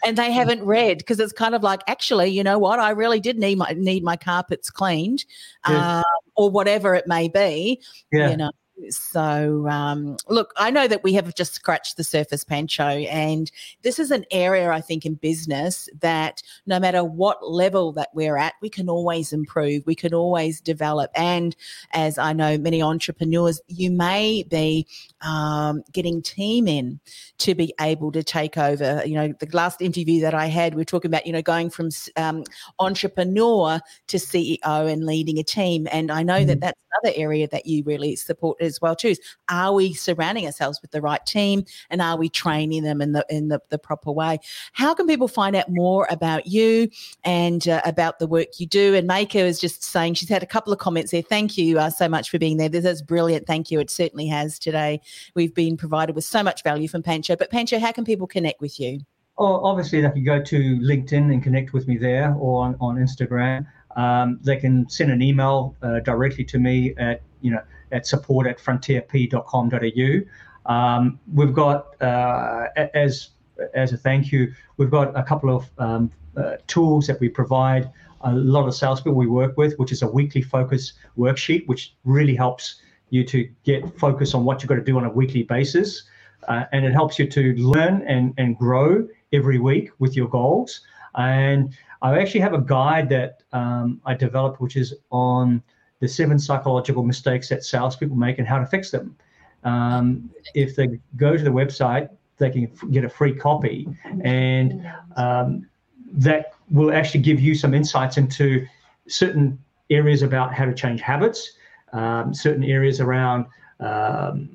and 0.05 0.16
they 0.16 0.30
haven't 0.30 0.62
read 0.64 0.99
because 0.99 1.18
it's 1.18 1.32
kind 1.32 1.55
of 1.55 1.62
like 1.62 1.80
actually 1.86 2.28
you 2.28 2.43
know 2.43 2.59
what 2.59 2.78
i 2.78 2.91
really 2.91 3.20
did 3.20 3.39
need 3.39 3.59
my 3.59 3.74
need 3.76 4.03
my 4.03 4.16
carpets 4.16 4.70
cleaned 4.70 5.24
yeah. 5.68 5.99
um, 5.99 6.05
or 6.36 6.51
whatever 6.51 6.95
it 6.95 7.07
may 7.07 7.28
be 7.28 7.80
yeah. 8.12 8.30
you 8.30 8.36
know 8.36 8.51
so, 8.91 9.66
um, 9.68 10.16
look, 10.29 10.53
I 10.57 10.70
know 10.70 10.87
that 10.89 11.03
we 11.03 11.12
have 11.14 11.35
just 11.35 11.55
scratched 11.55 11.97
the 11.97 12.05
surface, 12.05 12.45
Pancho, 12.45 12.85
and 12.85 13.51
this 13.83 13.99
is 13.99 14.11
an 14.11 14.24
area 14.31 14.70
I 14.70 14.81
think 14.81 15.05
in 15.05 15.14
business 15.14 15.89
that 16.01 16.43
no 16.66 16.79
matter 16.79 17.05
what 17.05 17.49
level 17.49 17.93
that 17.93 18.11
we're 18.14 18.37
at, 18.37 18.55
we 18.62 18.70
can 18.70 18.89
always 18.89 19.33
improve, 19.33 19.85
we 19.87 19.95
can 19.95 20.14
always 20.14 20.61
develop. 20.61 21.11
And 21.14 21.57
as 21.93 22.18
I 22.18 22.33
know 22.33 22.59
many 22.59 22.83
entrepreneurs, 22.83 23.61
you 23.66 23.91
may 23.91 24.45
be 24.45 24.87
um, 25.20 25.83
getting 25.93 26.22
team 26.22 26.68
in 26.68 27.01
to 27.39 27.55
be 27.55 27.74
able 27.81 28.12
to 28.12 28.22
take 28.22 28.57
over. 28.57 29.03
You 29.05 29.14
know, 29.14 29.35
the 29.39 29.49
last 29.53 29.83
interview 29.83 30.20
that 30.22 30.35
I 30.35 30.47
had, 30.47 30.74
we 30.74 30.83
are 30.83 30.87
talking 30.87 31.11
about, 31.11 31.26
you 31.26 31.33
know, 31.33 31.43
going 31.43 31.70
from 31.70 31.91
um, 32.16 32.45
entrepreneur 32.79 33.81
to 34.09 34.16
CEO 34.16 34.59
and 34.64 35.05
leading 35.05 35.39
a 35.39 35.45
team. 35.45 35.89
And 35.91 36.11
I 36.11 36.22
know 36.22 36.39
mm-hmm. 36.39 36.47
that 36.49 36.61
that's 36.61 36.81
another 37.03 37.16
area 37.18 37.49
that 37.49 37.66
you 37.66 37.83
really 37.85 38.16
support 38.16 38.59
as 38.69 38.81
well. 38.81 38.97
Is 39.03 39.21
are 39.51 39.73
we 39.73 39.95
surrounding 39.95 40.47
ourselves 40.47 40.81
with 40.81 40.91
the 40.91 41.01
right 41.01 41.25
team 41.27 41.64
and 41.91 42.01
are 42.01 42.16
we 42.16 42.29
training 42.29 42.83
them 42.85 43.01
in 43.01 43.12
the 43.12 43.25
in 43.29 43.49
the, 43.49 43.61
the 43.71 43.79
proper 43.79 44.12
way? 44.12 44.39
How 44.73 44.95
can 44.95 45.07
people 45.07 45.29
find 45.29 45.57
out 45.57 45.69
more 45.69 46.07
about 46.11 46.47
you 46.47 46.89
and 47.25 47.66
uh, 47.66 47.81
about 47.85 48.19
the 48.19 48.27
work 48.27 48.49
you 48.59 48.66
do? 48.66 48.95
And 48.95 49.07
Maker 49.07 49.39
is 49.39 49.61
just 49.61 49.83
saying 49.83 50.14
she's 50.14 50.29
had 50.29 50.43
a 50.43 50.47
couple 50.47 50.73
of 50.73 50.79
comments 50.79 51.11
there. 51.11 51.23
Thank 51.23 51.59
you 51.59 51.79
uh, 51.79 51.91
so 51.91 52.09
much 52.09 52.31
for 52.31 52.39
being 52.39 52.57
there. 52.57 52.69
This 52.69 52.85
is 52.85 53.03
brilliant. 53.03 53.47
Thank 53.47 53.71
you. 53.71 53.81
It 53.81 53.91
certainly 53.91 54.27
has 54.29 54.59
today. 54.59 55.01
We've 55.35 55.55
been 55.55 55.77
provided 55.77 56.14
with 56.14 56.25
so 56.25 56.43
much 56.43 56.62
value 56.62 56.89
from 56.89 57.03
Pancho. 57.03 57.37
But 57.37 57.51
Pancho, 57.51 57.79
how 57.79 57.93
can 57.93 58.05
people 58.05 58.27
connect 58.27 58.61
with 58.61 58.79
you? 58.79 59.01
Oh, 59.39 59.64
obviously, 59.64 60.01
they 60.01 60.11
can 60.11 60.25
go 60.25 60.43
to 60.43 60.79
LinkedIn 60.81 61.33
and 61.33 61.43
connect 61.43 61.73
with 61.73 61.87
me 61.87 61.97
there 61.97 62.35
or 62.35 62.64
on, 62.64 62.77
on 62.81 62.97
Instagram. 62.97 63.66
Um, 63.97 64.41
they 64.43 64.57
can 64.57 64.89
send 64.89 65.11
an 65.11 65.23
email 65.23 65.77
uh, 65.83 66.01
directly 66.01 66.45
to 66.45 66.59
me 66.59 66.95
at 66.99 67.23
you 67.41 67.53
know 67.53 67.62
at 67.93 68.07
support 68.07 68.47
at 68.47 68.59
frontierp.com.au. 68.59 70.72
Um, 70.72 71.18
we've 71.32 71.55
got 71.55 72.01
uh, 72.03 72.66
as 72.95 73.30
as 73.74 73.93
a 73.93 73.97
thank 73.97 74.30
you, 74.30 74.53
we've 74.76 74.91
got 74.91 75.18
a 75.18 75.22
couple 75.22 75.55
of 75.55 75.70
um, 75.78 76.11
uh, 76.36 76.57
tools 76.66 77.07
that 77.07 77.18
we 77.20 77.28
provide 77.28 77.91
a 78.22 78.32
lot 78.32 78.66
of 78.66 78.74
salespeople 78.74 79.14
we 79.14 79.26
work 79.26 79.57
with, 79.57 79.78
which 79.78 79.93
is 79.93 80.03
a 80.03 80.09
weekly 80.09 80.43
focus 80.43 80.95
worksheet, 81.16 81.66
which 81.66 81.95
really 82.05 82.34
helps 82.34 82.80
you 83.11 83.24
to 83.24 83.49
get 83.64 83.99
focus 83.99 84.34
on 84.34 84.45
what 84.45 84.62
you've 84.62 84.68
got 84.68 84.76
to 84.76 84.82
do 84.82 84.97
on 84.97 85.05
a 85.05 85.11
weekly 85.11 85.43
basis. 85.43 86.05
Uh, 86.47 86.64
and 86.72 86.84
it 86.84 86.93
helps 86.93 87.18
you 87.18 87.26
to 87.26 87.55
learn 87.55 88.03
and, 88.07 88.32
and 88.39 88.57
grow 88.59 89.07
every 89.32 89.59
week 89.59 89.91
with 89.99 90.16
your 90.16 90.28
goals. 90.28 90.80
And 91.16 91.76
I 92.01 92.20
actually 92.20 92.41
have 92.41 92.55
a 92.55 92.61
guide 92.61 93.09
that 93.11 93.43
um, 93.53 94.01
I 94.05 94.14
developed, 94.14 94.61
which 94.61 94.76
is 94.76 94.95
on 95.11 95.62
the 96.01 96.09
seven 96.09 96.38
psychological 96.38 97.03
mistakes 97.03 97.49
that 97.49 97.64
salespeople 97.64 98.16
make 98.16 98.38
and 98.38 98.46
how 98.46 98.59
to 98.59 98.66
fix 98.66 98.90
them. 98.90 99.16
Um, 99.64 100.30
if 100.55 100.76
they 100.76 101.01
go 101.16 101.36
to 101.36 101.42
the 101.42 101.51
website, 101.51 102.09
they 102.38 102.51
can 102.51 102.70
get 102.92 103.05
a 103.05 103.09
free 103.09 103.34
copy, 103.34 103.88
and 104.22 104.88
um, 105.16 105.66
that 106.12 106.53
will 106.70 106.92
actually 106.92 107.20
give 107.20 107.40
you 107.40 107.55
some 107.55 107.74
insights 107.74 108.16
into 108.16 108.66
certain 109.09 109.59
areas 109.90 110.22
about 110.22 110.55
how 110.55 110.64
to 110.64 110.74
change 110.74 111.01
habits, 111.01 111.53
um, 111.92 112.32
certain 112.32 112.62
areas 112.62 113.01
around 113.01 113.46
um, 113.80 114.51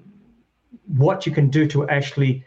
what 0.87 1.25
you 1.25 1.31
can 1.31 1.49
do 1.49 1.67
to 1.67 1.87
actually 1.89 2.45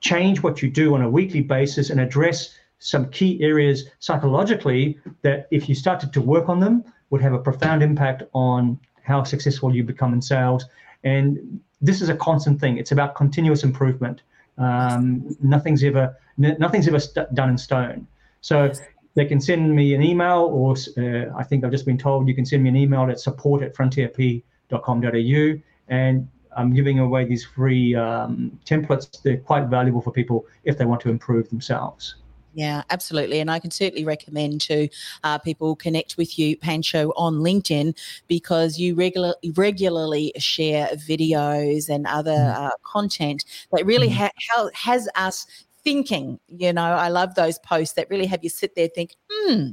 change 0.00 0.42
what 0.42 0.62
you 0.62 0.70
do 0.70 0.94
on 0.94 1.02
a 1.02 1.10
weekly 1.10 1.40
basis 1.40 1.90
and 1.90 2.00
address 2.00 2.56
some 2.78 3.08
key 3.10 3.42
areas 3.42 3.84
psychologically 3.98 4.98
that 5.22 5.46
if 5.50 5.68
you 5.68 5.74
started 5.74 6.12
to 6.12 6.20
work 6.20 6.48
on 6.48 6.60
them 6.60 6.84
would 7.10 7.20
have 7.20 7.32
a 7.32 7.38
profound 7.38 7.82
impact 7.82 8.22
on 8.32 8.78
how 9.02 9.22
successful 9.24 9.74
you 9.74 9.82
become 9.82 10.12
in 10.12 10.22
sales. 10.22 10.64
And 11.04 11.60
this 11.80 12.00
is 12.00 12.08
a 12.08 12.16
constant 12.16 12.60
thing. 12.60 12.78
It's 12.78 12.92
about 12.92 13.14
continuous 13.14 13.64
improvement. 13.64 14.22
Um, 14.58 15.36
nothing's 15.42 15.82
ever 15.84 16.16
nothing's 16.36 16.88
ever 16.88 17.00
st- 17.00 17.34
done 17.34 17.50
in 17.50 17.58
stone. 17.58 18.06
So 18.40 18.72
they 19.14 19.24
can 19.24 19.40
send 19.40 19.74
me 19.74 19.94
an 19.94 20.02
email, 20.02 20.48
or 20.52 20.74
uh, 20.98 21.36
I 21.36 21.42
think 21.42 21.64
I've 21.64 21.70
just 21.70 21.86
been 21.86 21.98
told 21.98 22.28
you 22.28 22.34
can 22.34 22.46
send 22.46 22.62
me 22.62 22.68
an 22.68 22.76
email 22.76 23.02
at 23.10 23.18
support 23.20 23.62
at 23.62 23.74
frontierp.com.au, 23.74 25.60
and 25.88 26.28
I'm 26.56 26.72
giving 26.72 26.98
away 26.98 27.24
these 27.24 27.44
free 27.44 27.94
um, 27.94 28.58
templates. 28.64 29.22
They're 29.22 29.38
quite 29.38 29.66
valuable 29.66 30.00
for 30.00 30.12
people 30.12 30.46
if 30.64 30.78
they 30.78 30.84
want 30.84 31.00
to 31.02 31.10
improve 31.10 31.48
themselves. 31.48 32.16
Yeah, 32.52 32.82
absolutely. 32.90 33.40
And 33.40 33.50
I 33.50 33.58
can 33.58 33.70
certainly 33.70 34.04
recommend 34.04 34.60
to 34.62 34.88
uh, 35.22 35.38
people 35.38 35.76
connect 35.76 36.16
with 36.16 36.38
you, 36.38 36.56
Pancho, 36.56 37.12
on 37.16 37.36
LinkedIn 37.36 37.96
because 38.26 38.78
you 38.78 38.94
regular, 38.94 39.34
regularly 39.54 40.32
share 40.36 40.88
videos 40.88 41.88
and 41.88 42.06
other 42.06 42.32
mm. 42.32 42.54
uh, 42.54 42.70
content 42.82 43.44
that 43.72 43.86
really 43.86 44.08
mm. 44.08 44.14
ha- 44.14 44.30
ha- 44.50 44.70
has 44.74 45.08
us 45.14 45.46
thinking. 45.84 46.40
You 46.48 46.72
know, 46.72 46.82
I 46.82 47.08
love 47.08 47.34
those 47.34 47.58
posts 47.58 47.94
that 47.94 48.10
really 48.10 48.26
have 48.26 48.42
you 48.42 48.50
sit 48.50 48.74
there 48.74 48.88
think, 48.88 49.14
hmm, 49.30 49.70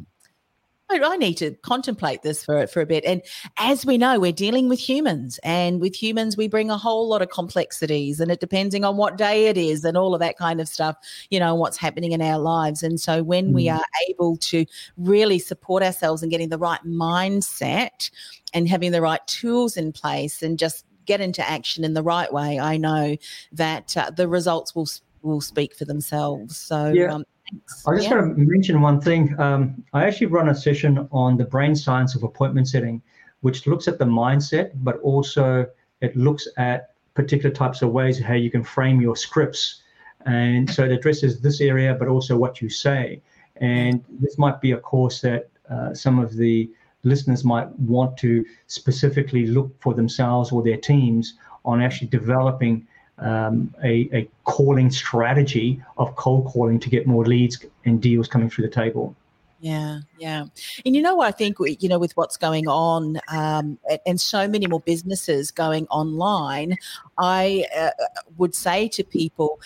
I 0.89 1.17
need 1.17 1.35
to 1.35 1.51
contemplate 1.63 2.21
this 2.21 2.45
for 2.45 2.65
for 2.67 2.81
a 2.81 2.85
bit. 2.85 3.03
And 3.05 3.21
as 3.57 3.85
we 3.85 3.97
know, 3.97 4.19
we're 4.19 4.31
dealing 4.31 4.69
with 4.69 4.79
humans, 4.79 5.39
and 5.43 5.81
with 5.81 5.95
humans, 5.95 6.37
we 6.37 6.47
bring 6.47 6.69
a 6.69 6.77
whole 6.77 7.07
lot 7.07 7.21
of 7.21 7.29
complexities, 7.29 8.19
and 8.19 8.31
it 8.31 8.39
depending 8.39 8.83
on 8.83 8.97
what 8.97 9.17
day 9.17 9.47
it 9.47 9.57
is, 9.57 9.83
and 9.83 9.97
all 9.97 10.13
of 10.13 10.19
that 10.21 10.37
kind 10.37 10.61
of 10.61 10.67
stuff. 10.67 10.95
You 11.29 11.39
know 11.39 11.55
what's 11.55 11.77
happening 11.77 12.13
in 12.13 12.21
our 12.21 12.39
lives, 12.39 12.83
and 12.83 12.99
so 12.99 13.21
when 13.21 13.51
mm. 13.51 13.53
we 13.53 13.69
are 13.69 13.83
able 14.09 14.37
to 14.37 14.65
really 14.97 15.39
support 15.39 15.83
ourselves 15.83 16.21
and 16.21 16.31
getting 16.31 16.49
the 16.49 16.57
right 16.57 16.83
mindset 16.85 18.09
and 18.53 18.67
having 18.67 18.91
the 18.91 19.01
right 19.01 19.25
tools 19.27 19.77
in 19.77 19.91
place, 19.91 20.41
and 20.41 20.57
just 20.57 20.85
get 21.05 21.21
into 21.21 21.47
action 21.47 21.83
in 21.83 21.93
the 21.93 22.03
right 22.03 22.31
way, 22.31 22.59
I 22.59 22.77
know 22.77 23.17
that 23.51 23.95
uh, 23.97 24.11
the 24.11 24.27
results 24.27 24.73
will 24.73 24.87
will 25.21 25.41
speak 25.41 25.75
for 25.75 25.85
themselves. 25.85 26.57
So. 26.57 26.89
Yeah. 26.89 27.13
Um, 27.13 27.25
I 27.85 27.95
just 27.95 28.09
yeah. 28.09 28.15
want 28.15 28.35
to 28.35 28.41
mention 28.43 28.81
one 28.81 28.99
thing. 28.99 29.39
Um, 29.39 29.83
I 29.93 30.05
actually 30.05 30.27
run 30.27 30.49
a 30.49 30.55
session 30.55 31.07
on 31.11 31.37
the 31.37 31.45
brain 31.45 31.75
science 31.75 32.15
of 32.15 32.23
appointment 32.23 32.67
setting, 32.67 33.01
which 33.41 33.67
looks 33.67 33.87
at 33.87 33.99
the 33.99 34.05
mindset, 34.05 34.71
but 34.75 34.99
also 34.99 35.65
it 36.01 36.15
looks 36.15 36.47
at 36.57 36.93
particular 37.13 37.53
types 37.53 37.81
of 37.81 37.91
ways 37.91 38.19
how 38.19 38.33
you 38.33 38.51
can 38.51 38.63
frame 38.63 39.01
your 39.01 39.15
scripts. 39.15 39.81
And 40.25 40.69
so 40.69 40.83
it 40.83 40.91
addresses 40.91 41.39
this 41.39 41.61
area, 41.61 41.95
but 41.95 42.07
also 42.07 42.37
what 42.37 42.61
you 42.61 42.69
say. 42.69 43.21
And 43.55 44.03
this 44.09 44.37
might 44.37 44.59
be 44.61 44.71
a 44.73 44.77
course 44.77 45.21
that 45.21 45.49
uh, 45.69 45.93
some 45.93 46.19
of 46.19 46.35
the 46.35 46.69
listeners 47.03 47.43
might 47.43 47.69
want 47.79 48.17
to 48.17 48.45
specifically 48.67 49.47
look 49.47 49.73
for 49.81 49.93
themselves 49.93 50.51
or 50.51 50.61
their 50.61 50.77
teams 50.77 51.35
on 51.65 51.81
actually 51.81 52.07
developing 52.07 52.87
um, 53.19 53.73
a, 53.83 54.09
a 54.13 54.29
calling 54.43 54.91
strategy 54.91 55.81
of 55.97 56.15
cold 56.15 56.45
calling 56.45 56.79
to 56.79 56.89
get 56.89 57.07
more 57.07 57.25
leads 57.25 57.63
and 57.85 58.01
deals 58.01 58.27
coming 58.27 58.49
through 58.49 58.67
the 58.67 58.73
table. 58.73 59.15
Yeah, 59.59 60.01
yeah. 60.19 60.45
And 60.85 60.95
you 60.95 61.01
know 61.01 61.15
what 61.15 61.27
I 61.27 61.31
think, 61.31 61.57
you 61.59 61.89
know, 61.89 61.97
with 61.97 62.15
what's 62.15 62.37
going 62.37 62.67
on 62.67 63.19
um, 63.29 63.79
and 64.05 64.21
so 64.21 64.47
many 64.47 64.67
more 64.67 64.81
businesses 64.81 65.49
going 65.49 65.87
online, 65.87 66.77
I 67.17 67.65
uh, 67.75 67.89
would 68.37 68.53
say 68.53 68.87
to 68.89 69.03
people, 69.03 69.59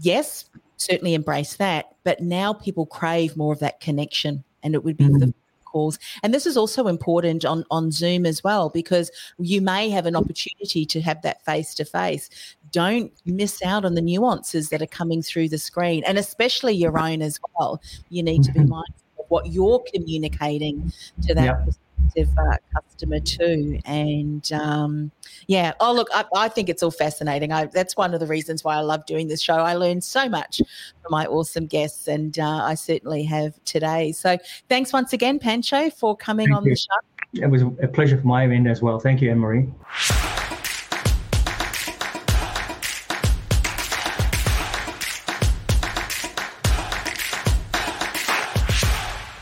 yes, 0.00 0.48
certainly 0.76 1.14
embrace 1.14 1.56
that. 1.56 1.96
But 2.04 2.20
now 2.22 2.52
people 2.52 2.86
crave 2.86 3.36
more 3.36 3.52
of 3.52 3.58
that 3.58 3.80
connection. 3.80 4.44
And 4.62 4.74
it 4.74 4.84
would 4.84 4.96
be 4.96 5.06
mm-hmm. 5.06 5.18
the 5.18 5.34
calls. 5.70 5.98
And 6.22 6.32
this 6.32 6.46
is 6.46 6.56
also 6.56 6.86
important 6.86 7.44
on, 7.44 7.64
on 7.70 7.90
Zoom 7.90 8.26
as 8.26 8.42
well, 8.42 8.70
because 8.70 9.10
you 9.38 9.60
may 9.60 9.90
have 9.90 10.06
an 10.06 10.16
opportunity 10.16 10.84
to 10.86 11.00
have 11.00 11.22
that 11.22 11.44
face 11.44 11.74
to 11.76 11.84
face. 11.84 12.30
Don't 12.70 13.12
miss 13.24 13.62
out 13.62 13.84
on 13.84 13.94
the 13.94 14.02
nuances 14.02 14.68
that 14.70 14.82
are 14.82 14.86
coming 14.86 15.22
through 15.22 15.48
the 15.48 15.58
screen, 15.58 16.02
and 16.06 16.18
especially 16.18 16.74
your 16.74 16.98
own 16.98 17.22
as 17.22 17.38
well. 17.58 17.80
You 18.10 18.22
need 18.22 18.42
to 18.44 18.52
be 18.52 18.60
mm-hmm. 18.60 18.70
mindful 18.70 19.20
of 19.20 19.26
what 19.28 19.46
you're 19.52 19.82
communicating 19.94 20.92
to 21.26 21.34
that. 21.34 21.44
Yep 21.44 21.74
uh, 22.16 22.56
customer 22.74 23.20
too. 23.20 23.80
And 23.84 24.50
um, 24.52 25.10
yeah, 25.46 25.72
oh 25.80 25.92
look, 25.92 26.08
I, 26.12 26.24
I, 26.34 26.48
think 26.48 26.68
it's 26.68 26.82
all 26.82 26.90
fascinating. 26.90 27.52
I, 27.52 27.66
that's 27.66 27.96
one 27.96 28.14
of 28.14 28.20
the 28.20 28.26
reasons 28.26 28.64
why 28.64 28.76
I 28.76 28.80
love 28.80 29.06
doing 29.06 29.28
this 29.28 29.40
show. 29.40 29.54
I 29.54 29.74
learned 29.74 30.04
so 30.04 30.28
much 30.28 30.58
from 30.58 31.10
my 31.10 31.26
awesome 31.26 31.66
guests, 31.66 32.08
and 32.08 32.38
uh, 32.38 32.64
I 32.64 32.74
certainly 32.74 33.24
have 33.24 33.62
today. 33.64 34.12
So 34.12 34.38
thanks 34.68 34.92
once 34.92 35.12
again, 35.12 35.38
Pancho, 35.38 35.90
for 35.90 36.16
coming 36.16 36.48
Thank 36.48 36.58
on 36.58 36.64
you. 36.64 36.70
the 36.72 36.76
show. 36.76 37.42
It 37.44 37.50
was 37.50 37.62
a 37.62 37.88
pleasure 37.88 38.18
for 38.18 38.26
my 38.26 38.44
end 38.44 38.68
as 38.68 38.82
well. 38.82 38.98
Thank 38.98 39.20
you, 39.20 39.30
Anne 39.30 39.38
Marie. 39.38 39.68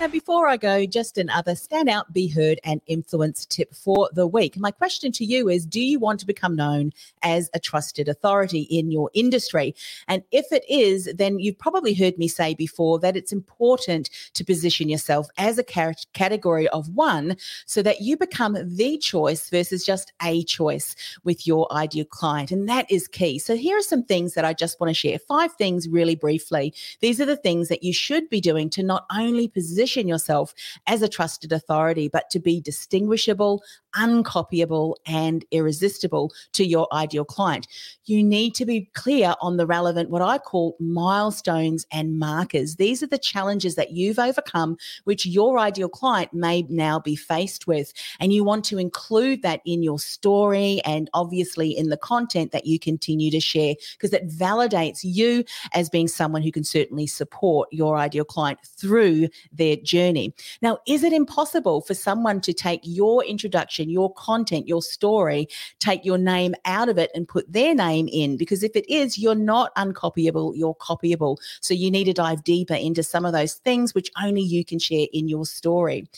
Now, 0.06 0.12
before 0.12 0.46
I 0.46 0.56
go, 0.56 0.86
just 0.86 1.18
another 1.18 1.56
stand 1.56 1.88
out, 1.88 2.12
be 2.12 2.28
heard, 2.28 2.60
and 2.62 2.80
influence 2.86 3.44
tip 3.44 3.74
for 3.74 4.08
the 4.12 4.24
week. 4.24 4.56
My 4.56 4.70
question 4.70 5.10
to 5.10 5.24
you 5.24 5.48
is 5.48 5.66
Do 5.66 5.80
you 5.80 5.98
want 5.98 6.20
to 6.20 6.26
become 6.26 6.54
known 6.54 6.92
as 7.22 7.50
a 7.54 7.58
trusted 7.58 8.08
authority 8.08 8.60
in 8.70 8.92
your 8.92 9.10
industry? 9.14 9.74
And 10.06 10.22
if 10.30 10.52
it 10.52 10.64
is, 10.68 11.12
then 11.16 11.40
you've 11.40 11.58
probably 11.58 11.92
heard 11.92 12.18
me 12.18 12.28
say 12.28 12.54
before 12.54 13.00
that 13.00 13.16
it's 13.16 13.32
important 13.32 14.08
to 14.34 14.44
position 14.44 14.88
yourself 14.88 15.26
as 15.38 15.58
a 15.58 15.64
category 16.12 16.68
of 16.68 16.88
one 16.94 17.36
so 17.64 17.82
that 17.82 18.00
you 18.00 18.16
become 18.16 18.56
the 18.62 18.98
choice 18.98 19.50
versus 19.50 19.84
just 19.84 20.12
a 20.22 20.44
choice 20.44 20.94
with 21.24 21.48
your 21.48 21.66
ideal 21.72 22.04
client. 22.04 22.52
And 22.52 22.68
that 22.68 22.88
is 22.88 23.08
key. 23.08 23.40
So, 23.40 23.56
here 23.56 23.76
are 23.76 23.82
some 23.82 24.04
things 24.04 24.34
that 24.34 24.44
I 24.44 24.52
just 24.52 24.78
want 24.78 24.90
to 24.90 24.94
share 24.94 25.18
five 25.18 25.52
things 25.54 25.88
really 25.88 26.14
briefly. 26.14 26.72
These 27.00 27.20
are 27.20 27.26
the 27.26 27.34
things 27.34 27.66
that 27.70 27.82
you 27.82 27.92
should 27.92 28.30
be 28.30 28.40
doing 28.40 28.70
to 28.70 28.84
not 28.84 29.04
only 29.10 29.48
position 29.48 29.95
position 29.96 30.08
yourself 30.08 30.54
as 30.86 31.02
a 31.02 31.08
trusted 31.08 31.52
authority, 31.52 32.08
but 32.08 32.28
to 32.30 32.38
be 32.38 32.60
distinguishable, 32.60 33.62
uncopyable, 33.96 34.94
and 35.06 35.44
irresistible 35.50 36.32
to 36.52 36.64
your 36.64 36.86
ideal 36.92 37.24
client. 37.24 37.66
You 38.04 38.22
need 38.22 38.54
to 38.56 38.64
be 38.64 38.88
clear 38.94 39.34
on 39.40 39.56
the 39.56 39.66
relevant, 39.66 40.10
what 40.10 40.22
I 40.22 40.38
call 40.38 40.76
milestones 40.78 41.86
and 41.90 42.18
markers. 42.18 42.76
These 42.76 43.02
are 43.02 43.08
the 43.08 43.18
challenges 43.18 43.74
that 43.74 43.92
you've 43.92 44.18
overcome, 44.18 44.76
which 45.04 45.26
your 45.26 45.58
ideal 45.58 45.88
client 45.88 46.32
may 46.32 46.62
now 46.68 47.00
be 47.00 47.16
faced 47.16 47.66
with. 47.66 47.92
And 48.20 48.32
you 48.32 48.44
want 48.44 48.64
to 48.66 48.78
include 48.78 49.42
that 49.42 49.60
in 49.64 49.82
your 49.82 49.98
story 49.98 50.80
and 50.84 51.10
obviously 51.14 51.76
in 51.76 51.88
the 51.88 51.96
content 51.96 52.52
that 52.52 52.66
you 52.66 52.78
continue 52.78 53.30
to 53.30 53.40
share 53.40 53.74
because 53.92 54.12
it 54.12 54.28
validates 54.28 55.00
you 55.02 55.44
as 55.72 55.88
being 55.88 56.08
someone 56.08 56.42
who 56.42 56.52
can 56.52 56.64
certainly 56.64 57.06
support 57.06 57.68
your 57.72 57.96
ideal 57.96 58.24
client 58.24 58.58
through 58.64 59.28
their 59.52 59.76
journey. 59.76 60.34
Now, 60.62 60.78
is 60.86 61.02
it 61.02 61.12
impossible 61.12 61.80
for 61.80 61.94
someone 61.94 62.40
to 62.42 62.52
take 62.52 62.80
your 62.82 63.24
introduction? 63.24 63.85
Your 63.90 64.12
content, 64.14 64.68
your 64.68 64.82
story, 64.82 65.48
take 65.78 66.04
your 66.04 66.18
name 66.18 66.54
out 66.64 66.88
of 66.88 66.98
it 66.98 67.10
and 67.14 67.26
put 67.28 67.50
their 67.52 67.74
name 67.74 68.08
in. 68.12 68.36
Because 68.36 68.62
if 68.62 68.74
it 68.76 68.88
is, 68.90 69.18
you're 69.18 69.34
not 69.34 69.74
uncopyable, 69.76 70.52
you're 70.56 70.74
copyable. 70.76 71.38
So 71.60 71.74
you 71.74 71.90
need 71.90 72.04
to 72.04 72.12
dive 72.12 72.44
deeper 72.44 72.74
into 72.74 73.02
some 73.02 73.24
of 73.24 73.32
those 73.32 73.54
things 73.54 73.94
which 73.94 74.10
only 74.22 74.42
you 74.42 74.64
can 74.64 74.78
share 74.78 75.06
in 75.12 75.28
your 75.28 75.46
story. 75.46 76.08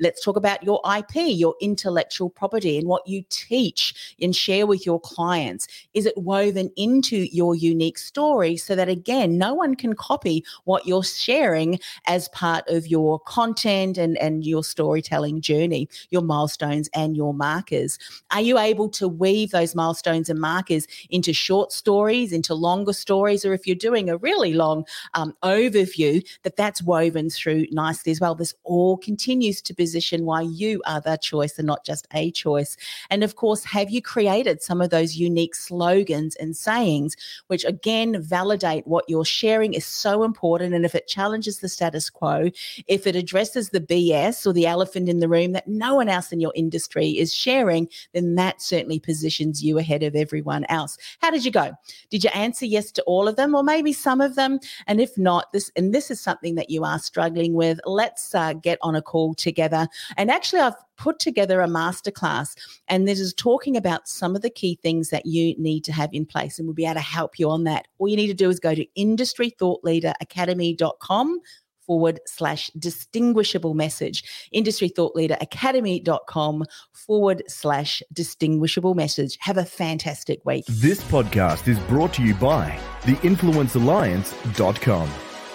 Let's 0.00 0.24
talk 0.24 0.36
about 0.36 0.62
your 0.62 0.80
IP, 0.96 1.36
your 1.36 1.54
intellectual 1.60 2.30
property, 2.30 2.78
and 2.78 2.86
what 2.86 3.06
you 3.06 3.24
teach 3.30 4.14
and 4.20 4.34
share 4.34 4.66
with 4.66 4.86
your 4.86 5.00
clients. 5.00 5.66
Is 5.94 6.06
it 6.06 6.16
woven 6.16 6.70
into 6.76 7.26
your 7.34 7.54
unique 7.54 7.98
story 7.98 8.56
so 8.56 8.76
that, 8.76 8.88
again, 8.88 9.38
no 9.38 9.54
one 9.54 9.74
can 9.74 9.94
copy 9.94 10.44
what 10.64 10.86
you're 10.86 11.02
sharing 11.02 11.80
as 12.06 12.28
part 12.28 12.68
of 12.68 12.86
your 12.86 13.18
content 13.20 13.98
and, 13.98 14.16
and 14.18 14.44
your 14.44 14.62
storytelling 14.62 15.40
journey, 15.40 15.88
your 16.10 16.22
milestones 16.22 16.88
and 16.94 17.16
your 17.16 17.34
markers? 17.34 17.98
Are 18.30 18.40
you 18.40 18.58
able 18.58 18.88
to 18.90 19.08
weave 19.08 19.50
those 19.50 19.74
milestones 19.74 20.30
and 20.30 20.40
markers 20.40 20.86
into 21.10 21.32
short 21.32 21.72
stories, 21.72 22.32
into 22.32 22.54
longer 22.54 22.92
stories, 22.92 23.44
or 23.44 23.52
if 23.52 23.66
you're 23.66 23.76
doing 23.76 24.08
a 24.08 24.16
really 24.16 24.52
long 24.52 24.84
um, 25.14 25.34
overview, 25.42 26.24
that 26.42 26.56
that's 26.56 26.82
woven 26.82 27.30
through 27.30 27.66
nicely 27.72 28.12
as 28.12 28.20
well? 28.20 28.34
This 28.34 28.54
all 28.64 28.96
continues 28.96 29.60
to 29.62 29.74
position 29.88 30.26
why 30.26 30.42
you 30.42 30.82
are 30.86 31.00
the 31.00 31.16
choice 31.16 31.58
and 31.58 31.66
not 31.66 31.82
just 31.82 32.06
a 32.12 32.30
choice. 32.30 32.76
And 33.08 33.24
of 33.24 33.36
course, 33.36 33.64
have 33.64 33.88
you 33.88 34.02
created 34.02 34.62
some 34.62 34.82
of 34.82 34.90
those 34.90 35.16
unique 35.16 35.54
slogans 35.54 36.36
and 36.36 36.54
sayings, 36.54 37.16
which 37.46 37.64
again 37.64 38.20
validate 38.20 38.86
what 38.86 39.06
you're 39.08 39.24
sharing 39.24 39.72
is 39.72 39.86
so 39.86 40.24
important. 40.24 40.74
And 40.74 40.84
if 40.84 40.94
it 40.94 41.08
challenges 41.08 41.60
the 41.60 41.70
status 41.70 42.10
quo, 42.10 42.50
if 42.86 43.06
it 43.06 43.16
addresses 43.16 43.70
the 43.70 43.80
BS 43.80 44.46
or 44.46 44.52
the 44.52 44.66
elephant 44.66 45.08
in 45.08 45.20
the 45.20 45.28
room 45.28 45.52
that 45.52 45.68
no 45.68 45.94
one 45.94 46.10
else 46.10 46.32
in 46.32 46.40
your 46.40 46.52
industry 46.54 47.10
is 47.10 47.34
sharing, 47.34 47.88
then 48.12 48.34
that 48.34 48.60
certainly 48.60 48.98
positions 48.98 49.62
you 49.62 49.78
ahead 49.78 50.02
of 50.02 50.14
everyone 50.14 50.66
else. 50.68 50.98
How 51.20 51.30
did 51.30 51.44
you 51.46 51.50
go? 51.50 51.72
Did 52.10 52.24
you 52.24 52.30
answer 52.34 52.66
yes 52.66 52.90
to 52.92 53.02
all 53.04 53.26
of 53.26 53.36
them 53.36 53.54
or 53.54 53.62
maybe 53.62 53.92
some 53.92 54.20
of 54.20 54.34
them? 54.34 54.58
And 54.86 55.00
if 55.00 55.16
not, 55.16 55.50
this 55.52 55.70
and 55.76 55.94
this 55.94 56.10
is 56.10 56.20
something 56.20 56.56
that 56.56 56.68
you 56.68 56.84
are 56.84 56.98
struggling 56.98 57.54
with, 57.54 57.80
let's 57.86 58.34
uh, 58.34 58.52
get 58.52 58.78
on 58.82 58.94
a 58.94 59.02
call 59.02 59.34
together. 59.34 59.77
And 60.16 60.30
actually, 60.30 60.60
I've 60.60 60.72
put 60.96 61.18
together 61.18 61.60
a 61.60 61.68
masterclass 61.68 62.56
and 62.88 63.06
this 63.06 63.20
is 63.20 63.34
talking 63.34 63.76
about 63.76 64.08
some 64.08 64.34
of 64.34 64.40
the 64.42 64.50
key 64.50 64.78
things 64.82 65.10
that 65.10 65.26
you 65.26 65.54
need 65.58 65.84
to 65.84 65.92
have 65.92 66.10
in 66.12 66.26
place 66.26 66.58
and 66.58 66.66
we'll 66.66 66.74
be 66.74 66.84
able 66.84 66.94
to 66.94 67.00
help 67.00 67.38
you 67.38 67.48
on 67.50 67.62
that. 67.64 67.86
All 67.98 68.08
you 68.08 68.16
need 68.16 68.26
to 68.28 68.34
do 68.34 68.48
is 68.50 68.58
go 68.58 68.74
to 68.74 68.86
industrythoughtleaderacademy.com 68.96 71.40
forward 71.88 72.20
slash 72.26 72.70
distinguishable 72.78 73.74
message. 73.74 74.22
Industry 74.52 74.88
Thought 74.88 75.16
Leader 75.16 75.36
Academy.com 75.40 76.64
forward 76.92 77.42
slash 77.48 78.00
distinguishable 78.12 78.94
message. 78.94 79.38
Have 79.40 79.56
a 79.56 79.64
fantastic 79.64 80.44
week. 80.44 80.66
This 80.68 81.02
podcast 81.04 81.66
is 81.66 81.80
brought 81.80 82.12
to 82.14 82.22
you 82.22 82.34
by 82.34 82.78
the 83.06 83.14
influencealliance.com. 83.14 85.27